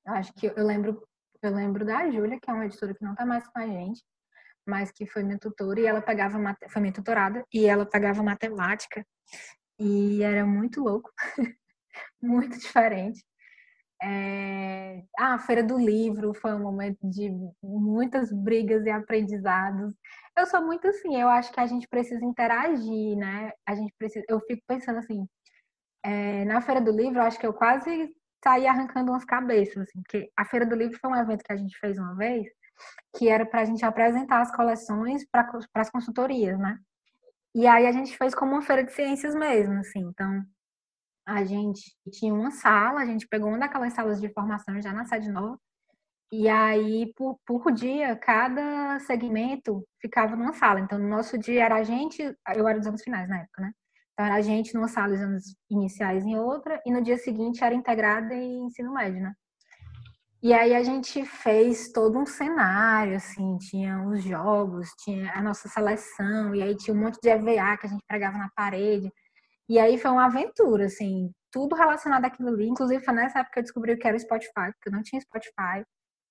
Eu 0.06 0.14
acho 0.14 0.32
que 0.34 0.46
eu 0.46 0.64
lembro, 0.64 1.02
eu 1.42 1.52
lembro 1.52 1.84
da 1.84 2.10
Júlia, 2.10 2.38
que 2.40 2.50
é 2.50 2.54
uma 2.54 2.66
editora 2.66 2.94
que 2.94 3.04
não 3.04 3.12
está 3.12 3.26
mais 3.26 3.46
com 3.48 3.58
a 3.58 3.66
gente, 3.66 4.02
mas 4.66 4.92
que 4.92 5.06
foi 5.06 5.22
minha 5.24 5.38
tutora 5.38 5.80
e 5.80 5.86
ela 5.86 6.00
pegava 6.00 6.38
foi 6.68 6.82
minha 6.82 6.94
tutorada 6.94 7.44
e 7.52 7.66
ela 7.66 7.84
pegava 7.86 8.22
matemática 8.22 9.04
e 9.78 10.22
era 10.22 10.46
muito 10.46 10.80
louco. 10.82 11.10
muito 12.20 12.58
diferente. 12.58 13.24
É... 14.02 15.04
Ah, 15.18 15.34
a 15.34 15.38
Feira 15.38 15.62
do 15.62 15.78
Livro 15.78 16.34
foi 16.34 16.52
um 16.52 16.60
momento 16.60 16.98
de 17.08 17.30
muitas 17.62 18.32
brigas 18.32 18.84
e 18.84 18.90
aprendizados. 18.90 19.94
Eu 20.36 20.46
sou 20.46 20.62
muito 20.64 20.88
assim, 20.88 21.16
eu 21.20 21.28
acho 21.28 21.52
que 21.52 21.60
a 21.60 21.66
gente 21.66 21.88
precisa 21.88 22.24
interagir, 22.24 23.16
né? 23.16 23.52
A 23.66 23.74
gente 23.74 23.92
precisa. 23.98 24.24
Eu 24.28 24.40
fico 24.40 24.62
pensando 24.66 24.98
assim, 24.98 25.26
é... 26.04 26.44
na 26.44 26.60
Feira 26.60 26.80
do 26.80 26.92
Livro, 26.92 27.18
eu 27.20 27.24
acho 27.24 27.38
que 27.38 27.46
eu 27.46 27.54
quase 27.54 28.14
saí 28.44 28.66
arrancando 28.66 29.12
umas 29.12 29.24
cabeças, 29.24 29.78
assim, 29.78 30.02
porque 30.02 30.30
a 30.36 30.44
Feira 30.44 30.66
do 30.66 30.74
Livro 30.74 30.98
foi 31.00 31.10
um 31.10 31.16
evento 31.16 31.44
que 31.44 31.52
a 31.52 31.56
gente 31.56 31.78
fez 31.78 31.98
uma 31.98 32.16
vez, 32.16 32.48
que 33.16 33.28
era 33.28 33.46
para 33.46 33.60
a 33.60 33.64
gente 33.64 33.84
apresentar 33.84 34.40
as 34.40 34.54
coleções 34.54 35.24
para 35.30 35.48
as 35.74 35.90
consultorias, 35.90 36.58
né? 36.58 36.78
E 37.54 37.66
aí 37.66 37.86
a 37.86 37.92
gente 37.92 38.16
fez 38.16 38.34
como 38.34 38.52
uma 38.52 38.62
feira 38.62 38.82
de 38.82 38.92
ciências 38.92 39.34
mesmo, 39.34 39.74
assim. 39.74 40.00
Então, 40.00 40.42
a 41.26 41.44
gente 41.44 41.94
tinha 42.10 42.34
uma 42.34 42.50
sala, 42.50 43.00
a 43.00 43.06
gente 43.06 43.26
pegou 43.28 43.48
uma 43.48 43.58
daquelas 43.58 43.92
salas 43.92 44.20
de 44.20 44.32
formação 44.32 44.80
já 44.80 44.92
na 44.92 45.04
sede 45.04 45.30
nova, 45.30 45.58
e 46.32 46.48
aí, 46.48 47.12
por, 47.14 47.38
por 47.46 47.70
dia, 47.70 48.16
cada 48.16 48.98
segmento 49.00 49.86
ficava 50.00 50.34
numa 50.34 50.54
sala. 50.54 50.80
Então, 50.80 50.98
no 50.98 51.06
nosso 51.06 51.36
dia 51.36 51.62
era 51.62 51.76
a 51.76 51.82
gente, 51.82 52.22
eu 52.56 52.66
era 52.66 52.78
dos 52.78 52.88
anos 52.88 53.02
finais 53.02 53.28
na 53.28 53.40
época, 53.40 53.60
né? 53.60 53.72
Então, 54.14 54.24
era 54.24 54.36
a 54.36 54.40
gente 54.40 54.74
numa 54.74 54.88
sala, 54.88 55.12
os 55.12 55.20
anos 55.20 55.44
iniciais 55.70 56.24
em 56.24 56.38
outra, 56.38 56.80
e 56.86 56.90
no 56.90 57.02
dia 57.02 57.18
seguinte 57.18 57.62
era 57.62 57.74
integrada 57.74 58.32
em 58.34 58.64
ensino 58.64 58.94
médio, 58.94 59.20
né? 59.22 59.34
E 60.42 60.54
aí 60.54 60.74
a 60.74 60.82
gente 60.82 61.22
fez 61.24 61.92
todo 61.92 62.18
um 62.18 62.24
cenário, 62.24 63.14
assim, 63.14 63.58
tinha 63.58 64.02
os 64.02 64.22
jogos, 64.24 64.88
tinha 65.04 65.32
a 65.34 65.42
nossa 65.42 65.68
seleção, 65.68 66.54
e 66.54 66.62
aí 66.62 66.74
tinha 66.74 66.96
um 66.96 67.00
monte 67.00 67.20
de 67.20 67.28
EVA 67.28 67.76
que 67.76 67.86
a 67.86 67.90
gente 67.90 68.04
pregava 68.08 68.38
na 68.38 68.48
parede. 68.56 69.12
E 69.72 69.78
aí 69.78 69.96
foi 69.96 70.10
uma 70.10 70.26
aventura, 70.26 70.84
assim, 70.84 71.32
tudo 71.50 71.74
relacionado 71.74 72.26
àquilo 72.26 72.50
ali. 72.50 72.68
Inclusive, 72.68 73.02
foi 73.02 73.14
nessa 73.14 73.38
época 73.38 73.54
que 73.54 73.58
eu 73.60 73.62
descobri 73.62 73.96
que 73.96 74.06
era 74.06 74.14
o 74.14 74.20
Spotify, 74.20 74.70
porque 74.70 74.88
eu 74.88 74.92
não 74.92 75.02
tinha 75.02 75.18
Spotify. 75.18 75.82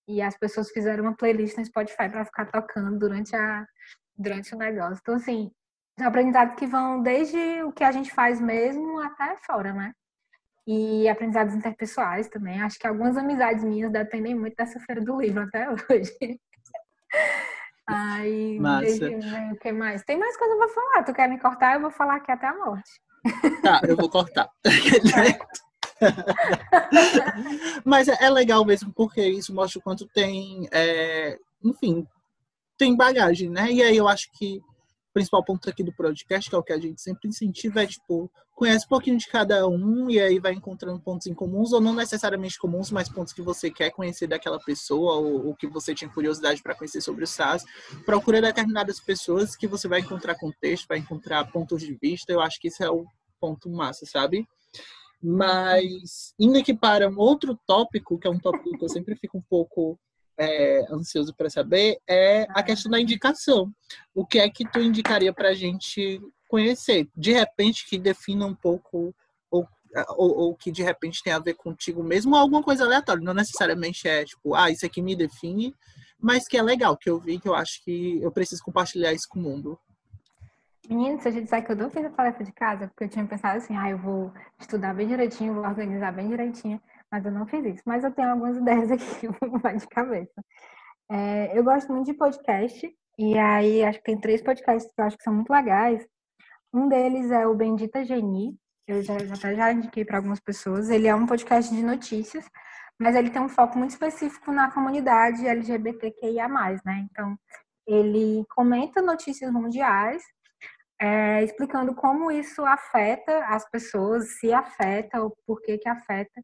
E 0.08 0.22
as 0.22 0.38
pessoas 0.38 0.70
fizeram 0.70 1.06
uma 1.06 1.18
playlist 1.18 1.58
no 1.58 1.66
Spotify 1.66 2.08
para 2.08 2.24
ficar 2.24 2.46
tocando 2.46 3.00
durante, 3.00 3.36
a, 3.36 3.66
durante 4.16 4.54
o 4.54 4.60
negócio. 4.60 5.00
Então, 5.02 5.16
assim, 5.16 5.50
aprendizados 6.00 6.54
que 6.54 6.68
vão 6.68 7.02
desde 7.02 7.64
o 7.64 7.72
que 7.72 7.84
a 7.84 7.92
gente 7.92 8.14
faz 8.14 8.40
mesmo 8.40 9.00
até 9.00 9.36
fora, 9.38 9.74
né? 9.74 9.92
E 10.68 11.10
aprendizados 11.10 11.56
interpessoais 11.56 12.30
também. 12.30 12.62
Acho 12.62 12.78
que 12.78 12.86
algumas 12.86 13.18
amizades 13.18 13.64
minhas 13.64 13.92
dependem 13.92 14.36
muito 14.36 14.56
dessa 14.56 14.80
feira 14.82 15.02
do 15.02 15.20
livro 15.20 15.42
até 15.42 15.68
hoje. 15.90 16.40
Ai, 17.88 18.60
Massa. 18.60 19.10
o 19.52 19.58
que 19.58 19.72
mais? 19.72 20.04
Tem 20.04 20.20
mais 20.20 20.38
coisa 20.38 20.56
pra 20.58 20.68
falar. 20.68 21.04
Tu 21.04 21.12
quer 21.12 21.28
me 21.28 21.40
cortar? 21.40 21.74
Eu 21.74 21.82
vou 21.82 21.90
falar 21.90 22.18
aqui 22.18 22.32
até 22.32 22.46
a 22.46 22.56
morte. 22.56 23.02
Tá, 23.62 23.82
eu 23.88 23.96
vou 23.96 24.10
cortar. 24.10 24.50
Mas 27.86 28.08
é, 28.08 28.18
é 28.20 28.30
legal 28.30 28.66
mesmo, 28.66 28.92
porque 28.94 29.24
isso 29.24 29.54
mostra 29.54 29.80
o 29.80 29.82
quanto 29.82 30.08
tem, 30.08 30.68
é, 30.72 31.38
enfim, 31.64 32.06
tem 32.78 32.96
bagagem, 32.96 33.50
né? 33.50 33.72
E 33.72 33.84
aí 33.84 33.96
eu 33.96 34.08
acho 34.08 34.32
que 34.32 34.62
principal 35.14 35.44
ponto 35.44 35.70
aqui 35.70 35.84
do 35.84 35.94
podcast, 35.94 36.50
que 36.50 36.56
é 36.56 36.60
o 36.60 36.64
que 36.64 36.74
a 36.74 36.80
gente 36.80 37.02
sempre 37.02 37.28
incentiva, 37.28 37.84
é 37.84 37.88
tipo, 37.88 38.32
conhece 38.54 38.86
um 38.86 38.90
pouquinho 38.90 39.18
de 39.18 39.28
cada 39.28 39.68
um 39.68 40.10
e 40.10 40.20
aí 40.20 40.40
vai 40.40 40.54
encontrando 40.54 41.00
pontos 41.00 41.28
em 41.28 41.34
comuns, 41.34 41.74
ou 41.74 41.82
não 41.82 41.94
necessariamente 41.94 42.60
comuns, 42.60 42.92
mas 42.92 43.10
pontos 43.10 43.34
que 43.34 43.42
você 43.42 43.70
quer 43.70 43.92
conhecer 43.92 44.28
daquela 44.28 44.60
pessoa, 44.60 45.16
ou, 45.16 45.48
ou 45.48 45.56
que 45.56 45.68
você 45.68 45.94
tinha 45.94 46.10
curiosidade 46.10 46.62
para 46.62 46.76
conhecer 46.76 47.02
sobre 47.02 47.24
o 47.24 47.28
SAS. 47.28 47.64
Procura 48.06 48.42
determinadas 48.42 49.00
pessoas 49.00 49.56
que 49.56 49.68
você 49.68 49.88
vai 49.88 50.00
encontrar 50.00 50.36
contexto, 50.36 50.88
vai 50.88 51.00
encontrar 51.00 51.52
pontos 51.52 51.82
de 51.82 51.98
vista. 52.02 52.32
Eu 52.32 52.42
acho 52.42 52.60
que 52.60 52.68
isso 52.68 52.84
é 52.84 52.90
o 52.90 53.06
ponto 53.40 53.70
massa, 53.70 54.06
sabe? 54.06 54.48
Mas, 55.24 56.34
indo 56.40 56.58
aqui 56.58 56.74
para 56.74 57.08
um 57.08 57.18
outro 57.18 57.60
tópico, 57.68 58.18
que 58.18 58.28
é 58.28 58.32
um 58.32 58.40
tópico 58.40 58.78
que 58.78 58.84
eu 58.84 58.90
sempre 58.90 59.16
fico 59.16 59.38
um 59.38 59.44
pouco 59.48 60.00
é, 60.42 60.86
ansioso 60.92 61.36
para 61.36 61.52
saber, 61.52 62.00
é 62.08 62.48
a 62.50 62.64
questão 62.64 62.92
da 62.92 63.00
indicação. 63.00 63.72
O 64.14 64.26
que 64.26 64.40
é 64.40 64.50
que 64.50 64.68
tu 64.68 64.80
indicaria 64.80 65.32
para 65.32 65.50
a 65.50 65.54
gente 65.54 66.20
conhecer? 66.50 67.08
De 67.16 67.32
repente, 67.32 67.88
que 67.88 68.00
defina 68.00 68.48
um 68.48 68.56
pouco, 68.56 69.14
ou, 69.52 69.68
ou, 70.18 70.38
ou, 70.40 70.56
que 70.56 70.72
de 70.72 70.82
repente 70.82 71.22
tem 71.24 71.32
a 71.32 71.38
ver 71.38 71.54
contigo 71.54 72.04
mesmo, 72.04 72.34
ou 72.34 72.42
alguma 72.42 72.64
coisa 72.64 72.84
aleatória. 72.84 73.24
Não 73.24 73.36
necessariamente 73.36 74.08
é 74.08 74.26
tipo, 74.26 74.56
ah, 74.56 74.72
isso 74.72 74.84
aqui 74.84 75.00
me 75.00 75.16
define, 75.16 75.76
mas 76.20 76.48
que 76.48 76.58
é 76.58 76.64
legal, 76.64 76.98
que 76.98 77.10
eu 77.10 77.20
vi, 77.20 77.40
que 77.40 77.48
eu 77.48 77.54
acho 77.54 77.84
que 77.84 78.20
eu 78.20 78.32
preciso 78.32 78.64
compartilhar 78.64 79.14
isso 79.14 79.28
com 79.30 79.40
o 79.40 79.44
mundo. 79.44 79.80
Menino, 80.90 81.22
se 81.22 81.28
a 81.28 81.32
gente 81.32 81.44
disser 81.44 81.64
que 81.64 81.72
eu 81.72 81.76
não 81.76 81.92
fiz 81.92 82.04
a 82.04 82.10
tarefa 82.10 82.44
de 82.44 82.52
casa, 82.52 82.88
porque 82.88 83.04
eu 83.04 83.10
tinha 83.10 83.26
pensado 83.26 83.60
assim, 83.60 83.78
ah, 83.78 83.92
eu 83.92 84.00
vou 84.00 84.34
estudar 84.60 84.96
bem 84.96 85.08
direitinho, 85.08 85.54
vou 85.54 85.64
organizar 85.64 86.12
bem 86.12 86.28
direitinho, 86.28 86.82
mas 87.12 87.26
eu 87.26 87.32
não 87.32 87.46
fiz 87.46 87.66
isso. 87.66 87.84
Mas 87.86 88.04
eu 88.04 88.12
tenho 88.12 88.30
algumas 88.30 88.58
ideias 88.58 88.92
aqui 88.92 89.28
de 89.80 89.88
cabeça. 89.88 90.44
É, 91.10 91.58
eu 91.58 91.64
gosto 91.64 91.92
muito 91.92 92.06
de 92.06 92.14
podcast, 92.14 92.90
e 93.20 93.38
aí 93.38 93.84
acho 93.84 94.00
que 94.00 94.06
tem 94.06 94.20
três 94.20 94.42
podcasts 94.42 94.92
que 94.94 95.02
eu 95.02 95.06
acho 95.06 95.18
que 95.18 95.24
são 95.24 95.34
muito 95.34 95.52
legais. 95.52 96.08
Um 96.74 96.88
deles 96.88 97.30
é 97.32 97.46
o 97.46 97.56
Bendita 97.56 98.04
Geni, 98.06 98.58
eu 98.88 99.02
já, 99.04 99.18
já, 99.20 99.54
já 99.54 99.72
indiquei 99.72 100.06
para 100.06 100.18
algumas 100.18 100.40
pessoas. 100.40 100.90
Ele 100.90 101.08
é 101.08 101.16
um 101.16 101.26
podcast 101.26 101.74
de 101.74 101.84
notícias, 101.84 102.46
mas 103.00 103.16
ele 103.16 103.30
tem 103.30 103.42
um 103.42 103.50
foco 103.50 103.78
muito 103.78 103.92
específico 103.92 104.52
na 104.52 104.72
comunidade 104.72 105.48
LGBTQIA+, 105.48 106.48
né? 106.86 107.08
Então, 107.10 107.38
ele 107.86 108.46
comenta 108.50 109.02
notícias 109.02 109.52
mundiais 109.52 110.24
é, 111.02 111.44
explicando 111.44 111.96
como 111.96 112.32
isso 112.32 112.64
afeta 112.64 113.44
as 113.48 113.68
pessoas, 113.70 114.40
se 114.40 114.54
afeta, 114.54 115.22
ou 115.22 115.36
por 115.48 115.60
que 115.62 115.78
que 115.78 115.90
afeta 115.90 116.42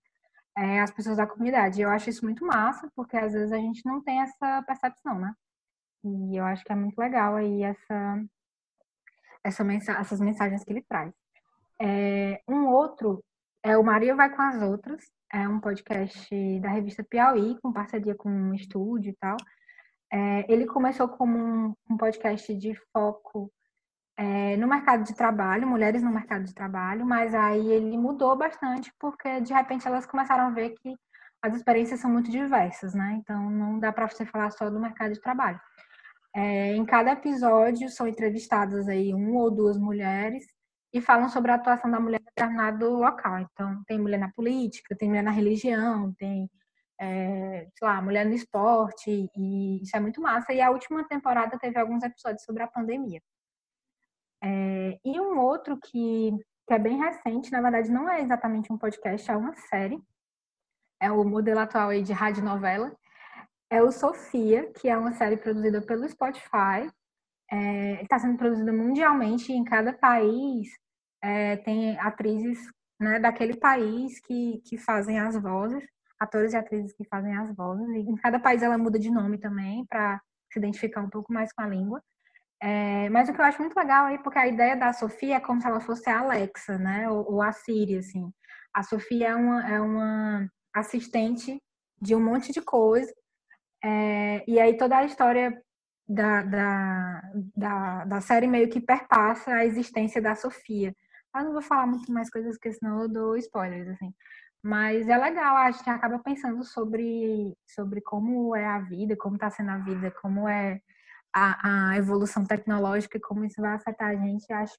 é, 0.58 0.82
as 0.82 0.91
pessoas 0.91 1.18
da 1.18 1.28
comunidade. 1.28 1.82
Eu 1.82 1.89
acho 1.89 2.10
isso 2.10 2.26
muito 2.26 2.43
massa, 2.43 2.89
porque 2.95 3.16
às 3.16 3.34
vezes 3.34 3.51
a 3.51 3.58
gente 3.58 3.86
não 3.86 4.01
tem 4.01 4.22
essa 4.22 4.64
percepção, 4.64 5.20
né? 5.20 5.34
E 6.03 6.38
eu 6.38 6.45
acho 6.45 6.64
que 6.64 6.72
é 6.72 6.76
muito 6.76 6.97
legal 6.97 7.36
aí 7.36 7.64
essa, 7.64 8.24
essa 9.43 9.64
mensa 9.64 9.93
essas 9.93 10.20
mensagens 10.20 10.64
que 10.64 10.72
ele 10.72 10.84
traz. 10.84 11.14
É, 11.80 12.41
um 12.47 12.68
outro 12.68 13.24
é 13.64 13.78
o 13.78 13.84
Maria 13.84 14.16
Vai 14.16 14.36
com 14.36 14.41
as 14.41 14.62
Outras, 14.62 15.03
é 15.32 15.47
um 15.47 15.60
podcast 15.60 16.60
da 16.60 16.70
revista 16.70 17.03
Piauí, 17.03 17.60
com 17.62 17.72
parceria 17.72 18.16
com 18.16 18.30
um 18.30 18.53
estúdio 18.53 19.12
e 19.12 19.16
tal. 19.16 19.38
É, 20.12 20.51
ele 20.51 20.66
começou 20.66 21.08
como 21.10 21.38
um, 21.38 21.76
um 21.89 21.97
podcast 21.97 22.55
de 22.55 22.74
foco 22.91 23.51
é, 24.18 24.57
no 24.57 24.68
mercado 24.68 25.03
de 25.03 25.13
trabalho, 25.13 25.68
mulheres 25.68 26.01
no 26.01 26.11
mercado 26.11 26.43
de 26.43 26.53
trabalho, 26.53 27.05
mas 27.05 27.36
aí 27.36 27.72
ele 27.72 27.95
mudou 27.97 28.36
bastante 28.36 28.91
porque 28.99 29.41
de 29.41 29.53
repente 29.53 29.88
elas 29.88 30.07
começaram 30.07 30.47
a 30.47 30.49
ver 30.49 30.72
que 30.72 30.95
as 31.41 31.55
experiências 31.55 31.99
são 31.99 32.09
muito 32.11 32.32
diversas, 32.32 32.95
né? 32.95 33.20
Então 33.20 33.49
não 33.51 33.80
dá 33.80 33.93
para 33.93 34.07
você 34.07 34.26
falar 34.26 34.49
só 34.51 34.70
do 34.72 34.80
mercado 34.80 35.13
de 35.13 35.22
trabalho. 35.22 35.59
É, 36.36 36.76
em 36.76 36.86
cada 36.86 37.11
episódio 37.11 37.89
são 37.89 38.07
entrevistadas 38.07 38.88
aí 38.88 39.13
uma 39.13 39.39
ou 39.41 39.51
duas 39.51 39.78
mulheres 39.78 40.45
e 40.93 41.01
falam 41.01 41.30
sobre 41.30 41.51
a 41.51 41.55
atuação 41.55 41.89
da 41.91 41.99
mulher 41.99 42.20
em 42.22 42.26
determinado 42.26 42.89
local. 42.89 43.39
Então 43.39 43.84
tem 43.86 43.99
mulher 43.99 44.20
na 44.20 44.32
política, 44.32 44.95
tem 44.95 45.09
mulher 45.09 45.24
na 45.24 45.32
religião, 45.32 46.13
tem 46.18 46.49
é, 46.99 47.68
sei 47.78 47.88
lá, 47.88 48.01
mulher 48.01 48.26
no 48.26 48.34
esporte 48.34 49.30
e 49.36 49.82
isso 49.84 49.95
é 49.95 49.99
muito 49.99 50.22
massa. 50.22 50.53
E 50.53 50.61
a 50.61 50.72
última 50.72 51.07
temporada 51.07 51.57
teve 51.59 51.80
alguns 51.80 52.03
episódios 52.03 52.43
sobre 52.43 52.63
a 52.63 52.68
pandemia. 52.68 53.22
É, 54.43 54.99
e 55.03 55.19
um 55.19 55.39
outro 55.39 55.77
que, 55.77 56.31
que 56.67 56.73
é 56.73 56.79
bem 56.79 56.97
recente, 56.97 57.51
na 57.51 57.61
verdade 57.61 57.91
não 57.91 58.09
é 58.09 58.21
exatamente 58.21 58.71
um 58.71 58.77
podcast, 58.77 59.29
é 59.29 59.35
uma 59.35 59.55
série. 59.55 59.99
É 60.99 61.11
o 61.11 61.23
modelo 61.23 61.59
atual 61.59 61.89
aí 61.89 62.01
de 62.01 62.13
rádio 62.13 62.43
novela. 62.43 62.95
É 63.69 63.81
o 63.81 63.91
Sofia, 63.91 64.71
que 64.73 64.88
é 64.88 64.97
uma 64.97 65.13
série 65.13 65.38
produzida 65.38 65.81
pelo 65.81 66.07
Spotify. 66.07 66.89
Está 68.01 68.15
é, 68.15 68.19
sendo 68.19 68.38
produzida 68.38 68.71
mundialmente 68.71 69.51
em 69.51 69.63
cada 69.63 69.93
país. 69.93 70.69
É, 71.21 71.57
tem 71.57 71.99
atrizes 71.99 72.59
né, 72.99 73.19
daquele 73.19 73.57
país 73.57 74.19
que, 74.21 74.61
que 74.65 74.77
fazem 74.77 75.19
as 75.19 75.35
vozes, 75.35 75.83
atores 76.19 76.53
e 76.53 76.57
atrizes 76.57 76.93
que 76.93 77.05
fazem 77.05 77.35
as 77.35 77.55
vozes. 77.55 77.88
E 77.89 77.99
em 77.99 78.15
cada 78.15 78.39
país 78.39 78.63
ela 78.63 78.77
muda 78.77 78.97
de 78.97 79.11
nome 79.11 79.38
também 79.38 79.85
para 79.85 80.19
se 80.51 80.59
identificar 80.59 81.01
um 81.01 81.09
pouco 81.09 81.31
mais 81.31 81.51
com 81.53 81.61
a 81.61 81.67
língua. 81.67 82.01
É, 82.62 83.10
mas 83.10 83.30
o 83.30 83.34
que 83.34 83.39
eu 83.39 83.45
acho 83.45 83.62
muito 83.62 83.78
legal 83.78 84.05
aí, 84.05 84.18
porque 84.20 84.39
a 84.39 84.47
ideia 84.47 84.76
da 84.76 84.91
Sofia 84.91 85.36
é 85.36 85.39
como 85.39 85.62
se 85.62 85.68
ela 85.68 85.80
fosse 85.80 86.10
a 86.10 86.20
Alexa, 86.20 86.78
né? 86.78 87.10
Ou, 87.10 87.34
ou 87.34 87.41
a 87.41 87.51
Siri, 87.51 87.97
assim. 87.97 88.32
A 88.74 88.84
Sofia 88.84 89.30
é 89.30 89.36
uma, 89.36 89.70
é 89.70 89.82
uma 89.82 90.49
assistente 90.74 91.62
de 92.01 92.16
um 92.16 92.24
monte 92.24 92.51
de 92.51 92.62
coisa. 92.62 93.14
É, 93.84 94.43
e 94.47 94.60
aí 94.60 94.76
toda 94.78 94.97
a 94.97 95.05
história 95.05 95.62
da, 96.08 96.43
da, 96.43 97.22
da, 97.55 98.05
da, 98.05 98.22
série 98.22 98.47
meio 98.47 98.70
que 98.70 98.82
perpassa 98.82 99.51
a 99.53 99.66
existência 99.66 100.22
da 100.22 100.36
Sofia. 100.36 100.95
Eu 101.36 101.43
não 101.43 101.53
vou 101.53 101.62
falar 101.62 101.86
muito 101.86 102.12
mais 102.12 102.30
coisas, 102.30 102.55
porque 102.55 102.74
senão 102.74 103.01
eu 103.03 103.10
dou 103.10 103.38
spoilers, 103.38 103.89
assim. 103.89 104.12
Mas 104.64 105.08
é 105.08 105.18
legal, 105.18 105.55
a 105.58 105.72
gente 105.72 105.89
acaba 105.89 106.20
pensando 106.20 106.64
sobre, 106.64 107.55
sobre 107.68 108.01
como 108.01 108.55
é 108.55 108.66
a 108.66 108.80
vida, 108.80 109.16
como 109.16 109.36
está 109.36 109.49
sendo 109.49 109.72
a 109.72 109.78
vida, 109.78 110.12
como 110.22 110.47
é 110.47 110.82
a, 111.38 111.91
a 111.91 111.97
evolução 111.97 112.43
tecnológica 112.43 113.17
e 113.17 113.21
como 113.21 113.45
isso 113.45 113.61
vai 113.61 113.75
afetar 113.75 114.09
a 114.09 114.15
gente, 114.15 114.51
acho 114.51 114.77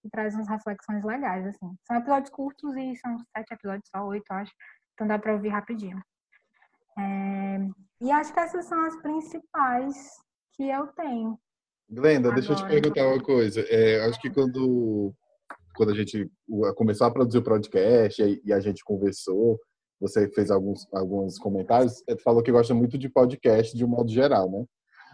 que 0.00 0.08
traz 0.08 0.34
umas 0.34 0.48
reflexões 0.48 1.04
legais, 1.04 1.46
assim. 1.46 1.76
São 1.86 1.96
episódios 1.98 2.30
curtos 2.30 2.74
e 2.76 2.96
são 2.96 3.18
sete 3.36 3.52
episódios, 3.52 3.88
só 3.94 4.02
oito, 4.06 4.30
acho. 4.30 4.52
Então 4.94 5.06
dá 5.06 5.18
para 5.18 5.34
ouvir 5.34 5.50
rapidinho. 5.50 6.00
É, 6.98 7.58
e 8.00 8.10
acho 8.10 8.32
que 8.32 8.40
essas 8.40 8.64
são 8.64 8.82
as 8.86 8.96
principais 9.02 9.94
que 10.54 10.68
eu 10.68 10.86
tenho. 10.88 11.38
Glenda, 11.90 12.28
Agora, 12.28 12.34
deixa 12.34 12.52
eu 12.52 12.56
te 12.56 12.66
perguntar 12.66 13.06
uma 13.06 13.22
coisa. 13.22 13.60
É, 13.68 14.06
acho 14.06 14.20
que 14.20 14.30
quando, 14.30 15.12
quando 15.76 15.92
a 15.92 15.94
gente 15.94 16.30
começou 16.76 17.06
a 17.06 17.10
produzir 17.10 17.38
o 17.38 17.44
podcast 17.44 18.22
e, 18.22 18.40
e 18.42 18.52
a 18.52 18.60
gente 18.60 18.82
conversou, 18.84 19.58
você 20.00 20.28
fez 20.30 20.50
alguns, 20.50 20.86
alguns 20.94 21.38
comentários, 21.38 22.02
falou 22.22 22.42
que 22.42 22.52
gosta 22.52 22.74
muito 22.74 22.96
de 22.96 23.08
podcast 23.08 23.76
de 23.76 23.84
um 23.84 23.88
modo 23.88 24.10
geral, 24.10 24.50
né? 24.50 24.64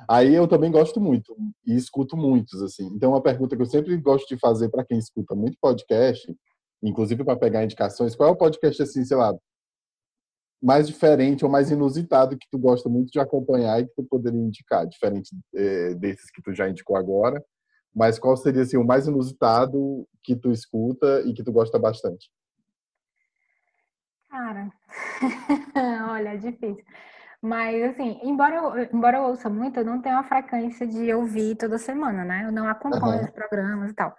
Aí 0.09 0.35
eu 0.35 0.49
também 0.49 0.71
gosto 0.71 1.01
muito 1.01 1.37
e 1.67 1.75
escuto 1.75 2.17
muitos, 2.17 2.63
assim. 2.63 2.87
Então, 2.95 3.11
uma 3.11 3.23
pergunta 3.23 3.57
que 3.57 3.63
eu 3.63 3.67
sempre 3.67 3.97
gosto 3.97 4.29
de 4.29 4.39
fazer 4.39 4.69
para 4.69 4.85
quem 4.85 4.99
escuta 4.99 5.35
muito 5.35 5.57
podcast, 5.61 6.35
inclusive 6.83 7.25
para 7.25 7.39
pegar 7.39 7.65
indicações, 7.65 8.15
qual 8.15 8.31
é 8.31 8.33
o 8.33 8.37
podcast, 8.37 8.83
assim, 8.83 9.05
sei 9.05 9.17
lá, 9.17 9.35
mais 10.63 10.87
diferente 10.87 11.45
ou 11.45 11.51
mais 11.51 11.71
inusitado 11.71 12.37
que 12.37 12.47
tu 12.51 12.59
gosta 12.59 12.89
muito 12.89 13.11
de 13.11 13.19
acompanhar 13.19 13.81
e 13.81 13.87
que 13.87 13.95
tu 13.95 14.05
poderia 14.05 14.41
indicar, 14.41 14.87
diferente 14.87 15.35
é, 15.55 15.95
desses 15.95 16.31
que 16.31 16.43
tu 16.43 16.53
já 16.53 16.69
indicou 16.69 16.97
agora, 16.97 17.43
mas 17.95 18.19
qual 18.19 18.37
seria 18.37 18.63
assim, 18.63 18.77
o 18.77 18.85
mais 18.85 19.07
inusitado 19.07 20.07
que 20.23 20.37
tu 20.37 20.51
escuta 20.51 21.23
e 21.23 21.33
que 21.33 21.43
tu 21.43 21.51
gosta 21.51 21.79
bastante? 21.79 22.31
Cara, 24.29 24.71
olha, 26.11 26.29
é 26.29 26.37
difícil. 26.37 26.85
Mas, 27.43 27.83
assim, 27.83 28.21
embora 28.23 28.55
eu, 28.55 28.89
embora 28.93 29.17
eu 29.17 29.23
ouça 29.25 29.49
muito, 29.49 29.79
eu 29.81 29.85
não 29.85 30.01
tenho 30.03 30.19
a 30.19 30.23
frequência 30.23 30.87
de 30.87 31.13
ouvir 31.15 31.57
toda 31.57 31.79
semana, 31.79 32.25
né? 32.25 32.45
Eu 32.45 32.53
não 32.53 32.69
acompanho 32.69 33.21
uhum. 33.21 33.25
os 33.25 33.31
programas 33.31 33.91
e 33.91 33.95
tal. 33.95 34.15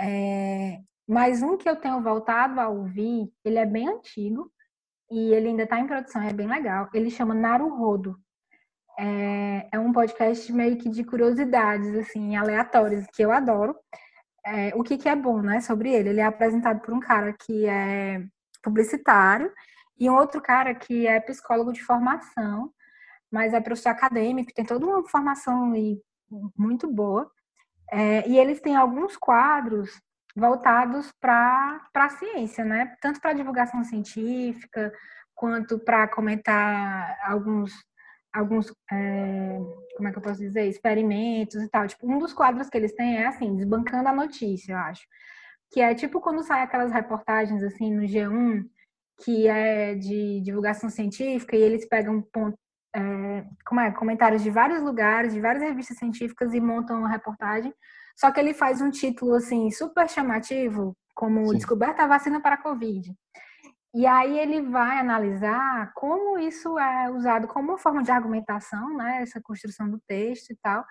É, 0.00 0.78
mas 1.06 1.42
um 1.42 1.56
que 1.58 1.68
eu 1.68 1.76
tenho 1.76 2.02
voltado 2.02 2.58
a 2.60 2.68
ouvir, 2.68 3.30
ele 3.44 3.58
é 3.58 3.66
bem 3.66 3.88
antigo 3.88 4.50
e 5.10 5.34
ele 5.34 5.48
ainda 5.48 5.64
está 5.64 5.78
em 5.78 5.86
produção, 5.86 6.22
é 6.22 6.32
bem 6.32 6.48
legal. 6.48 6.88
Ele 6.94 7.10
chama 7.10 7.34
Naruhodo. 7.34 8.18
É, 8.98 9.68
é 9.72 9.78
um 9.78 9.92
podcast 9.92 10.50
meio 10.52 10.78
que 10.78 10.88
de 10.88 11.04
curiosidades, 11.04 11.94
assim, 11.96 12.34
aleatórias, 12.36 13.06
que 13.12 13.22
eu 13.22 13.30
adoro. 13.30 13.76
É, 14.46 14.72
o 14.74 14.82
que, 14.82 14.96
que 14.96 15.08
é 15.08 15.16
bom, 15.16 15.42
né, 15.42 15.60
sobre 15.60 15.92
ele? 15.92 16.10
Ele 16.10 16.20
é 16.20 16.24
apresentado 16.24 16.80
por 16.80 16.94
um 16.94 17.00
cara 17.00 17.34
que 17.34 17.66
é 17.66 18.24
publicitário 18.62 19.52
e 19.98 20.10
um 20.10 20.14
outro 20.14 20.40
cara 20.40 20.74
que 20.74 21.06
é 21.06 21.20
psicólogo 21.20 21.72
de 21.72 21.82
formação, 21.82 22.72
mas 23.30 23.54
é 23.54 23.60
professor 23.60 23.90
acadêmico, 23.90 24.52
tem 24.54 24.64
toda 24.64 24.86
uma 24.86 25.08
formação 25.08 25.72
muito 26.56 26.90
boa. 26.90 27.30
É, 27.90 28.28
e 28.28 28.38
eles 28.38 28.60
têm 28.60 28.76
alguns 28.76 29.16
quadros 29.16 30.00
voltados 30.36 31.12
para 31.20 31.80
a 31.94 32.08
ciência, 32.08 32.64
né? 32.64 32.96
Tanto 33.00 33.20
para 33.20 33.32
divulgação 33.32 33.84
científica, 33.84 34.92
quanto 35.34 35.78
para 35.78 36.08
comentar 36.08 37.18
alguns, 37.24 37.72
alguns 38.32 38.72
é, 38.90 39.58
como 39.96 40.08
é 40.08 40.12
que 40.12 40.18
eu 40.18 40.22
posso 40.22 40.40
dizer, 40.40 40.66
experimentos 40.68 41.56
e 41.62 41.68
tal. 41.68 41.86
Tipo, 41.86 42.10
um 42.10 42.18
dos 42.18 42.32
quadros 42.32 42.68
que 42.68 42.76
eles 42.76 42.94
têm 42.94 43.18
é 43.18 43.26
assim, 43.26 43.54
desbancando 43.56 44.08
a 44.08 44.14
notícia, 44.14 44.72
eu 44.72 44.78
acho. 44.78 45.02
Que 45.72 45.80
é 45.80 45.94
tipo 45.94 46.20
quando 46.20 46.42
sai 46.42 46.62
aquelas 46.62 46.92
reportagens 46.92 47.62
assim 47.62 47.92
no 47.92 48.02
G1 48.02 48.64
que 49.22 49.46
é 49.46 49.94
de 49.94 50.40
divulgação 50.40 50.90
científica, 50.90 51.56
e 51.56 51.62
eles 51.62 51.86
pegam 51.88 52.20
ponto, 52.20 52.58
é, 52.94 53.44
como 53.64 53.80
é, 53.80 53.90
comentários 53.92 54.42
de 54.42 54.50
vários 54.50 54.82
lugares, 54.82 55.32
de 55.32 55.40
várias 55.40 55.62
revistas 55.62 55.98
científicas 55.98 56.52
e 56.54 56.60
montam 56.60 56.98
uma 56.98 57.08
reportagem. 57.08 57.72
Só 58.16 58.30
que 58.30 58.40
ele 58.40 58.54
faz 58.54 58.80
um 58.80 58.90
título 58.90 59.34
assim 59.34 59.70
super 59.70 60.08
chamativo, 60.08 60.96
como 61.14 61.48
Sim. 61.48 61.56
Descoberta 61.56 62.04
a 62.04 62.06
vacina 62.06 62.40
para 62.40 62.56
a 62.56 62.62
Covid. 62.62 63.12
E 63.94 64.06
aí 64.06 64.38
ele 64.38 64.60
vai 64.60 64.98
analisar 64.98 65.92
como 65.94 66.36
isso 66.36 66.76
é 66.78 67.10
usado 67.10 67.46
como 67.46 67.70
uma 67.70 67.78
forma 67.78 68.02
de 68.02 68.10
argumentação, 68.10 68.96
né, 68.96 69.22
essa 69.22 69.40
construção 69.40 69.88
do 69.88 70.00
texto 70.06 70.50
e 70.50 70.56
tal. 70.56 70.84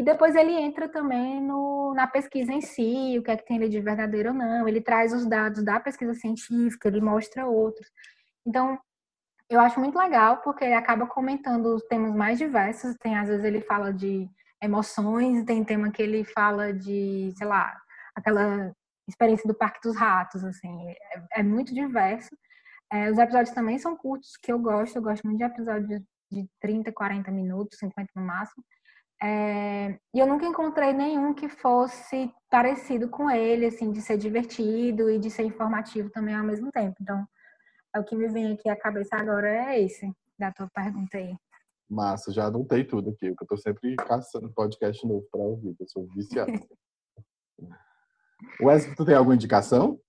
E 0.00 0.02
depois 0.02 0.34
ele 0.34 0.54
entra 0.54 0.88
também 0.88 1.42
no, 1.42 1.92
na 1.92 2.06
pesquisa 2.06 2.50
em 2.50 2.62
si, 2.62 3.18
o 3.18 3.22
que 3.22 3.30
é 3.30 3.36
que 3.36 3.44
tem 3.44 3.58
ali 3.58 3.68
de 3.68 3.82
verdadeiro 3.82 4.30
ou 4.30 4.34
não. 4.34 4.66
Ele 4.66 4.80
traz 4.80 5.12
os 5.12 5.26
dados 5.26 5.62
da 5.62 5.78
pesquisa 5.78 6.14
científica, 6.14 6.88
ele 6.88 7.02
mostra 7.02 7.46
outros. 7.46 7.86
Então, 8.46 8.78
eu 9.50 9.60
acho 9.60 9.78
muito 9.78 9.98
legal, 9.98 10.38
porque 10.38 10.64
ele 10.64 10.72
acaba 10.72 11.06
comentando 11.06 11.74
os 11.74 11.82
temas 11.82 12.14
mais 12.14 12.38
diversos. 12.38 12.96
Tem, 12.96 13.14
às 13.14 13.28
vezes, 13.28 13.44
ele 13.44 13.60
fala 13.60 13.92
de 13.92 14.26
emoções, 14.62 15.44
tem 15.44 15.62
tema 15.62 15.90
que 15.90 16.02
ele 16.02 16.24
fala 16.24 16.72
de, 16.72 17.34
sei 17.36 17.46
lá, 17.46 17.78
aquela 18.16 18.72
experiência 19.06 19.46
do 19.46 19.54
Parque 19.54 19.86
dos 19.86 19.94
Ratos, 19.98 20.42
assim. 20.42 20.88
É, 20.88 21.40
é 21.40 21.42
muito 21.42 21.74
diverso. 21.74 22.30
É, 22.90 23.10
os 23.10 23.18
episódios 23.18 23.54
também 23.54 23.76
são 23.78 23.94
curtos, 23.94 24.38
que 24.42 24.50
eu 24.50 24.58
gosto. 24.58 24.96
Eu 24.96 25.02
gosto 25.02 25.26
muito 25.26 25.36
de 25.36 25.44
episódios 25.44 26.00
de 26.32 26.48
30, 26.58 26.90
40 26.90 27.30
minutos, 27.30 27.78
50 27.78 28.08
no 28.16 28.22
máximo. 28.22 28.64
É, 29.22 29.98
e 30.14 30.18
eu 30.18 30.26
nunca 30.26 30.46
encontrei 30.46 30.92
nenhum 30.92 31.34
que 31.34 31.48
fosse 31.48 32.32
parecido 32.48 33.08
com 33.08 33.30
ele, 33.30 33.66
assim, 33.66 33.92
de 33.92 34.00
ser 34.00 34.16
divertido 34.16 35.10
e 35.10 35.18
de 35.18 35.30
ser 35.30 35.42
informativo 35.42 36.08
também 36.10 36.34
ao 36.34 36.44
mesmo 36.44 36.70
tempo. 36.72 36.96
Então, 37.00 37.26
é 37.94 38.00
o 38.00 38.04
que 38.04 38.16
me 38.16 38.28
vem 38.28 38.52
aqui 38.52 38.68
à 38.68 38.76
cabeça 38.76 39.16
agora 39.16 39.48
é 39.48 39.82
esse, 39.82 40.10
da 40.38 40.50
tua 40.50 40.68
pergunta 40.68 41.18
aí. 41.18 41.36
Massa, 41.88 42.32
já 42.32 42.46
anotei 42.46 42.84
tudo 42.84 43.10
aqui, 43.10 43.28
porque 43.30 43.44
eu 43.44 43.48
tô 43.48 43.56
sempre 43.56 43.96
caçando 43.96 44.52
podcast 44.52 45.06
novo 45.06 45.26
para 45.30 45.40
ouvir, 45.40 45.74
eu 45.78 45.88
sou 45.88 46.06
viciado. 46.14 46.52
Wesley, 48.62 48.94
tu 48.94 49.04
tem 49.04 49.14
alguma 49.14 49.34
indicação? 49.34 50.00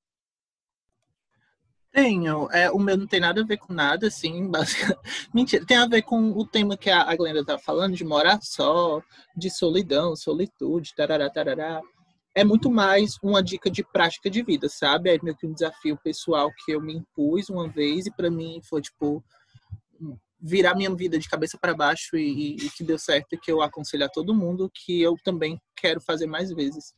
Tenho. 1.91 2.49
É, 2.51 2.71
o 2.71 2.79
meu 2.79 2.95
não 2.95 3.05
tem 3.05 3.19
nada 3.19 3.41
a 3.41 3.45
ver 3.45 3.57
com 3.57 3.73
nada, 3.73 4.07
assim, 4.07 4.47
basicamente. 4.49 5.29
Mentira, 5.33 5.65
tem 5.65 5.77
a 5.77 5.87
ver 5.87 6.01
com 6.03 6.31
o 6.31 6.45
tema 6.45 6.77
que 6.77 6.89
a 6.89 7.15
Glenda 7.15 7.43
tá 7.45 7.57
falando, 7.57 7.95
de 7.95 8.05
morar 8.05 8.39
só, 8.41 9.01
de 9.35 9.49
solidão, 9.49 10.15
solitude, 10.15 10.95
tarará, 10.95 11.29
tarará. 11.29 11.81
É 12.33 12.45
muito 12.45 12.71
mais 12.71 13.17
uma 13.21 13.43
dica 13.43 13.69
de 13.69 13.83
prática 13.83 14.29
de 14.29 14.41
vida, 14.41 14.69
sabe? 14.69 15.13
É 15.13 15.19
meio 15.21 15.35
que 15.35 15.45
um 15.45 15.53
desafio 15.53 15.97
pessoal 16.01 16.49
que 16.63 16.71
eu 16.71 16.81
me 16.81 16.95
impus 16.95 17.49
uma 17.49 17.67
vez 17.67 18.05
e 18.05 18.11
para 18.11 18.31
mim 18.31 18.61
foi, 18.69 18.81
tipo, 18.81 19.21
virar 20.41 20.73
minha 20.73 20.93
vida 20.95 21.19
de 21.19 21.29
cabeça 21.29 21.57
para 21.59 21.75
baixo 21.75 22.15
e, 22.15 22.55
e, 22.55 22.69
que 22.69 22.85
deu 22.85 22.97
certo 22.97 23.33
e 23.33 23.37
que 23.37 23.51
eu 23.51 23.61
aconselho 23.61 24.05
a 24.05 24.09
todo 24.09 24.33
mundo 24.33 24.71
que 24.73 25.01
eu 25.01 25.15
também 25.25 25.61
quero 25.75 25.99
fazer 25.99 26.25
mais 26.25 26.51
vezes. 26.51 26.93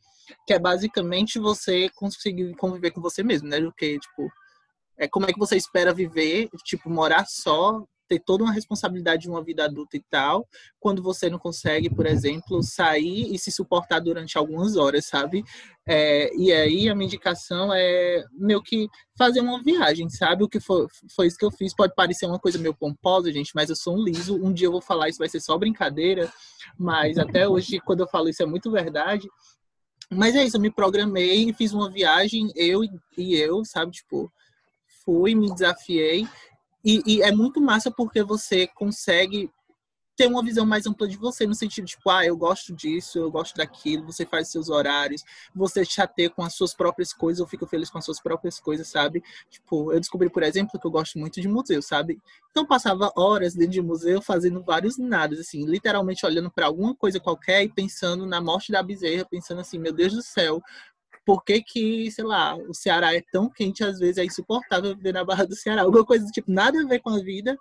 Que 0.46 0.54
é 0.54 0.60
basicamente 0.60 1.40
você 1.40 1.90
conseguir 1.96 2.56
conviver 2.56 2.92
com 2.92 3.02
você 3.02 3.24
mesmo, 3.24 3.50
né? 3.50 3.60
Do 3.60 3.74
que, 3.74 3.98
tipo, 3.98 4.30
é, 4.98 5.08
como 5.08 5.26
é 5.26 5.34
que 5.34 5.40
você 5.40 5.56
espera 5.56 5.94
viver, 5.94 6.50
tipo, 6.64 6.90
morar 6.90 7.26
só, 7.28 7.84
ter 8.08 8.20
toda 8.20 8.44
uma 8.44 8.54
responsabilidade 8.54 9.24
de 9.24 9.30
uma 9.30 9.44
vida 9.44 9.66
adulta 9.66 9.98
e 9.98 10.04
tal, 10.10 10.48
quando 10.80 11.02
você 11.02 11.30
não 11.30 11.40
consegue, 11.40 11.90
por 11.90 12.06
exemplo, 12.06 12.62
sair 12.62 13.34
e 13.34 13.40
se 13.40 13.52
suportar 13.52 14.00
durante 14.00 14.38
algumas 14.38 14.76
horas, 14.76 15.06
sabe? 15.06 15.44
É, 15.88 16.36
e 16.36 16.52
aí 16.52 16.90
a 16.90 16.96
minha 16.96 17.08
indicação 17.08 17.74
é 17.74 18.24
meio 18.34 18.62
que 18.62 18.88
fazer 19.18 19.42
uma 19.42 19.62
viagem, 19.64 20.10
sabe? 20.10 20.44
O 20.44 20.50
que 20.50 20.60
foi, 20.60 20.86
foi 21.16 21.28
isso 21.28 21.38
que 21.38 21.46
eu 21.46 21.52
fiz. 21.52 21.76
Pode 21.76 21.96
parecer 21.96 22.26
uma 22.26 22.40
coisa 22.40 22.58
meio 22.58 22.74
pomposa, 22.74 23.32
gente, 23.32 23.52
mas 23.56 23.70
eu 23.70 23.76
sou 23.76 23.98
um 23.98 24.04
liso. 24.04 24.36
Um 24.36 24.54
dia 24.54 24.68
eu 24.68 24.72
vou 24.72 24.82
falar 24.82 25.10
isso, 25.10 25.20
vai 25.20 25.30
ser 25.30 25.40
só 25.40 25.58
brincadeira, 25.58 26.32
mas 26.78 27.18
até 27.18 27.48
hoje, 27.48 27.80
quando 27.80 28.02
eu 28.02 28.08
falo 28.08 28.30
isso, 28.30 28.44
é 28.44 28.46
muito 28.46 28.72
verdade. 28.72 29.28
Mas 30.12 30.36
é 30.36 30.44
isso, 30.44 30.58
eu 30.58 30.62
me 30.62 30.70
programei 30.70 31.50
e 31.50 31.54
fiz 31.54 31.74
uma 31.74 31.90
viagem, 31.90 32.52
eu 32.56 32.84
e 33.18 33.36
eu, 33.36 33.66
sabe? 33.66 33.92
Tipo, 33.92 34.32
fui, 35.06 35.36
me 35.36 35.52
desafiei. 35.52 36.28
E, 36.84 37.02
e, 37.06 37.22
é 37.22 37.32
muito 37.32 37.62
massa 37.62 37.90
porque 37.90 38.24
você 38.24 38.68
consegue 38.68 39.50
ter 40.16 40.28
uma 40.28 40.44
visão 40.44 40.66
mais 40.66 40.86
ampla 40.86 41.08
de 41.08 41.18
você, 41.18 41.48
no 41.48 41.56
sentido 41.56 41.86
de, 41.86 41.92
tipo, 41.92 42.10
ah, 42.10 42.26
eu 42.26 42.38
gosto 42.38 42.74
disso, 42.74 43.18
eu 43.18 43.32
gosto 43.32 43.56
daquilo, 43.56 44.06
você 44.06 44.26
faz 44.26 44.50
seus 44.50 44.70
horários, 44.70 45.24
você 45.56 45.84
chateia 45.84 46.30
com 46.30 46.44
as 46.44 46.54
suas 46.54 46.74
próprias 46.74 47.14
coisas, 47.14 47.40
eu 47.40 47.48
fico 47.48 47.66
feliz 47.66 47.90
com 47.90 47.98
as 47.98 48.06
suas 48.06 48.22
próprias 48.22 48.60
coisas, 48.60 48.88
sabe? 48.88 49.24
Tipo, 49.50 49.92
eu 49.92 50.00
descobri, 50.00 50.30
por 50.30 50.44
exemplo, 50.44 50.80
que 50.80 50.86
eu 50.86 50.92
gosto 50.92 51.18
muito 51.18 51.42
de 51.42 51.48
museu, 51.48 51.82
sabe? 51.82 52.22
Então 52.52 52.66
passava 52.66 53.12
horas 53.16 53.56
dentro 53.56 53.74
de 53.74 53.82
museu 53.82 54.22
fazendo 54.22 54.62
vários 54.62 54.98
nadas, 54.98 55.40
assim, 55.40 55.66
literalmente 55.66 56.26
olhando 56.26 56.52
para 56.52 56.68
alguma 56.68 56.96
coisa 56.96 57.20
qualquer 57.20 57.64
e 57.64 57.70
pensando 57.70 58.26
na 58.26 58.40
morte 58.40 58.72
da 58.72 58.84
bezerra, 58.84 59.26
pensando 59.26 59.62
assim, 59.62 59.80
meu 59.80 59.94
Deus 59.94 60.14
do 60.14 60.22
céu, 60.22 60.62
por 61.26 61.44
que, 61.44 61.62
que, 61.62 62.12
sei 62.12 62.24
lá, 62.24 62.56
o 62.56 62.74
Ceará 62.74 63.16
é 63.16 63.22
tão 63.32 63.50
quente, 63.50 63.84
às 63.84 64.00
vezes 64.00 64.18
é 64.18 64.26
insuportável 64.26 64.96
viver 64.96 65.14
na 65.14 65.24
Barra 65.24 65.46
do 65.46 65.56
Ceará, 65.56 65.82
alguma 65.84 66.06
coisa 66.06 66.26
do 66.26 66.32
tipo, 66.32 66.52
nada 66.52 66.82
a 66.82 66.88
ver 66.88 67.00
com 67.00 67.10
a 67.10 67.20
vida, 67.20 67.58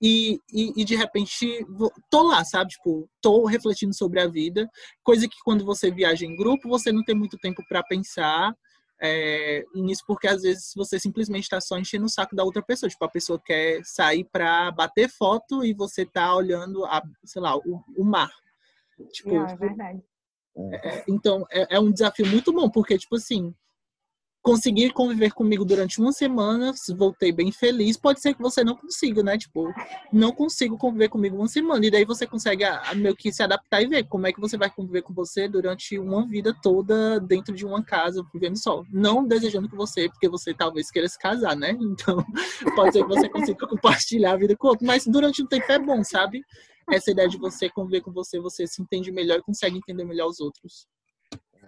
e, 0.00 0.38
e, 0.52 0.80
e, 0.80 0.84
de 0.84 0.94
repente 0.96 1.66
tô 2.08 2.22
lá, 2.22 2.44
sabe? 2.44 2.70
Tipo, 2.70 3.08
tô 3.20 3.44
refletindo 3.46 3.94
sobre 3.94 4.20
a 4.20 4.28
vida, 4.28 4.68
coisa 5.02 5.28
que 5.28 5.36
quando 5.44 5.64
você 5.64 5.90
viaja 5.90 6.24
em 6.24 6.36
grupo, 6.36 6.68
você 6.68 6.92
não 6.92 7.04
tem 7.04 7.14
muito 7.14 7.36
tempo 7.38 7.62
para 7.68 7.82
pensar. 7.82 8.54
É, 9.02 9.64
nisso 9.74 10.04
porque 10.06 10.28
às 10.28 10.42
vezes 10.42 10.72
você 10.76 11.00
simplesmente 11.00 11.44
está 11.44 11.58
só 11.58 11.78
enchendo 11.78 12.04
o 12.04 12.08
saco 12.08 12.36
da 12.36 12.44
outra 12.44 12.62
pessoa. 12.62 12.90
Tipo, 12.90 13.06
a 13.06 13.10
pessoa 13.10 13.40
quer 13.42 13.80
sair 13.82 14.28
para 14.30 14.70
bater 14.72 15.08
foto 15.08 15.64
e 15.64 15.72
você 15.72 16.04
tá 16.04 16.34
olhando, 16.34 16.84
a, 16.84 17.02
sei 17.24 17.40
lá, 17.40 17.56
o, 17.56 17.82
o 17.96 18.04
mar. 18.04 18.30
Tipo, 19.10 19.34
não, 19.34 19.46
é 19.46 19.56
verdade. 19.56 20.02
É, 20.56 21.04
então, 21.08 21.46
é, 21.50 21.76
é, 21.76 21.80
um 21.80 21.92
desafio 21.92 22.26
muito 22.26 22.52
bom, 22.52 22.68
porque, 22.68 22.98
tipo 22.98 23.16
assim, 23.16 23.54
conseguir 24.42 24.92
conviver 24.92 25.32
comigo 25.32 25.64
durante 25.64 26.00
uma 26.00 26.12
semana, 26.12 26.72
voltei 26.96 27.30
bem 27.30 27.52
feliz, 27.52 27.96
pode 27.96 28.20
ser 28.20 28.34
que 28.34 28.40
você 28.40 28.64
não 28.64 28.74
consiga, 28.74 29.22
né? 29.22 29.36
Tipo, 29.36 29.72
não 30.12 30.32
consigo 30.32 30.78
conviver 30.78 31.08
comigo 31.08 31.36
uma 31.36 31.48
semana, 31.48 31.84
e 31.84 31.90
daí 31.90 32.04
você 32.04 32.26
consegue 32.26 32.64
a, 32.64 32.80
a, 32.90 32.94
meio 32.94 33.14
que 33.14 33.32
se 33.32 33.42
adaptar 33.42 33.82
e 33.82 33.86
ver 33.86 34.04
como 34.04 34.26
é 34.26 34.32
que 34.32 34.40
você 34.40 34.56
vai 34.56 34.70
conviver 34.70 35.02
com 35.02 35.12
você 35.12 35.46
durante 35.46 35.98
uma 35.98 36.26
vida 36.26 36.54
toda 36.62 37.20
dentro 37.20 37.54
de 37.54 37.66
uma 37.66 37.82
casa, 37.82 38.24
vivendo 38.32 38.56
só. 38.56 38.82
Não 38.90 39.26
desejando 39.26 39.68
que 39.68 39.76
você, 39.76 40.08
porque 40.08 40.28
você 40.28 40.54
talvez 40.54 40.90
queira 40.90 41.08
se 41.08 41.18
casar, 41.18 41.56
né? 41.56 41.76
Então, 42.00 42.24
pode 42.74 42.92
ser 42.92 43.02
que 43.02 43.08
você 43.08 43.28
consiga 43.28 43.66
compartilhar 43.66 44.32
a 44.32 44.36
vida 44.36 44.56
com 44.56 44.68
outro, 44.68 44.86
mas 44.86 45.04
durante 45.06 45.42
um 45.42 45.46
tempo 45.46 45.70
é 45.70 45.78
bom, 45.78 46.02
sabe? 46.02 46.42
essa 46.92 47.10
ideia 47.10 47.28
de 47.28 47.38
você 47.38 47.68
conviver 47.68 48.00
com 48.00 48.12
você, 48.12 48.40
você 48.40 48.66
se 48.66 48.82
entende 48.82 49.12
melhor 49.12 49.38
e 49.38 49.42
consegue 49.42 49.76
entender 49.76 50.04
melhor 50.04 50.28
os 50.28 50.40
outros. 50.40 50.86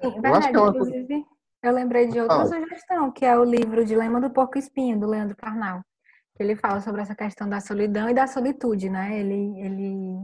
Sim, 0.00 0.20
verdade. 0.20 0.54
Eu 0.54 0.68
Inclusive, 0.68 1.24
eu 1.62 1.72
lembrei 1.72 2.08
de 2.08 2.20
outra 2.20 2.42
ah. 2.42 2.46
sugestão, 2.46 3.10
que 3.10 3.24
é 3.24 3.38
o 3.38 3.44
livro 3.44 3.84
Dilema 3.84 4.20
do 4.20 4.30
Porco 4.30 4.58
Espinho, 4.58 4.98
do 4.98 5.06
Leandro 5.06 5.36
Carnal. 5.36 5.82
Que 6.34 6.42
ele 6.42 6.56
fala 6.56 6.80
sobre 6.80 7.02
essa 7.02 7.14
questão 7.14 7.48
da 7.48 7.60
solidão 7.60 8.08
e 8.08 8.14
da 8.14 8.26
solitude, 8.26 8.88
né? 8.90 9.18
Ele, 9.18 9.60
ele 9.60 10.16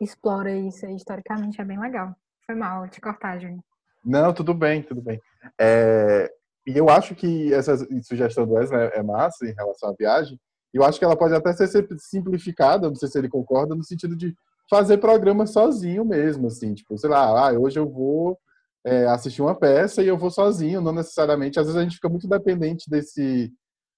explora 0.00 0.52
isso 0.52 0.86
historicamente, 0.86 1.60
é 1.60 1.64
bem 1.64 1.78
legal. 1.78 2.14
Foi 2.46 2.54
mal 2.54 2.88
te 2.88 3.00
cortar, 3.00 3.38
Júnior. 3.38 3.62
Não, 4.04 4.32
tudo 4.32 4.54
bem, 4.54 4.82
tudo 4.82 5.02
bem. 5.02 5.20
É, 5.58 6.32
e 6.66 6.78
eu 6.78 6.88
acho 6.88 7.14
que 7.14 7.52
essa 7.52 7.76
sugestão 8.02 8.46
do 8.46 8.54
Wesley 8.54 8.90
é 8.94 9.02
massa 9.02 9.44
em 9.46 9.52
relação 9.52 9.90
à 9.90 9.94
viagem, 9.98 10.38
eu 10.72 10.84
acho 10.84 10.98
que 10.98 11.04
ela 11.04 11.16
pode 11.16 11.34
até 11.34 11.52
ser 11.52 11.86
simplificada, 11.98 12.88
não 12.88 12.94
sei 12.94 13.08
se 13.08 13.18
ele 13.18 13.28
concorda, 13.28 13.74
no 13.74 13.82
sentido 13.82 14.14
de 14.14 14.34
fazer 14.68 14.98
programa 14.98 15.46
sozinho 15.46 16.04
mesmo, 16.04 16.48
assim, 16.48 16.74
tipo, 16.74 16.98
sei 16.98 17.08
lá, 17.08 17.48
ah, 17.48 17.52
hoje 17.52 17.78
eu 17.78 17.88
vou 17.88 18.38
é, 18.86 19.04
assistir 19.06 19.42
uma 19.42 19.54
peça 19.54 20.00
e 20.00 20.06
eu 20.06 20.16
vou 20.16 20.30
sozinho, 20.30 20.80
não 20.80 20.92
necessariamente. 20.92 21.58
Às 21.58 21.66
vezes 21.66 21.76
a 21.76 21.82
gente 21.82 21.96
fica 21.96 22.08
muito 22.08 22.28
dependente 22.28 22.88
desse 22.88 23.52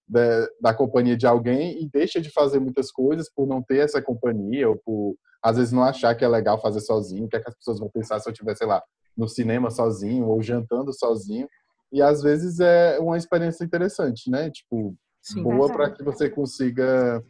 da, 0.09 0.49
da, 0.59 0.75
companhia 0.75 1.15
de 1.15 1.27
alguém 1.27 1.83
e 1.83 1.87
deixa 1.87 2.19
de 2.19 2.31
fazer 2.31 2.59
muitas 2.59 2.91
coisas 2.91 3.31
por 3.31 3.47
não 3.47 3.63
ter 3.63 3.81
essa 3.81 4.01
companhia 4.01 4.67
ou 4.67 4.77
por 4.77 5.15
às 5.43 5.59
vezes 5.59 5.71
não 5.71 5.83
achar 5.85 6.15
que 6.15 6.25
é 6.25 6.29
legal 6.29 6.59
fazer 6.59 6.81
sozinho, 6.81 7.27
o 7.27 7.29
que, 7.29 7.37
é 7.37 7.41
que 7.41 7.49
as 7.51 7.55
pessoas 7.55 7.79
vão 7.79 7.91
pensar 7.91 8.19
se 8.19 8.29
eu 8.29 8.33
estiver, 8.33 8.57
sei 8.57 8.67
lá, 8.67 8.83
no 9.15 9.29
cinema 9.29 9.71
sozinho 9.71 10.27
ou 10.27 10.43
jantando 10.43 10.93
sozinho. 10.93 11.47
E 11.93 12.01
às 12.01 12.23
vezes 12.23 12.59
é 12.59 12.99
uma 12.99 13.17
experiência 13.19 13.63
interessante, 13.65 14.31
né? 14.31 14.51
Tipo, 14.51 14.97
Sim, 15.23 15.43
boa 15.43 15.71
para 15.71 15.91
que 15.91 16.03
você 16.03 16.31
consiga 16.31 17.23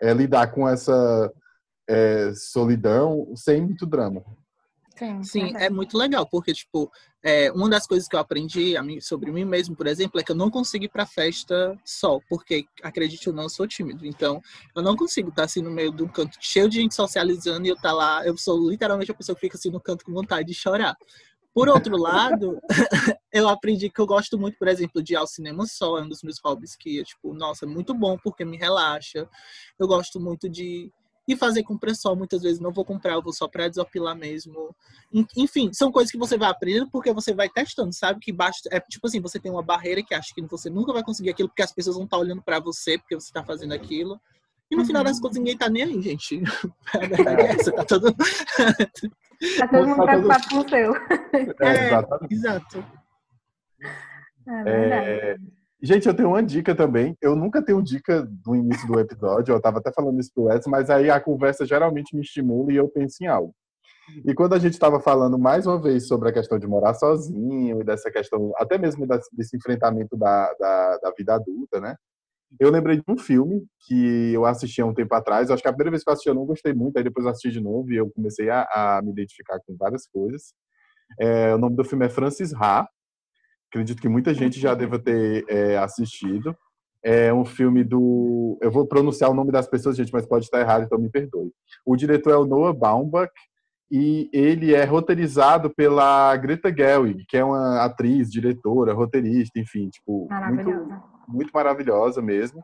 é, 0.00 0.14
lidar 0.14 0.50
com 0.50 0.66
essa 0.66 1.30
é, 1.88 2.32
solidão 2.34 3.30
sem 3.36 3.60
muito 3.60 3.86
drama. 3.86 4.24
Sim, 5.02 5.22
Sim 5.22 5.52
é 5.56 5.68
muito 5.68 5.98
legal, 5.98 6.26
porque, 6.26 6.52
tipo, 6.52 6.90
é, 7.22 7.50
uma 7.52 7.68
das 7.68 7.86
coisas 7.86 8.08
que 8.08 8.14
eu 8.14 8.20
aprendi 8.20 8.74
sobre 9.00 9.30
mim 9.32 9.44
mesmo, 9.44 9.74
por 9.74 9.86
exemplo, 9.86 10.20
é 10.20 10.22
que 10.22 10.32
eu 10.32 10.36
não 10.36 10.50
consigo 10.50 10.84
ir 10.84 10.88
pra 10.88 11.06
festa 11.06 11.78
só, 11.84 12.20
porque, 12.28 12.64
acredite 12.82 13.28
ou 13.28 13.34
não, 13.34 13.44
eu 13.44 13.48
sou 13.48 13.66
tímido. 13.66 14.06
Então, 14.06 14.40
eu 14.74 14.82
não 14.82 14.96
consigo 14.96 15.30
estar 15.30 15.44
assim 15.44 15.62
no 15.62 15.70
meio 15.70 15.92
de 15.92 16.02
um 16.02 16.08
canto 16.08 16.36
cheio 16.40 16.68
de 16.68 16.76
gente 16.76 16.94
socializando 16.94 17.66
e 17.66 17.70
eu 17.70 17.74
estar 17.74 17.90
tá 17.90 17.94
lá, 17.94 18.26
eu 18.26 18.36
sou 18.36 18.70
literalmente 18.70 19.10
a 19.10 19.14
pessoa 19.14 19.34
que 19.34 19.40
fica 19.40 19.56
assim 19.56 19.70
no 19.70 19.80
canto 19.80 20.04
com 20.04 20.12
vontade 20.12 20.48
de 20.48 20.54
chorar. 20.54 20.96
Por 21.54 21.68
outro 21.68 21.98
lado, 21.98 22.58
eu 23.30 23.46
aprendi 23.46 23.90
que 23.90 24.00
eu 24.00 24.06
gosto 24.06 24.38
muito, 24.38 24.56
por 24.56 24.68
exemplo, 24.68 25.02
de 25.02 25.12
ir 25.12 25.16
ao 25.16 25.26
cinema 25.26 25.66
só, 25.66 25.98
é 25.98 26.02
um 26.02 26.08
dos 26.08 26.22
meus 26.22 26.38
hobbies 26.42 26.74
que, 26.74 27.04
tipo, 27.04 27.34
nossa, 27.34 27.66
é 27.66 27.68
muito 27.68 27.92
bom 27.92 28.16
porque 28.16 28.44
me 28.44 28.56
relaxa. 28.56 29.28
Eu 29.78 29.86
gosto 29.86 30.18
muito 30.18 30.48
de 30.48 30.90
ir 31.26 31.36
fazer 31.36 31.62
compra 31.62 31.94
só, 31.94 32.14
muitas 32.14 32.42
vezes 32.42 32.58
não 32.58 32.72
vou 32.72 32.84
comprar, 32.84 33.14
eu 33.14 33.22
vou 33.22 33.32
só 33.32 33.46
para 33.46 33.68
desopilar 33.68 34.16
mesmo. 34.16 34.74
Enfim, 35.36 35.72
são 35.72 35.92
coisas 35.92 36.10
que 36.10 36.18
você 36.18 36.36
vai 36.36 36.50
aprendendo 36.50 36.90
porque 36.90 37.12
você 37.12 37.32
vai 37.32 37.48
testando, 37.48 37.92
sabe? 37.92 38.20
Que 38.20 38.32
basta, 38.32 38.68
é 38.72 38.80
tipo 38.80 39.06
assim, 39.06 39.20
você 39.20 39.38
tem 39.38 39.50
uma 39.50 39.62
barreira 39.62 40.02
que 40.02 40.14
acha 40.14 40.32
que 40.34 40.42
você 40.42 40.68
nunca 40.68 40.92
vai 40.92 41.02
conseguir 41.02 41.30
aquilo 41.30 41.48
porque 41.48 41.62
as 41.62 41.72
pessoas 41.72 41.96
vão 41.96 42.04
estar 42.04 42.18
olhando 42.18 42.42
para 42.42 42.58
você 42.58 42.98
porque 42.98 43.14
você 43.14 43.28
está 43.28 43.44
fazendo 43.44 43.72
aquilo. 43.72 44.20
E 44.70 44.74
no 44.74 44.80
uhum. 44.80 44.86
final 44.86 45.04
das 45.04 45.20
contas, 45.20 45.36
ninguém 45.36 45.56
tá 45.56 45.68
nem 45.68 45.82
aí, 45.82 46.00
gente. 46.00 46.42
A 46.94 46.98
verdade 47.06 47.42
é 47.42 47.46
essa, 47.52 47.72
tá 47.72 47.84
todo. 47.84 48.14
Tá 49.58 49.68
todo 49.68 49.86
mundo 49.86 50.02
preocupado 50.06 50.48
com 50.48 50.58
o 50.58 50.68
seu. 50.68 50.94
É, 51.60 51.86
exatamente. 51.86 52.32
Exato. 52.34 52.84
É, 54.48 54.70
é, 54.70 55.36
gente, 55.82 56.06
eu 56.06 56.14
tenho 56.14 56.28
uma 56.28 56.42
dica 56.42 56.74
também. 56.74 57.16
Eu 57.20 57.34
nunca 57.36 57.62
tenho 57.62 57.82
dica 57.82 58.22
do 58.22 58.54
início 58.54 58.86
do 58.86 58.98
episódio. 59.00 59.54
Eu 59.54 59.60
tava 59.60 59.78
até 59.78 59.92
falando 59.92 60.20
isso 60.20 60.30
pro 60.34 60.50
Edson, 60.52 60.70
mas 60.70 60.90
aí 60.90 61.10
a 61.10 61.20
conversa 61.20 61.66
geralmente 61.66 62.14
me 62.14 62.22
estimula 62.22 62.72
e 62.72 62.76
eu 62.76 62.88
penso 62.88 63.22
em 63.22 63.26
algo. 63.26 63.54
E 64.24 64.34
quando 64.34 64.54
a 64.54 64.58
gente 64.58 64.72
estava 64.74 65.00
falando 65.00 65.38
mais 65.38 65.66
uma 65.66 65.80
vez 65.80 66.06
sobre 66.06 66.28
a 66.28 66.32
questão 66.32 66.58
de 66.58 66.66
morar 66.66 66.94
sozinho 66.94 67.80
e 67.80 67.84
dessa 67.84 68.10
questão, 68.10 68.52
até 68.56 68.76
mesmo 68.76 69.06
desse 69.32 69.56
enfrentamento 69.56 70.16
da, 70.16 70.52
da, 70.58 70.98
da 70.98 71.12
vida 71.16 71.34
adulta, 71.34 71.80
né? 71.80 71.96
Eu 72.60 72.70
lembrei 72.70 72.96
de 72.96 73.04
um 73.08 73.16
filme 73.16 73.64
que 73.86 74.32
eu 74.32 74.44
assisti 74.44 74.82
há 74.82 74.86
um 74.86 74.92
tempo 74.92 75.14
atrás. 75.14 75.50
Acho 75.50 75.62
que 75.62 75.68
a 75.68 75.72
primeira 75.72 75.90
vez 75.90 76.04
que 76.04 76.10
eu 76.10 76.12
assisti 76.12 76.28
eu 76.28 76.34
não 76.34 76.44
gostei 76.44 76.74
muito, 76.74 76.96
aí 76.96 77.04
depois 77.04 77.24
eu 77.24 77.30
assisti 77.30 77.50
de 77.50 77.60
novo 77.60 77.90
e 77.90 77.96
eu 77.96 78.10
comecei 78.10 78.50
a, 78.50 78.62
a 78.74 79.00
me 79.02 79.10
identificar 79.10 79.58
com 79.66 79.76
várias 79.76 80.06
coisas. 80.06 80.52
É, 81.18 81.54
o 81.54 81.58
nome 81.58 81.76
do 81.76 81.84
filme 81.84 82.04
é 82.06 82.08
Francis 82.08 82.52
Ha. 82.54 82.86
Acredito 83.72 84.02
que 84.02 84.08
muita 84.08 84.34
gente 84.34 84.60
já 84.60 84.74
deva 84.74 84.98
ter 84.98 85.46
é, 85.48 85.78
assistido. 85.78 86.54
É 87.02 87.32
um 87.32 87.42
filme 87.42 87.82
do. 87.82 88.58
Eu 88.60 88.70
vou 88.70 88.86
pronunciar 88.86 89.30
o 89.30 89.34
nome 89.34 89.50
das 89.50 89.66
pessoas, 89.66 89.96
gente, 89.96 90.12
mas 90.12 90.26
pode 90.26 90.44
estar 90.44 90.60
errado, 90.60 90.84
então 90.84 90.98
me 90.98 91.08
perdoe. 91.08 91.50
O 91.82 91.96
diretor 91.96 92.32
é 92.32 92.36
o 92.36 92.44
Noah 92.44 92.78
Baumbach 92.78 93.32
e 93.90 94.28
ele 94.30 94.74
é 94.74 94.84
roteirizado 94.84 95.70
pela 95.70 96.36
Greta 96.36 96.70
Gerwig, 96.70 97.24
que 97.26 97.38
é 97.38 97.42
uma 97.42 97.82
atriz, 97.82 98.30
diretora, 98.30 98.92
roteirista, 98.92 99.58
enfim, 99.58 99.88
tipo, 99.88 100.28
muito, 100.50 101.02
muito 101.26 101.50
maravilhosa 101.52 102.20
mesmo. 102.20 102.62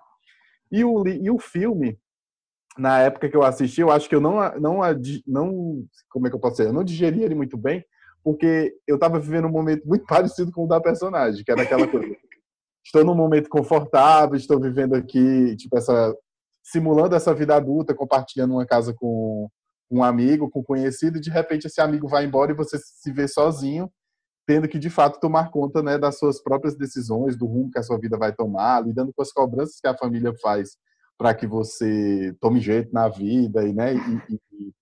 E 0.70 0.84
o, 0.84 1.08
e 1.08 1.30
o 1.30 1.38
filme, 1.38 1.98
na 2.76 2.98
época 3.00 3.30
que 3.30 3.36
eu 3.36 3.42
assisti, 3.42 3.80
eu 3.80 3.90
acho 3.90 4.10
que 4.10 4.14
eu 4.14 4.20
não, 4.20 4.36
não, 4.58 4.80
não 5.26 5.84
como 6.10 6.26
é 6.26 6.30
que 6.30 6.36
eu 6.36 6.40
posso 6.40 6.58
dizer, 6.58 6.68
eu 6.68 6.74
não 6.74 6.84
digeri 6.84 7.22
ele 7.22 7.34
muito 7.34 7.56
bem, 7.56 7.82
porque 8.22 8.74
eu 8.86 8.96
estava 8.96 9.18
vivendo 9.18 9.46
um 9.46 9.52
momento 9.52 9.86
muito 9.86 10.04
parecido 10.06 10.52
com 10.52 10.64
o 10.64 10.68
da 10.68 10.80
personagem, 10.80 11.44
que 11.44 11.50
era 11.50 11.62
aquela 11.62 11.86
coisa. 11.86 12.14
estou 12.84 13.04
num 13.04 13.14
momento 13.14 13.48
confortável, 13.48 14.36
estou 14.36 14.60
vivendo 14.60 14.94
aqui, 14.94 15.56
tipo, 15.56 15.76
essa 15.76 16.14
simulando 16.62 17.14
essa 17.14 17.34
vida 17.34 17.56
adulta, 17.56 17.94
compartilhando 17.94 18.52
uma 18.52 18.66
casa 18.66 18.92
com 18.92 19.48
um 19.90 20.02
amigo, 20.02 20.50
com 20.50 20.60
um 20.60 20.62
conhecido, 20.64 21.16
e 21.16 21.20
de 21.20 21.30
repente 21.30 21.66
esse 21.66 21.80
amigo 21.80 22.06
vai 22.06 22.26
embora 22.26 22.52
e 22.52 22.54
você 22.54 22.76
se 22.78 23.10
vê 23.10 23.26
sozinho, 23.26 23.90
tendo 24.46 24.68
que 24.68 24.78
de 24.78 24.90
fato 24.90 25.18
tomar 25.18 25.50
conta 25.50 25.82
né, 25.82 25.96
das 25.96 26.18
suas 26.18 26.42
próprias 26.42 26.76
decisões, 26.76 27.36
do 27.36 27.46
rumo 27.46 27.70
que 27.70 27.78
a 27.78 27.82
sua 27.82 27.98
vida 27.98 28.18
vai 28.18 28.34
tomar, 28.34 28.84
lidando 28.84 29.12
com 29.14 29.22
as 29.22 29.32
cobranças 29.32 29.80
que 29.80 29.88
a 29.88 29.96
família 29.96 30.32
faz 30.42 30.76
para 31.16 31.34
que 31.34 31.46
você 31.46 32.36
tome 32.40 32.60
jeito 32.60 32.92
na 32.92 33.08
vida 33.08 33.66
e, 33.66 33.72
né, 33.72 33.94
e, 33.94 34.34
e, 34.34 34.72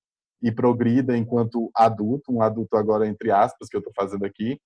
e 0.42 0.52
progrida 0.52 1.16
enquanto 1.16 1.70
adulto, 1.74 2.32
um 2.32 2.42
adulto 2.42 2.76
agora 2.76 3.06
entre 3.06 3.30
aspas 3.30 3.68
que 3.68 3.76
eu 3.76 3.80
estou 3.80 3.92
fazendo 3.94 4.24
aqui. 4.24 4.58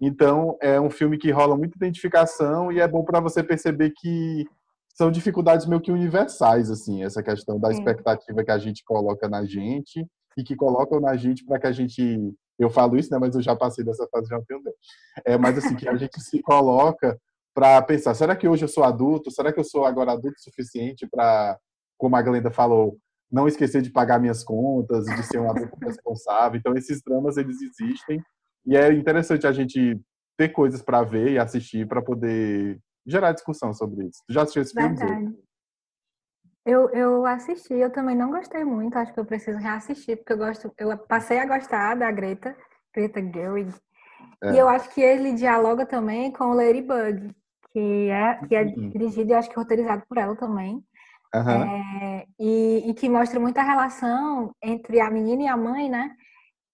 Então 0.00 0.56
é 0.60 0.80
um 0.80 0.90
filme 0.90 1.16
que 1.18 1.30
rola 1.30 1.56
muita 1.56 1.76
identificação 1.76 2.72
e 2.72 2.80
é 2.80 2.88
bom 2.88 3.04
para 3.04 3.20
você 3.20 3.42
perceber 3.42 3.92
que 3.96 4.44
são 4.94 5.10
dificuldades 5.10 5.66
meio 5.66 5.80
que 5.80 5.90
universais, 5.90 6.70
assim, 6.70 7.02
essa 7.02 7.22
questão 7.22 7.58
da 7.58 7.70
expectativa 7.70 8.44
que 8.44 8.50
a 8.50 8.58
gente 8.58 8.84
coloca 8.84 9.28
na 9.28 9.44
gente 9.44 10.06
e 10.36 10.42
que 10.42 10.54
colocam 10.54 11.00
na 11.00 11.16
gente 11.16 11.44
para 11.44 11.58
que 11.58 11.66
a 11.66 11.72
gente. 11.72 12.34
Eu 12.58 12.70
falo 12.70 12.96
isso, 12.96 13.10
né? 13.10 13.18
Mas 13.18 13.34
eu 13.34 13.42
já 13.42 13.56
passei 13.56 13.84
dessa 13.84 14.06
fase 14.08 14.28
já 14.28 14.38
um 14.38 14.44
É, 15.24 15.36
mas 15.38 15.58
assim, 15.58 15.74
que 15.74 15.88
a 15.88 15.96
gente 15.96 16.20
se 16.20 16.40
coloca 16.42 17.18
para 17.54 17.80
pensar: 17.82 18.14
será 18.14 18.36
que 18.36 18.46
hoje 18.46 18.64
eu 18.64 18.68
sou 18.68 18.84
adulto? 18.84 19.30
Será 19.30 19.52
que 19.52 19.58
eu 19.58 19.64
sou 19.64 19.84
agora 19.84 20.12
adulto 20.12 20.36
o 20.38 20.42
suficiente 20.42 21.06
para, 21.10 21.58
como 21.98 22.14
a 22.16 22.22
Glenda 22.22 22.50
falou, 22.50 22.98
não 23.32 23.48
esquecer 23.48 23.80
de 23.80 23.90
pagar 23.90 24.20
minhas 24.20 24.44
contas, 24.44 25.06
de 25.06 25.22
ser 25.22 25.38
um 25.38 25.50
adulto 25.50 25.76
responsável? 25.82 26.58
Então, 26.58 26.74
esses 26.74 27.02
dramas, 27.02 27.36
eles 27.36 27.56
existem. 27.60 28.22
E 28.66 28.76
é 28.76 28.92
interessante 28.92 29.46
a 29.46 29.52
gente 29.52 29.98
ter 30.36 30.50
coisas 30.50 30.82
para 30.82 31.02
ver 31.02 31.32
e 31.32 31.38
assistir 31.38 31.86
para 31.88 32.02
poder 32.02 32.78
gerar 33.06 33.32
discussão 33.32 33.72
sobre 33.72 34.06
isso. 34.06 34.22
Tu 34.26 34.32
já 34.32 34.42
assistiu 34.42 34.62
esse 34.62 34.72
filme? 34.72 35.36
Eu, 36.64 36.88
eu 36.90 37.26
assisti, 37.26 37.74
eu 37.74 37.90
também 37.90 38.16
não 38.16 38.30
gostei 38.30 38.64
muito, 38.64 38.96
acho 38.96 39.12
que 39.12 39.18
eu 39.18 39.24
preciso 39.24 39.58
reassistir, 39.58 40.16
porque 40.16 40.32
eu 40.32 40.38
gosto, 40.38 40.72
eu 40.78 40.96
passei 40.96 41.40
a 41.40 41.46
gostar 41.46 41.96
da 41.96 42.08
Greta, 42.12 42.56
Greta 42.94 43.20
Gerwig, 43.20 43.74
é. 44.44 44.52
e 44.52 44.58
eu 44.58 44.68
acho 44.68 44.88
que 44.90 45.00
ele 45.00 45.32
dialoga 45.32 45.84
também 45.84 46.30
com 46.30 46.44
o 46.44 46.54
Ladybug, 46.54 47.34
que 47.72 48.08
é, 48.10 48.46
que 48.46 48.54
é 48.54 48.62
uhum. 48.62 48.90
dirigido 48.90 49.32
e 49.32 49.34
acho 49.34 49.50
que 49.50 49.56
roteirizado 49.56 50.04
por 50.08 50.18
ela 50.18 50.36
também, 50.36 50.80
uhum. 51.34 51.62
é, 51.62 52.26
e, 52.38 52.90
e, 52.90 52.94
que 52.94 53.08
mostra 53.08 53.38
muita 53.40 53.62
relação 53.62 54.54
entre 54.62 55.00
a 55.00 55.10
menina 55.10 55.42
e 55.42 55.46
a 55.48 55.56
mãe, 55.56 55.88
né? 55.88 56.14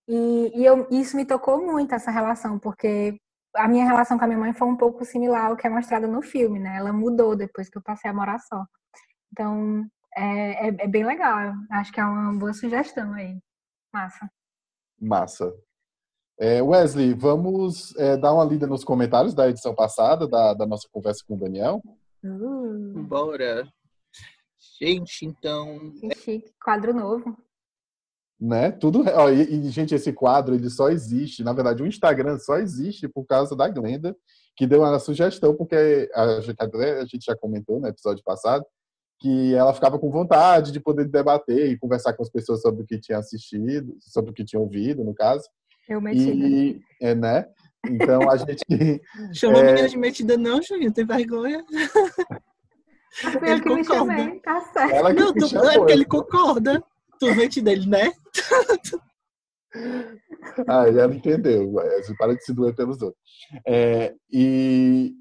E, 0.09 0.53
e 0.55 0.65
eu, 0.65 0.87
isso 0.91 1.17
me 1.17 1.25
tocou 1.25 1.65
muito, 1.65 1.95
essa 1.95 2.11
relação, 2.11 2.59
porque 2.59 3.19
a 3.55 3.69
minha 3.69 3.87
relação 3.87 4.19
com 4.19 4.25
a 4.25 4.27
minha 4.27 4.39
mãe 4.39 4.53
foi 4.53 4.69
um 4.69 4.77
pouco 4.77 5.05
similar 5.05 5.47
ao 5.47 5.57
que 5.57 5.67
é 5.67 5.71
mostrado 5.71 6.07
no 6.07 6.23
filme, 6.23 6.59
né? 6.59 6.77
Ela 6.77 6.93
mudou 6.93 7.37
depois 7.37 7.69
que 7.69 7.77
eu 7.77 7.83
passei 7.83 8.11
a 8.11 8.15
morar 8.15 8.39
só. 8.39 8.65
Então, 9.33 9.87
é, 10.17 10.69
é, 10.69 10.77
é 10.81 10.89
bem 10.89 11.05
legal. 11.05 11.53
Acho 11.71 11.93
que 11.93 12.01
é 12.01 12.05
uma 12.05 12.33
boa 12.39 12.53
sugestão 12.53 13.13
aí. 13.15 13.39
Massa. 13.93 14.31
Massa. 15.01 15.55
É, 16.41 16.63
Wesley, 16.63 17.15
vamos 17.15 17.97
é, 17.97 18.17
dar 18.17 18.33
uma 18.33 18.45
lida 18.45 18.67
nos 18.67 18.85
comentários 18.85 19.35
da 19.35 19.49
edição 19.49 19.75
passada, 19.75 20.29
da, 20.29 20.55
da 20.55 20.67
nossa 20.67 20.89
conversa 20.91 21.25
com 21.27 21.35
o 21.35 21.39
Daniel? 21.39 21.83
Uh. 22.25 23.03
Bora. 23.03 23.69
Gente, 24.81 25.27
então. 25.27 25.93
Que 26.01 26.15
chique, 26.15 26.53
quadro 26.63 26.95
novo 26.95 27.37
né? 28.41 28.71
Tudo 28.71 29.05
ó, 29.15 29.31
e, 29.31 29.43
e, 29.43 29.69
gente, 29.69 29.95
esse 29.95 30.13
quadro 30.13 30.55
ele 30.55 30.71
só 30.71 30.91
existe, 30.91 31.43
na 31.43 31.53
verdade, 31.53 31.83
o 31.83 31.87
Instagram 31.87 32.39
só 32.39 32.59
existe 32.59 33.09
por 33.09 33.25
causa 33.27 33.57
da 33.57 33.69
Glenda, 33.69 34.17
que 34.57 34.67
deu 34.67 34.81
uma 34.81 34.99
sugestão 34.99 35.55
porque 35.55 36.09
a, 36.15 36.23
a 36.23 37.05
gente 37.05 37.25
já 37.27 37.37
comentou 37.37 37.81
no 37.81 37.89
episódio 37.89 38.23
passado 38.23 38.65
que 39.21 39.53
ela 39.53 39.75
ficava 39.75 39.99
com 39.99 40.11
vontade 40.11 40.71
de 40.71 40.79
poder 40.79 41.09
debater 41.09 41.73
e 41.73 41.79
conversar 41.79 42.13
com 42.13 42.23
as 42.23 42.31
pessoas 42.31 42.61
sobre 42.61 42.85
o 42.85 42.87
que 42.87 43.01
tinha 43.01 43.19
assistido, 43.19 43.97
sobre 44.01 44.31
o 44.31 44.35
que 44.35 44.45
tinha 44.45 44.61
ouvido, 44.61 45.03
no 45.03 45.13
caso. 45.13 45.43
Eu 45.89 46.01
metida. 46.01 46.47
E, 46.47 46.81
é, 47.03 47.17
né? 47.17 47.49
Então 47.85 48.31
a 48.31 48.37
gente. 48.39 49.03
Chama 49.35 49.59
é... 49.59 49.61
a 49.61 49.65
menina 49.65 49.89
de 49.89 49.97
metida, 49.97 50.37
não, 50.37 50.63
Juninho, 50.63 50.93
tem 50.93 51.05
vergonha. 51.05 51.65
Ele 53.43 53.63
concorda. 53.63 54.41
Tá 54.43 54.61
certo. 54.61 54.95
Ela 54.95 55.15
que 55.15 55.21
não, 55.21 55.33
tu, 55.33 55.59
é 55.59 55.79
porque 55.79 55.93
ele 55.93 56.05
concorda. 56.05 56.85
Tu 57.19 57.35
mente 57.35 57.61
dele, 57.61 57.87
né? 57.87 58.13
ah, 60.69 60.87
ela 60.89 61.15
entendeu. 61.15 61.75
Para 62.17 62.35
de 62.35 62.45
se 62.45 62.53
doer 62.53 62.75
pelos 62.75 63.03
outros. 63.03 63.21
É, 63.67 64.15
e 64.31 65.15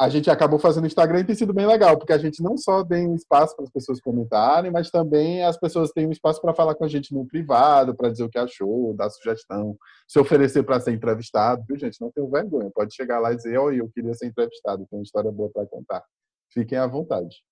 a 0.00 0.08
gente 0.08 0.30
acabou 0.30 0.58
fazendo 0.58 0.84
o 0.84 0.86
Instagram 0.86 1.20
e 1.20 1.24
tem 1.24 1.34
sido 1.34 1.52
bem 1.52 1.66
legal, 1.66 1.98
porque 1.98 2.14
a 2.14 2.18
gente 2.18 2.42
não 2.42 2.56
só 2.56 2.82
tem 2.82 3.06
um 3.06 3.14
espaço 3.14 3.54
para 3.54 3.66
as 3.66 3.70
pessoas 3.70 4.00
comentarem, 4.00 4.70
mas 4.70 4.90
também 4.90 5.44
as 5.44 5.58
pessoas 5.58 5.90
têm 5.92 6.06
um 6.06 6.10
espaço 6.10 6.40
para 6.40 6.54
falar 6.54 6.74
com 6.74 6.84
a 6.84 6.88
gente 6.88 7.12
no 7.12 7.26
privado, 7.26 7.94
para 7.94 8.08
dizer 8.08 8.24
o 8.24 8.30
que 8.30 8.38
achou, 8.38 8.94
dar 8.94 9.10
sugestão, 9.10 9.76
se 10.08 10.18
oferecer 10.18 10.62
para 10.62 10.80
ser 10.80 10.92
entrevistado, 10.92 11.62
viu, 11.68 11.78
gente? 11.78 12.00
Não 12.00 12.10
tenho 12.10 12.30
vergonha. 12.30 12.70
Pode 12.74 12.94
chegar 12.94 13.18
lá 13.18 13.30
e 13.32 13.36
dizer, 13.36 13.58
oi, 13.58 13.78
eu 13.78 13.90
queria 13.90 14.14
ser 14.14 14.26
entrevistado, 14.26 14.86
tem 14.90 14.98
uma 14.98 15.02
história 15.02 15.30
boa 15.30 15.50
para 15.52 15.66
contar. 15.66 16.02
Fiquem 16.50 16.78
à 16.78 16.86
vontade. 16.86 17.42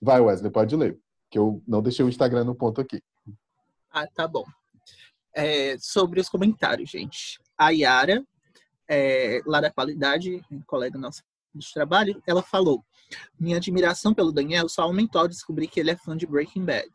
Vai, 0.00 0.20
Wesley, 0.20 0.50
pode 0.50 0.74
ler, 0.76 0.98
que 1.30 1.38
eu 1.38 1.62
não 1.66 1.82
deixei 1.82 2.04
o 2.04 2.08
Instagram 2.08 2.44
no 2.44 2.54
ponto 2.54 2.80
aqui. 2.80 3.02
Ah, 3.90 4.06
tá 4.06 4.26
bom. 4.28 4.44
É, 5.34 5.76
sobre 5.78 6.20
os 6.20 6.28
comentários, 6.28 6.90
gente. 6.90 7.40
A 7.56 7.70
Yara, 7.70 8.24
é, 8.88 9.40
lá 9.44 9.60
da 9.60 9.70
qualidade, 9.70 10.42
colega 10.66 10.98
nossa 10.98 11.22
de 11.54 11.72
trabalho, 11.72 12.22
ela 12.26 12.42
falou: 12.42 12.84
Minha 13.38 13.56
admiração 13.56 14.14
pelo 14.14 14.32
Daniel 14.32 14.68
só 14.68 14.82
aumentou 14.82 15.20
ao 15.20 15.28
descobrir 15.28 15.66
que 15.66 15.80
ele 15.80 15.90
é 15.90 15.96
fã 15.96 16.16
de 16.16 16.26
Breaking 16.26 16.64
Bad. 16.64 16.90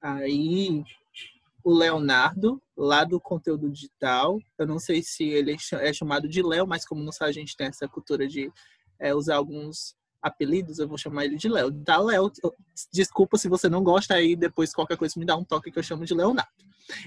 Aí, 0.00 0.82
o 1.62 1.72
Leonardo, 1.72 2.60
lá 2.76 3.04
do 3.04 3.20
conteúdo 3.20 3.70
digital, 3.70 4.38
eu 4.58 4.66
não 4.66 4.78
sei 4.78 5.02
se 5.02 5.24
ele 5.24 5.56
é 5.80 5.92
chamado 5.92 6.28
de 6.28 6.42
Léo, 6.42 6.66
mas 6.66 6.84
como 6.84 7.02
não 7.02 7.12
sabe, 7.12 7.30
a 7.30 7.34
gente 7.34 7.56
tem 7.56 7.68
essa 7.68 7.88
cultura 7.88 8.26
de 8.26 8.52
é, 8.98 9.14
usar 9.14 9.36
alguns 9.36 9.96
apelidos, 10.24 10.78
eu 10.78 10.88
vou 10.88 10.96
chamar 10.96 11.26
ele 11.26 11.36
de 11.36 11.48
Léo. 11.48 11.70
Da 11.70 11.98
Léo, 12.00 12.32
desculpa 12.90 13.36
se 13.36 13.46
você 13.46 13.68
não 13.68 13.84
gosta 13.84 14.14
aí, 14.14 14.34
depois 14.34 14.72
qualquer 14.72 14.96
coisa 14.96 15.20
me 15.20 15.26
dá 15.26 15.36
um 15.36 15.44
toque 15.44 15.70
que 15.70 15.78
eu 15.78 15.82
chamo 15.82 16.06
de 16.06 16.14
Leonardo. 16.14 16.50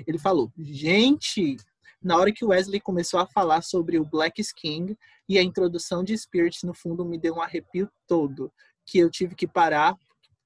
Ele 0.05 0.19
falou: 0.19 0.51
"Gente, 0.57 1.57
na 2.01 2.15
hora 2.15 2.31
que 2.31 2.45
Wesley 2.45 2.79
começou 2.79 3.19
a 3.19 3.25
falar 3.25 3.63
sobre 3.63 3.97
o 3.99 4.05
Black 4.05 4.39
Skin 4.39 4.95
e 5.27 5.39
a 5.39 5.43
introdução 5.43 6.03
de 6.03 6.15
Spirit 6.15 6.63
no 6.63 6.73
fundo 6.73 7.03
me 7.03 7.17
deu 7.17 7.35
um 7.35 7.41
arrepio 7.41 7.89
todo, 8.07 8.53
que 8.85 8.99
eu 8.99 9.09
tive 9.09 9.33
que 9.33 9.47
parar 9.47 9.97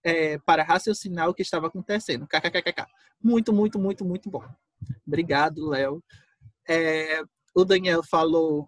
é, 0.03 0.37
para 0.39 0.63
raciocinar 0.63 1.27
o 1.29 1.33
que 1.33 1.41
estava 1.41 1.67
acontecendo. 1.67 2.25
KKKK. 2.25 2.87
Muito, 3.21 3.51
muito, 3.51 3.77
muito, 3.77 4.05
muito 4.05 4.29
bom. 4.29 4.43
Obrigado, 5.05 5.69
Léo. 5.69 6.01
É, 6.67 7.21
o 7.53 7.65
Daniel 7.65 8.01
falou 8.01 8.67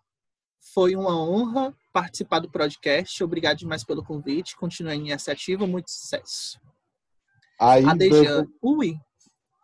foi 0.74 0.96
uma 0.96 1.22
honra 1.22 1.76
participar 1.92 2.40
do 2.40 2.50
podcast. 2.50 3.24
Obrigado 3.24 3.58
demais 3.58 3.84
pelo 3.84 4.04
convite. 4.04 4.56
Continue 4.56 4.94
a 4.94 4.96
iniciativa. 4.96 5.68
Muito 5.68 5.92
sucesso. 5.92 6.60
A 7.60 7.94
Dejane. 7.96 8.48
Ui. 8.62 8.96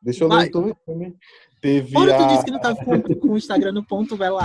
Deixa 0.02 0.24
eu 0.24 0.30
ler 0.30 0.56
o 0.56 0.76
também. 0.86 1.16
Teve 1.62 1.98
Ora, 1.98 2.18
tu 2.18 2.28
disse 2.28 2.46
que 2.46 2.52
não 2.52 2.58
estava 2.58 2.76
com, 2.78 3.02
com 3.02 3.28
o 3.30 3.38
Instagram 3.38 3.74
no 3.74 3.86
ponto, 3.86 4.16
vai 4.16 4.30
lá. 4.30 4.44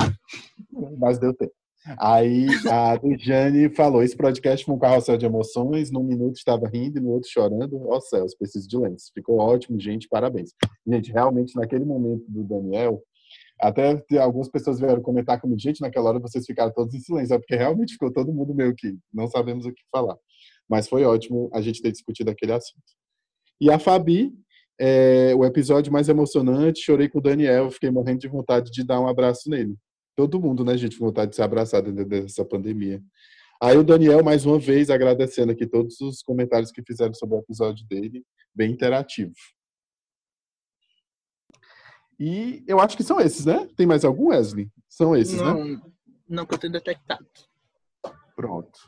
Mas 0.98 1.18
deu 1.18 1.32
tempo. 1.34 1.52
Aí 1.98 2.46
a 2.70 2.96
Dejane 2.96 3.68
falou: 3.68 4.02
esse 4.02 4.16
podcast 4.16 4.64
foi 4.64 4.74
um 4.74 4.78
carrossel 4.78 5.18
de 5.18 5.26
emoções. 5.26 5.90
Num 5.90 6.02
minuto 6.02 6.36
estava 6.36 6.66
rindo 6.66 6.98
e 6.98 7.00
no 7.00 7.10
outro 7.10 7.28
chorando. 7.30 7.86
Ó 7.88 7.96
oh, 7.96 8.00
céus, 8.00 8.34
preciso 8.34 8.66
de 8.66 8.78
lentes. 8.78 9.10
Ficou 9.14 9.38
ótimo, 9.38 9.78
gente. 9.78 10.08
Parabéns. 10.08 10.50
Gente, 10.86 11.12
realmente, 11.12 11.54
naquele 11.54 11.84
momento 11.84 12.24
do 12.26 12.42
Daniel, 12.42 13.02
até 13.60 14.02
algumas 14.18 14.48
pessoas 14.48 14.78
vieram 14.78 15.00
comentar 15.00 15.40
comigo, 15.40 15.58
gente, 15.60 15.80
naquela 15.80 16.10
hora 16.10 16.18
vocês 16.18 16.44
ficaram 16.44 16.72
todos 16.72 16.94
em 16.94 17.00
silêncio, 17.00 17.34
é 17.34 17.38
porque 17.38 17.56
realmente 17.56 17.92
ficou 17.92 18.12
todo 18.12 18.32
mundo 18.32 18.54
meio 18.54 18.74
que 18.74 18.96
não 19.12 19.26
sabemos 19.26 19.64
o 19.64 19.72
que 19.72 19.82
falar. 19.90 20.16
Mas 20.68 20.88
foi 20.88 21.04
ótimo 21.04 21.50
a 21.52 21.60
gente 21.60 21.80
ter 21.80 21.92
discutido 21.92 22.30
aquele 22.30 22.52
assunto. 22.52 22.84
E 23.60 23.70
a 23.70 23.78
Fabi, 23.78 24.32
é, 24.78 25.34
o 25.34 25.44
episódio 25.44 25.92
mais 25.92 26.08
emocionante, 26.08 26.80
chorei 26.80 27.08
com 27.08 27.18
o 27.18 27.22
Daniel, 27.22 27.70
fiquei 27.70 27.90
morrendo 27.90 28.20
de 28.20 28.28
vontade 28.28 28.70
de 28.70 28.84
dar 28.84 29.00
um 29.00 29.08
abraço 29.08 29.48
nele. 29.48 29.76
Todo 30.16 30.40
mundo, 30.40 30.64
né, 30.64 30.76
gente, 30.76 30.98
com 30.98 31.06
vontade 31.06 31.30
de 31.30 31.36
se 31.36 31.42
abraçar 31.42 31.82
dentro 31.82 32.04
dessa 32.04 32.44
pandemia. 32.44 33.02
Aí 33.62 33.76
o 33.76 33.84
Daniel, 33.84 34.22
mais 34.22 34.44
uma 34.44 34.58
vez, 34.58 34.90
agradecendo 34.90 35.52
aqui 35.52 35.66
todos 35.66 36.00
os 36.00 36.22
comentários 36.22 36.70
que 36.70 36.82
fizeram 36.82 37.14
sobre 37.14 37.36
o 37.36 37.38
episódio 37.38 37.86
dele, 37.86 38.22
bem 38.54 38.72
interativo. 38.72 39.32
E 42.18 42.62
eu 42.66 42.80
acho 42.80 42.96
que 42.96 43.02
são 43.02 43.20
esses, 43.20 43.44
né? 43.44 43.68
Tem 43.76 43.86
mais 43.86 44.04
algum, 44.04 44.28
Wesley? 44.28 44.70
São 44.88 45.16
esses, 45.16 45.40
não, 45.40 45.64
né? 45.64 45.80
Não 46.28 46.46
que 46.46 46.54
eu 46.54 46.58
tenha 46.58 46.72
detectado. 46.72 47.26
Pronto. 48.36 48.78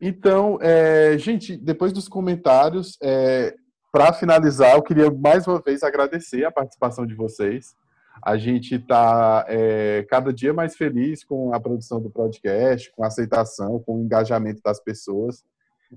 Então, 0.00 0.58
é, 0.60 1.16
gente, 1.18 1.56
depois 1.56 1.92
dos 1.92 2.08
comentários, 2.08 2.98
é, 3.02 3.54
para 3.92 4.12
finalizar, 4.12 4.74
eu 4.74 4.82
queria 4.82 5.10
mais 5.10 5.46
uma 5.46 5.60
vez 5.60 5.82
agradecer 5.82 6.44
a 6.44 6.50
participação 6.50 7.06
de 7.06 7.14
vocês. 7.14 7.74
A 8.22 8.36
gente 8.36 8.76
está 8.76 9.44
é, 9.48 10.04
cada 10.08 10.32
dia 10.32 10.52
mais 10.52 10.76
feliz 10.76 11.24
com 11.24 11.54
a 11.54 11.60
produção 11.60 12.00
do 12.00 12.10
podcast, 12.10 12.90
com 12.92 13.04
a 13.04 13.06
aceitação, 13.06 13.80
com 13.80 13.96
o 13.96 14.04
engajamento 14.04 14.60
das 14.62 14.80
pessoas. 14.80 15.44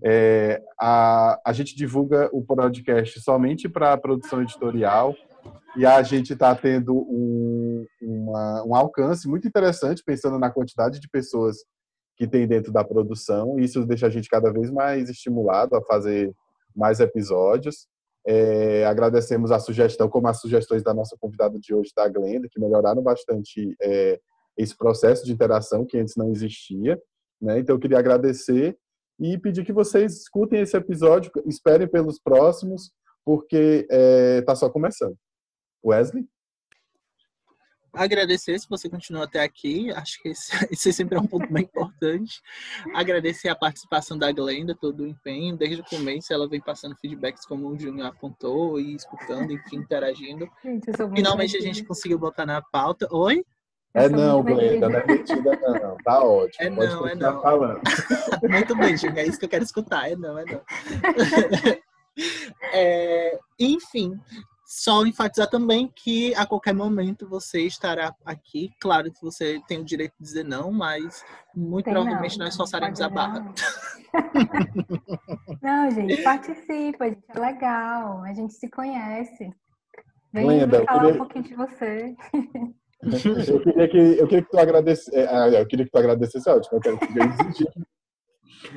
É, 0.03 0.61
a, 0.79 1.39
a 1.43 1.53
gente 1.53 1.75
divulga 1.75 2.29
o 2.31 2.43
podcast 2.43 3.19
somente 3.21 3.67
para 3.67 3.93
a 3.93 3.97
produção 3.97 4.41
editorial 4.41 5.15
e 5.77 5.85
a 5.85 6.01
gente 6.01 6.33
está 6.33 6.55
tendo 6.55 6.95
um, 6.95 7.85
uma, 8.01 8.63
um 8.65 8.75
alcance 8.75 9.27
muito 9.27 9.47
interessante, 9.47 10.03
pensando 10.03 10.39
na 10.39 10.49
quantidade 10.49 10.99
de 10.99 11.07
pessoas 11.07 11.57
que 12.15 12.27
tem 12.27 12.47
dentro 12.47 12.71
da 12.71 12.83
produção. 12.83 13.59
Isso 13.59 13.85
deixa 13.85 14.07
a 14.07 14.09
gente 14.09 14.27
cada 14.27 14.51
vez 14.51 14.71
mais 14.71 15.07
estimulado 15.07 15.75
a 15.75 15.81
fazer 15.83 16.33
mais 16.75 16.99
episódios. 16.99 17.87
É, 18.25 18.85
agradecemos 18.85 19.51
a 19.51 19.59
sugestão, 19.59 20.09
como 20.09 20.27
as 20.27 20.41
sugestões 20.41 20.81
da 20.81 20.95
nossa 20.95 21.15
convidada 21.19 21.59
de 21.59 21.73
hoje, 21.73 21.91
da 21.95 22.09
Glenda, 22.09 22.47
que 22.49 22.59
melhoraram 22.59 23.03
bastante 23.03 23.75
é, 23.79 24.19
esse 24.57 24.75
processo 24.75 25.23
de 25.23 25.31
interação 25.31 25.85
que 25.85 25.99
antes 25.99 26.15
não 26.15 26.31
existia. 26.31 26.99
Né? 27.39 27.59
Então, 27.59 27.75
eu 27.75 27.79
queria 27.79 27.99
agradecer 27.99 28.75
e 29.19 29.37
pedir 29.37 29.63
que 29.63 29.71
vocês 29.71 30.21
escutem 30.21 30.59
esse 30.61 30.75
episódio, 30.75 31.31
esperem 31.45 31.87
pelos 31.87 32.19
próximos, 32.19 32.91
porque 33.23 33.85
está 33.89 33.95
é, 33.95 34.41
tá 34.41 34.55
só 34.55 34.69
começando. 34.69 35.15
Wesley? 35.83 36.27
Agradecer 37.93 38.59
se 38.59 38.69
você 38.69 38.87
continua 38.87 39.23
até 39.23 39.41
aqui, 39.41 39.91
acho 39.91 40.21
que 40.21 40.29
esse, 40.29 40.51
esse 40.71 40.93
sempre 40.93 41.17
é 41.17 41.21
um 41.21 41.25
ponto 41.25 41.51
bem 41.51 41.63
importante. 41.63 42.41
Agradecer 42.93 43.49
a 43.49 43.55
participação 43.55 44.17
da 44.17 44.31
Glenda, 44.31 44.75
todo 44.75 45.01
o 45.01 45.07
empenho, 45.07 45.57
desde 45.57 45.81
o 45.81 45.85
começo 45.85 46.31
ela 46.31 46.47
vem 46.47 46.61
passando 46.61 46.95
feedbacks 46.95 47.45
como 47.45 47.67
o 47.67 47.79
Júnior 47.79 48.07
apontou, 48.07 48.79
e 48.79 48.95
escutando, 48.95 49.51
enfim, 49.51 49.77
interagindo. 49.77 50.47
Gente, 50.63 50.91
Finalmente 51.15 51.57
a 51.57 51.61
gente 51.61 51.83
conseguiu 51.83 52.19
botar 52.19 52.45
na 52.45 52.61
pauta. 52.61 53.07
Oi? 53.11 53.43
É 53.93 54.07
não, 54.07 54.43
Glenda, 54.43 54.89
não 54.89 54.99
é 54.99 55.07
mentira 55.07 55.59
não, 55.81 55.97
tá 55.97 56.23
ótimo. 56.23 56.63
É 56.63 56.69
Pode 56.69 56.93
não, 56.93 57.07
é 57.07 57.15
não. 57.15 57.41
falando. 57.41 57.81
Muito 58.47 58.75
bem, 58.75 58.95
Júnior, 58.95 59.17
é 59.17 59.25
isso 59.25 59.39
que 59.39 59.45
eu 59.45 59.49
quero 59.49 59.63
escutar, 59.63 60.11
é 60.11 60.15
não, 60.15 60.37
é 60.37 60.45
não. 60.45 60.61
É, 62.73 63.37
enfim, 63.59 64.19
só 64.67 65.05
enfatizar 65.05 65.49
também 65.49 65.89
que 65.95 66.35
a 66.35 66.45
qualquer 66.45 66.73
momento 66.73 67.25
você 67.25 67.61
estará 67.61 68.13
aqui. 68.25 68.69
Claro 68.81 69.09
que 69.09 69.21
você 69.21 69.61
tem 69.65 69.79
o 69.79 69.85
direito 69.85 70.13
de 70.19 70.25
dizer 70.25 70.43
não, 70.43 70.73
mas 70.73 71.23
muito 71.55 71.85
tem 71.85 71.93
provavelmente 71.93 72.37
não. 72.37 72.45
nós 72.45 72.57
forçaremos 72.57 72.99
a 72.99 73.07
barra. 73.07 73.53
Não, 75.61 75.91
gente, 75.91 76.21
participa, 76.21 77.07
gente, 77.07 77.23
é 77.29 77.39
legal. 77.39 78.23
A 78.23 78.33
gente 78.33 78.53
se 78.53 78.69
conhece. 78.69 79.49
Vem 80.33 80.59
Linda, 80.59 80.83
falar 80.83 80.99
queria... 80.99 81.13
um 81.13 81.17
pouquinho 81.17 81.43
de 81.45 81.55
você. 81.55 82.15
Eu 83.01 83.61
queria 83.61 83.87
que, 83.87 83.97
eu 83.97 84.27
queria 84.27 84.43
que 84.43 84.49
tu 84.49 84.59
agradecesse. 84.59 85.15
É, 85.15 85.27
ah, 85.29 85.49
eu 85.49 85.67
queria 85.67 85.85
que 85.85 85.91
tu 85.91 85.97
agradecesse, 85.97 86.49
é 86.49 86.53
ótimo. 86.53 86.77
Eu 86.77 86.81
quero 86.81 86.99
que 86.99 87.05
eu 87.05 87.85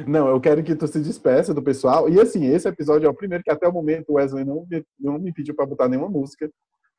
não, 0.07 0.29
eu 0.29 0.41
quero 0.41 0.63
que 0.63 0.75
tu 0.75 0.87
se 0.87 1.01
despeça 1.01 1.55
do 1.55 1.63
pessoal. 1.63 2.09
E 2.09 2.21
assim, 2.21 2.47
esse 2.47 2.69
episódio 2.69 3.07
é 3.07 3.11
o 3.11 3.15
primeiro 3.15 3.45
que 3.45 3.51
até 3.51 3.67
o 3.69 3.73
momento 3.73 4.11
o 4.11 4.15
Wesley 4.15 4.45
não 4.45 4.67
me, 4.69 4.85
não 4.99 5.19
me 5.19 5.33
pediu 5.33 5.55
para 5.55 5.67
botar 5.67 5.89
nenhuma 5.89 6.09
música 6.09 6.51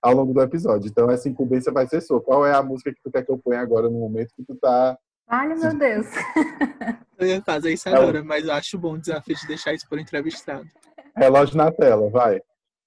ao 0.01 0.13
longo 0.13 0.33
do 0.33 0.41
episódio. 0.41 0.89
Então 0.89 1.09
essa 1.09 1.29
incumbência 1.29 1.71
vai 1.71 1.87
ser 1.87 2.01
sua. 2.01 2.21
Qual 2.21 2.45
é 2.45 2.53
a 2.53 2.63
música 2.63 2.91
que 2.91 3.01
tu 3.03 3.11
quer 3.11 3.23
que 3.23 3.31
eu 3.31 3.37
ponha 3.37 3.59
agora 3.59 3.89
no 3.89 3.99
momento 3.99 4.33
que 4.35 4.43
tu 4.43 4.55
tá. 4.55 4.97
Ai, 5.27 5.47
meu 5.47 5.77
Deus. 5.77 6.07
Eu 7.17 7.27
ia 7.27 7.41
fazer 7.43 7.71
isso 7.71 7.87
agora, 7.87 8.17
é. 8.17 8.23
mas 8.23 8.45
eu 8.45 8.51
acho 8.51 8.79
bom 8.79 8.93
o 8.93 8.99
desafio 8.99 9.35
de 9.35 9.45
deixar 9.45 9.75
isso 9.75 9.87
por 9.87 9.99
entrevistado. 9.99 10.67
Relógio 11.15 11.55
na 11.55 11.71
tela, 11.71 12.09
vai. 12.09 12.41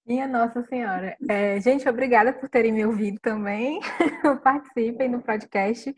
Minha 0.07 0.29
Nossa 0.29 0.63
Senhora. 0.65 1.17
É, 1.31 1.59
gente, 1.61 1.89
obrigada 1.89 2.31
por 2.31 2.47
terem 2.51 2.71
me 2.71 2.85
ouvido 2.85 3.19
também. 3.23 3.81
Participem 4.45 5.09
no 5.09 5.23
podcast. 5.23 5.95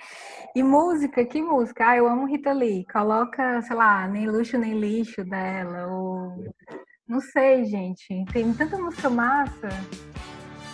E 0.55 0.63
música, 0.63 1.25
que 1.25 1.43
música? 1.43 1.89
Ah, 1.89 1.97
eu 1.97 2.07
amo 2.07 2.25
Rita 2.25 2.53
Lee. 2.53 2.87
Coloca, 2.87 3.61
sei 3.63 3.75
lá, 3.75 4.07
nem 4.07 4.29
luxo 4.29 4.57
nem 4.59 4.79
lixo 4.79 5.25
dela. 5.25 5.89
Ou... 5.89 6.45
Não 7.09 7.21
sei, 7.21 7.65
gente. 7.65 8.25
Tem 8.33 8.53
tanta 8.53 8.79
música 8.79 9.11
massa. 9.11 9.69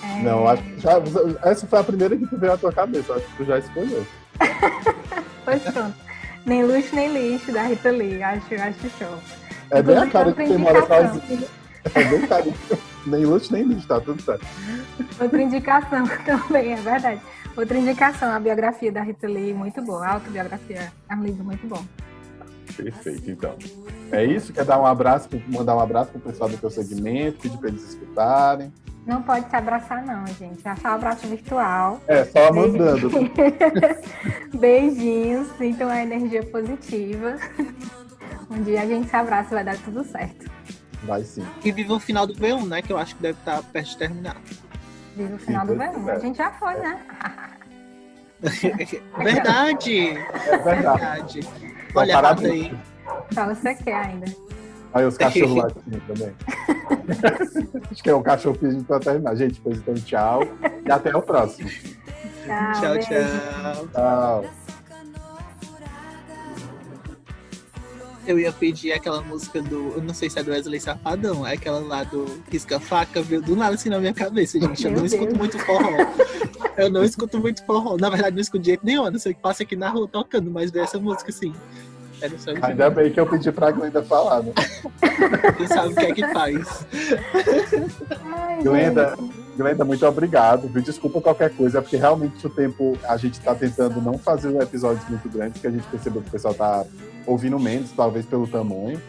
É... 0.04 0.22
Não, 0.22 0.46
acho 0.46 0.62
que 0.62 0.80
já, 0.80 0.92
essa 1.42 1.66
foi 1.66 1.78
a 1.78 1.84
primeira 1.84 2.14
que 2.14 2.26
tu 2.26 2.36
veio 2.36 2.52
à 2.52 2.58
tua 2.58 2.72
cabeça. 2.72 3.14
Acho 3.14 3.26
que 3.28 3.36
tu 3.38 3.44
já 3.46 3.58
escolheu. 3.58 4.06
pois 5.46 5.62
pronto. 5.62 5.96
Nem 6.44 6.64
luxo 6.64 6.94
nem 6.94 7.08
lixo 7.08 7.50
da 7.50 7.62
Rita 7.62 7.90
Lee. 7.90 8.22
Acho, 8.22 8.54
acho 8.56 8.90
show. 8.98 9.18
É 9.70 9.82
bem 9.82 9.96
a 9.96 10.06
cara 10.10 10.32
que 10.32 10.44
tem 10.44 10.58
mora 10.58 10.86
sozinha. 10.86 11.48
É 11.94 12.04
bem 12.04 12.26
carinho. 12.26 12.91
Nem 13.06 13.24
luxo, 13.24 13.52
nem 13.52 13.62
lixo, 13.64 13.86
tá 13.86 14.00
tudo 14.00 14.20
certo. 14.22 14.46
Outra 15.20 15.42
indicação 15.42 16.04
também, 16.24 16.72
é 16.72 16.76
verdade. 16.76 17.20
Outra 17.56 17.78
indicação, 17.78 18.30
a 18.30 18.40
biografia 18.40 18.90
da 18.90 19.02
Rita 19.02 19.26
Lee, 19.26 19.52
muito 19.52 19.82
boa. 19.82 20.06
A 20.06 20.12
autobiografia 20.14 20.92
é 21.08 21.14
um 21.14 21.22
livro 21.22 21.44
muito 21.44 21.66
bom. 21.66 21.84
Perfeito, 22.76 23.30
então. 23.30 23.56
É 24.10 24.24
isso? 24.24 24.52
Quer 24.52 24.64
dar 24.64 24.80
um 24.80 24.86
abraço, 24.86 25.28
mandar 25.48 25.76
um 25.76 25.80
abraço 25.80 26.12
pro 26.12 26.20
pessoal 26.20 26.48
do 26.48 26.56
teu 26.56 26.70
segmento, 26.70 27.38
pedir 27.40 27.58
para 27.58 27.68
eles 27.68 27.82
escutarem? 27.88 28.72
Não 29.06 29.20
pode 29.20 29.50
se 29.50 29.56
abraçar, 29.56 30.04
não, 30.04 30.26
gente. 30.26 30.66
É 30.66 30.76
só 30.76 30.88
um 30.88 30.92
abraço 30.92 31.26
virtual. 31.26 32.00
É, 32.06 32.24
só 32.24 32.52
mandando. 32.52 33.10
Beijinhos, 34.58 35.48
sintam 35.58 35.88
a 35.88 36.02
energia 36.02 36.42
positiva. 36.44 37.36
Um 38.48 38.62
dia 38.62 38.82
a 38.82 38.86
gente 38.86 39.08
se 39.08 39.16
abraça 39.16 39.48
e 39.50 39.54
vai 39.54 39.64
dar 39.64 39.76
tudo 39.78 40.04
certo. 40.04 40.50
Vai 41.04 41.22
sim. 41.24 41.46
E 41.64 41.72
viva 41.72 41.94
o 41.94 42.00
final 42.00 42.26
do 42.26 42.34
V1, 42.34 42.66
né? 42.66 42.82
Que 42.82 42.92
eu 42.92 42.98
acho 42.98 43.16
que 43.16 43.22
deve 43.22 43.38
estar 43.38 43.62
perto 43.62 43.88
de 43.88 43.96
terminar. 43.96 44.36
Viva 45.16 45.34
o 45.34 45.38
final 45.38 45.66
sim, 45.66 45.74
do 45.74 45.78
V1. 45.78 46.08
É. 46.08 46.12
A 46.12 46.18
gente 46.18 46.38
já 46.38 46.50
foi, 46.52 46.74
né? 46.74 47.00
verdade. 49.22 50.08
É 50.46 50.58
verdade. 50.58 51.40
Olha, 51.94 52.18
a 52.18 52.32
aí. 52.32 52.76
Só 53.32 53.46
você 53.46 53.74
quer 53.74 53.94
ainda. 53.94 54.26
Aí 54.94 55.06
os 55.06 55.16
cachorros 55.16 55.56
lá 55.56 55.70
também. 56.06 56.34
Acho 57.90 58.02
que 58.02 58.10
é 58.10 58.14
o 58.14 58.22
cachorro 58.22 58.58
pedindo 58.58 58.84
pra 58.84 59.00
terminar. 59.00 59.34
Gente, 59.36 59.60
pois 59.60 59.78
então 59.78 59.94
tchau. 59.94 60.42
E 60.84 60.90
até 60.90 61.16
o 61.16 61.22
próximo. 61.22 61.68
Tchau, 62.44 62.72
tchau. 62.80 62.98
Tchau. 62.98 63.88
tchau. 63.92 64.44
Eu 68.26 68.38
ia 68.38 68.52
pedir 68.52 68.92
aquela 68.92 69.20
música 69.20 69.60
do. 69.62 69.92
Eu 69.94 70.02
não 70.02 70.14
sei 70.14 70.30
se 70.30 70.38
é 70.38 70.42
do 70.42 70.50
Wesley 70.50 70.80
Safadão, 70.80 71.46
é 71.46 71.54
aquela 71.54 71.80
lá 71.80 72.04
do 72.04 72.42
Risca 72.50 72.78
Faca, 72.78 73.22
veio 73.22 73.42
do 73.42 73.56
nada 73.56 73.74
assim 73.74 73.88
na 73.88 73.98
minha 73.98 74.14
cabeça, 74.14 74.58
gente. 74.60 74.84
Eu 74.84 74.92
não 74.92 75.00
Deus. 75.00 75.12
escuto 75.12 75.36
muito 75.36 75.58
forró. 75.58 75.96
eu 76.76 76.90
não 76.90 77.04
escuto 77.04 77.38
muito 77.38 77.64
forró. 77.64 77.96
Na 77.96 78.08
verdade, 78.10 78.34
não 78.34 78.42
escuto 78.42 78.62
de 78.62 78.70
jeito 78.70 78.84
nenhum. 78.84 79.10
Não 79.10 79.18
sei 79.18 79.34
que 79.34 79.40
passa 79.40 79.62
aqui 79.62 79.76
na 79.76 79.88
rua 79.88 80.08
tocando, 80.08 80.50
mas 80.50 80.70
veio 80.70 80.84
essa 80.84 80.98
música 80.98 81.30
assim. 81.30 81.52
Ainda 82.62 82.90
bem 82.90 83.10
que 83.12 83.20
eu 83.20 83.26
pedi 83.26 83.50
pra 83.50 83.70
Glenda 83.70 84.02
falar, 84.02 84.42
né? 84.42 84.52
Quem 85.56 85.66
sabe 85.66 85.92
o 85.92 85.94
que 85.94 86.06
é 86.06 86.12
que 86.12 86.32
faz. 86.32 86.86
Glenda, 88.62 89.16
Glenda, 89.56 89.84
muito 89.84 90.06
obrigado. 90.06 90.68
Desculpa 90.80 91.20
qualquer 91.20 91.50
coisa, 91.50 91.78
é 91.78 91.80
porque 91.80 91.96
realmente 91.96 92.46
o 92.46 92.50
tempo 92.50 92.96
a 93.04 93.16
gente 93.16 93.34
está 93.34 93.54
tentando 93.54 94.00
não 94.00 94.18
fazer 94.18 94.54
episódios 94.60 95.06
muito 95.08 95.28
grandes, 95.28 95.60
que 95.60 95.66
a 95.66 95.70
gente 95.70 95.86
percebeu 95.88 96.22
que 96.22 96.28
o 96.28 96.32
pessoal 96.32 96.54
tá 96.54 96.84
ouvindo 97.26 97.58
menos, 97.58 97.90
talvez 97.92 98.26
pelo 98.26 98.46
tamanho. 98.46 99.00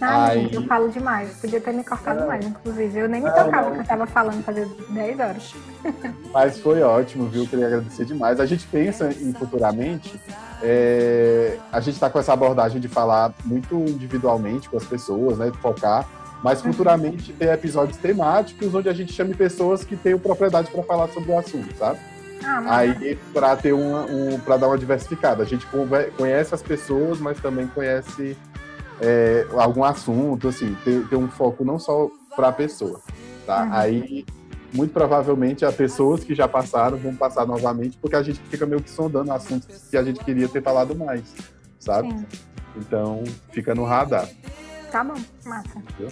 Ah, 0.00 0.26
Aí... 0.26 0.42
gente, 0.42 0.56
eu 0.56 0.62
falo 0.66 0.88
demais. 0.90 1.36
Podia 1.40 1.60
ter 1.60 1.72
me 1.72 1.84
cortado 1.84 2.22
é. 2.22 2.26
mais, 2.26 2.46
inclusive. 2.46 2.98
Eu 2.98 3.08
nem 3.08 3.22
me 3.22 3.30
tocava 3.30 3.70
que 3.70 3.80
eu 3.80 3.84
tava 3.84 4.06
falando 4.06 4.42
fazer 4.42 4.66
10 4.90 5.20
horas. 5.20 5.54
Mas 6.32 6.58
foi 6.58 6.82
ótimo, 6.82 7.28
viu? 7.28 7.46
Queria 7.46 7.66
agradecer 7.66 8.04
demais. 8.04 8.40
A 8.40 8.46
gente 8.46 8.66
pensa 8.66 9.08
em 9.10 9.32
futuramente. 9.32 10.20
É... 10.62 11.58
A 11.72 11.80
gente 11.80 11.94
está 11.94 12.10
com 12.10 12.18
essa 12.18 12.32
abordagem 12.32 12.80
de 12.80 12.88
falar 12.88 13.32
muito 13.44 13.74
individualmente 13.74 14.68
com 14.68 14.76
as 14.76 14.84
pessoas, 14.84 15.38
né? 15.38 15.50
Focar. 15.60 16.06
Mas 16.42 16.62
uhum. 16.62 16.72
futuramente 16.72 17.32
ter 17.32 17.48
episódios 17.48 17.96
temáticos 17.96 18.74
onde 18.74 18.88
a 18.88 18.92
gente 18.92 19.12
chame 19.12 19.34
pessoas 19.34 19.82
que 19.82 19.96
tenham 19.96 20.18
propriedade 20.18 20.70
para 20.70 20.82
falar 20.82 21.08
sobre 21.08 21.32
o 21.32 21.38
assunto, 21.38 21.74
sabe? 21.76 21.98
Ah, 22.44 22.78
Aí, 22.78 23.18
para 23.32 23.56
ter 23.56 23.72
uma, 23.72 24.04
um, 24.04 24.38
para 24.38 24.56
dar 24.56 24.68
uma 24.68 24.78
diversificada. 24.78 25.42
A 25.42 25.46
gente 25.46 25.66
conhece 26.16 26.54
as 26.54 26.62
pessoas, 26.62 27.18
mas 27.18 27.40
também 27.40 27.66
conhece 27.66 28.36
é, 29.00 29.46
algum 29.52 29.84
assunto, 29.84 30.48
assim, 30.48 30.76
ter, 30.84 31.06
ter, 31.08 31.16
um 31.16 31.28
foco 31.28 31.64
não 31.64 31.78
só 31.78 32.08
para 32.34 32.48
a 32.48 32.52
pessoa, 32.52 33.00
tá? 33.46 33.64
Uhum. 33.64 33.72
Aí, 33.72 34.26
muito 34.72 34.92
provavelmente, 34.92 35.64
as 35.64 35.74
pessoas 35.74 36.24
que 36.24 36.34
já 36.34 36.48
passaram 36.48 36.96
vão 36.96 37.14
passar 37.14 37.46
novamente, 37.46 37.98
porque 37.98 38.16
a 38.16 38.22
gente 38.22 38.40
fica 38.50 38.66
meio 38.66 38.82
que 38.82 38.90
sondando 38.90 39.32
assuntos 39.32 39.88
que 39.90 39.96
a 39.96 40.02
gente 40.02 40.22
queria 40.24 40.48
ter 40.48 40.62
falado 40.62 40.94
mais, 40.94 41.34
sabe? 41.78 42.10
Sim. 42.10 42.26
Então, 42.76 43.24
fica 43.52 43.74
no 43.74 43.84
radar. 43.84 44.28
Tá 44.90 45.02
bom, 45.02 45.14
massa. 45.44 45.78
Entendeu? 45.78 46.10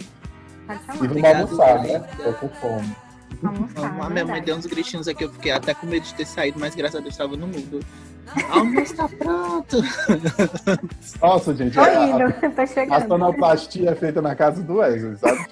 E 1.03 1.07
vamos 1.07 1.25
almoçar, 1.25 1.83
né? 1.83 1.99
Tô 2.23 2.33
com 2.35 2.49
fome. 2.49 2.97
Almoçar, 3.43 4.01
a 4.01 4.11
minha 4.11 4.25
mãe 4.25 4.43
deu 4.43 4.57
uns 4.57 4.67
gritinhos 4.67 5.09
aqui, 5.09 5.25
eu 5.25 5.31
fiquei 5.31 5.53
até 5.53 5.75
com 5.75 5.87
medo 5.87 6.05
de 6.05 6.15
ter 6.15 6.25
saído, 6.25 6.59
mas 6.59 6.75
graças 6.75 6.97
a 6.97 7.01
Deus 7.01 7.13
estava 7.13 7.37
no 7.37 7.47
mundo. 7.47 7.81
Almoço 8.51 8.95
tá 8.97 9.09
pronto. 9.09 9.77
Nossa, 11.21 11.55
gente, 11.55 11.75
Tô 11.75 11.81
a, 11.81 11.85
a, 11.85 12.07
indo, 12.09 12.23
a 12.61 12.67
chegando. 12.67 13.07
sonoplastia 13.09 13.91
é 13.91 13.95
feita 13.95 14.21
na 14.23 14.35
casa 14.35 14.63
do 14.63 14.77
Wesley, 14.77 15.17
sabe? 15.17 15.47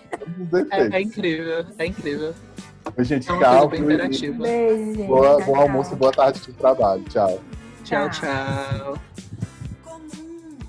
É, 0.71 0.97
é 0.97 1.01
incrível, 1.03 1.65
é 1.79 1.87
incrível. 1.87 2.35
Oi, 2.97 3.05
gente, 3.05 3.31
É 3.31 3.67
bem 3.69 3.81
e- 3.81 3.83
interativa. 3.85 4.43
Beijo, 4.43 4.95
gente. 4.95 5.07
Boa, 5.07 5.41
bom 5.45 5.57
almoço 5.57 5.93
e 5.93 5.97
boa 5.97 6.13
tarde 6.13 6.41
de 6.41 6.53
trabalho. 6.53 7.03
Tchau. 7.05 7.41
Tchau, 7.85 8.11
Tchau. 8.11 8.11
tchau. 8.11 8.99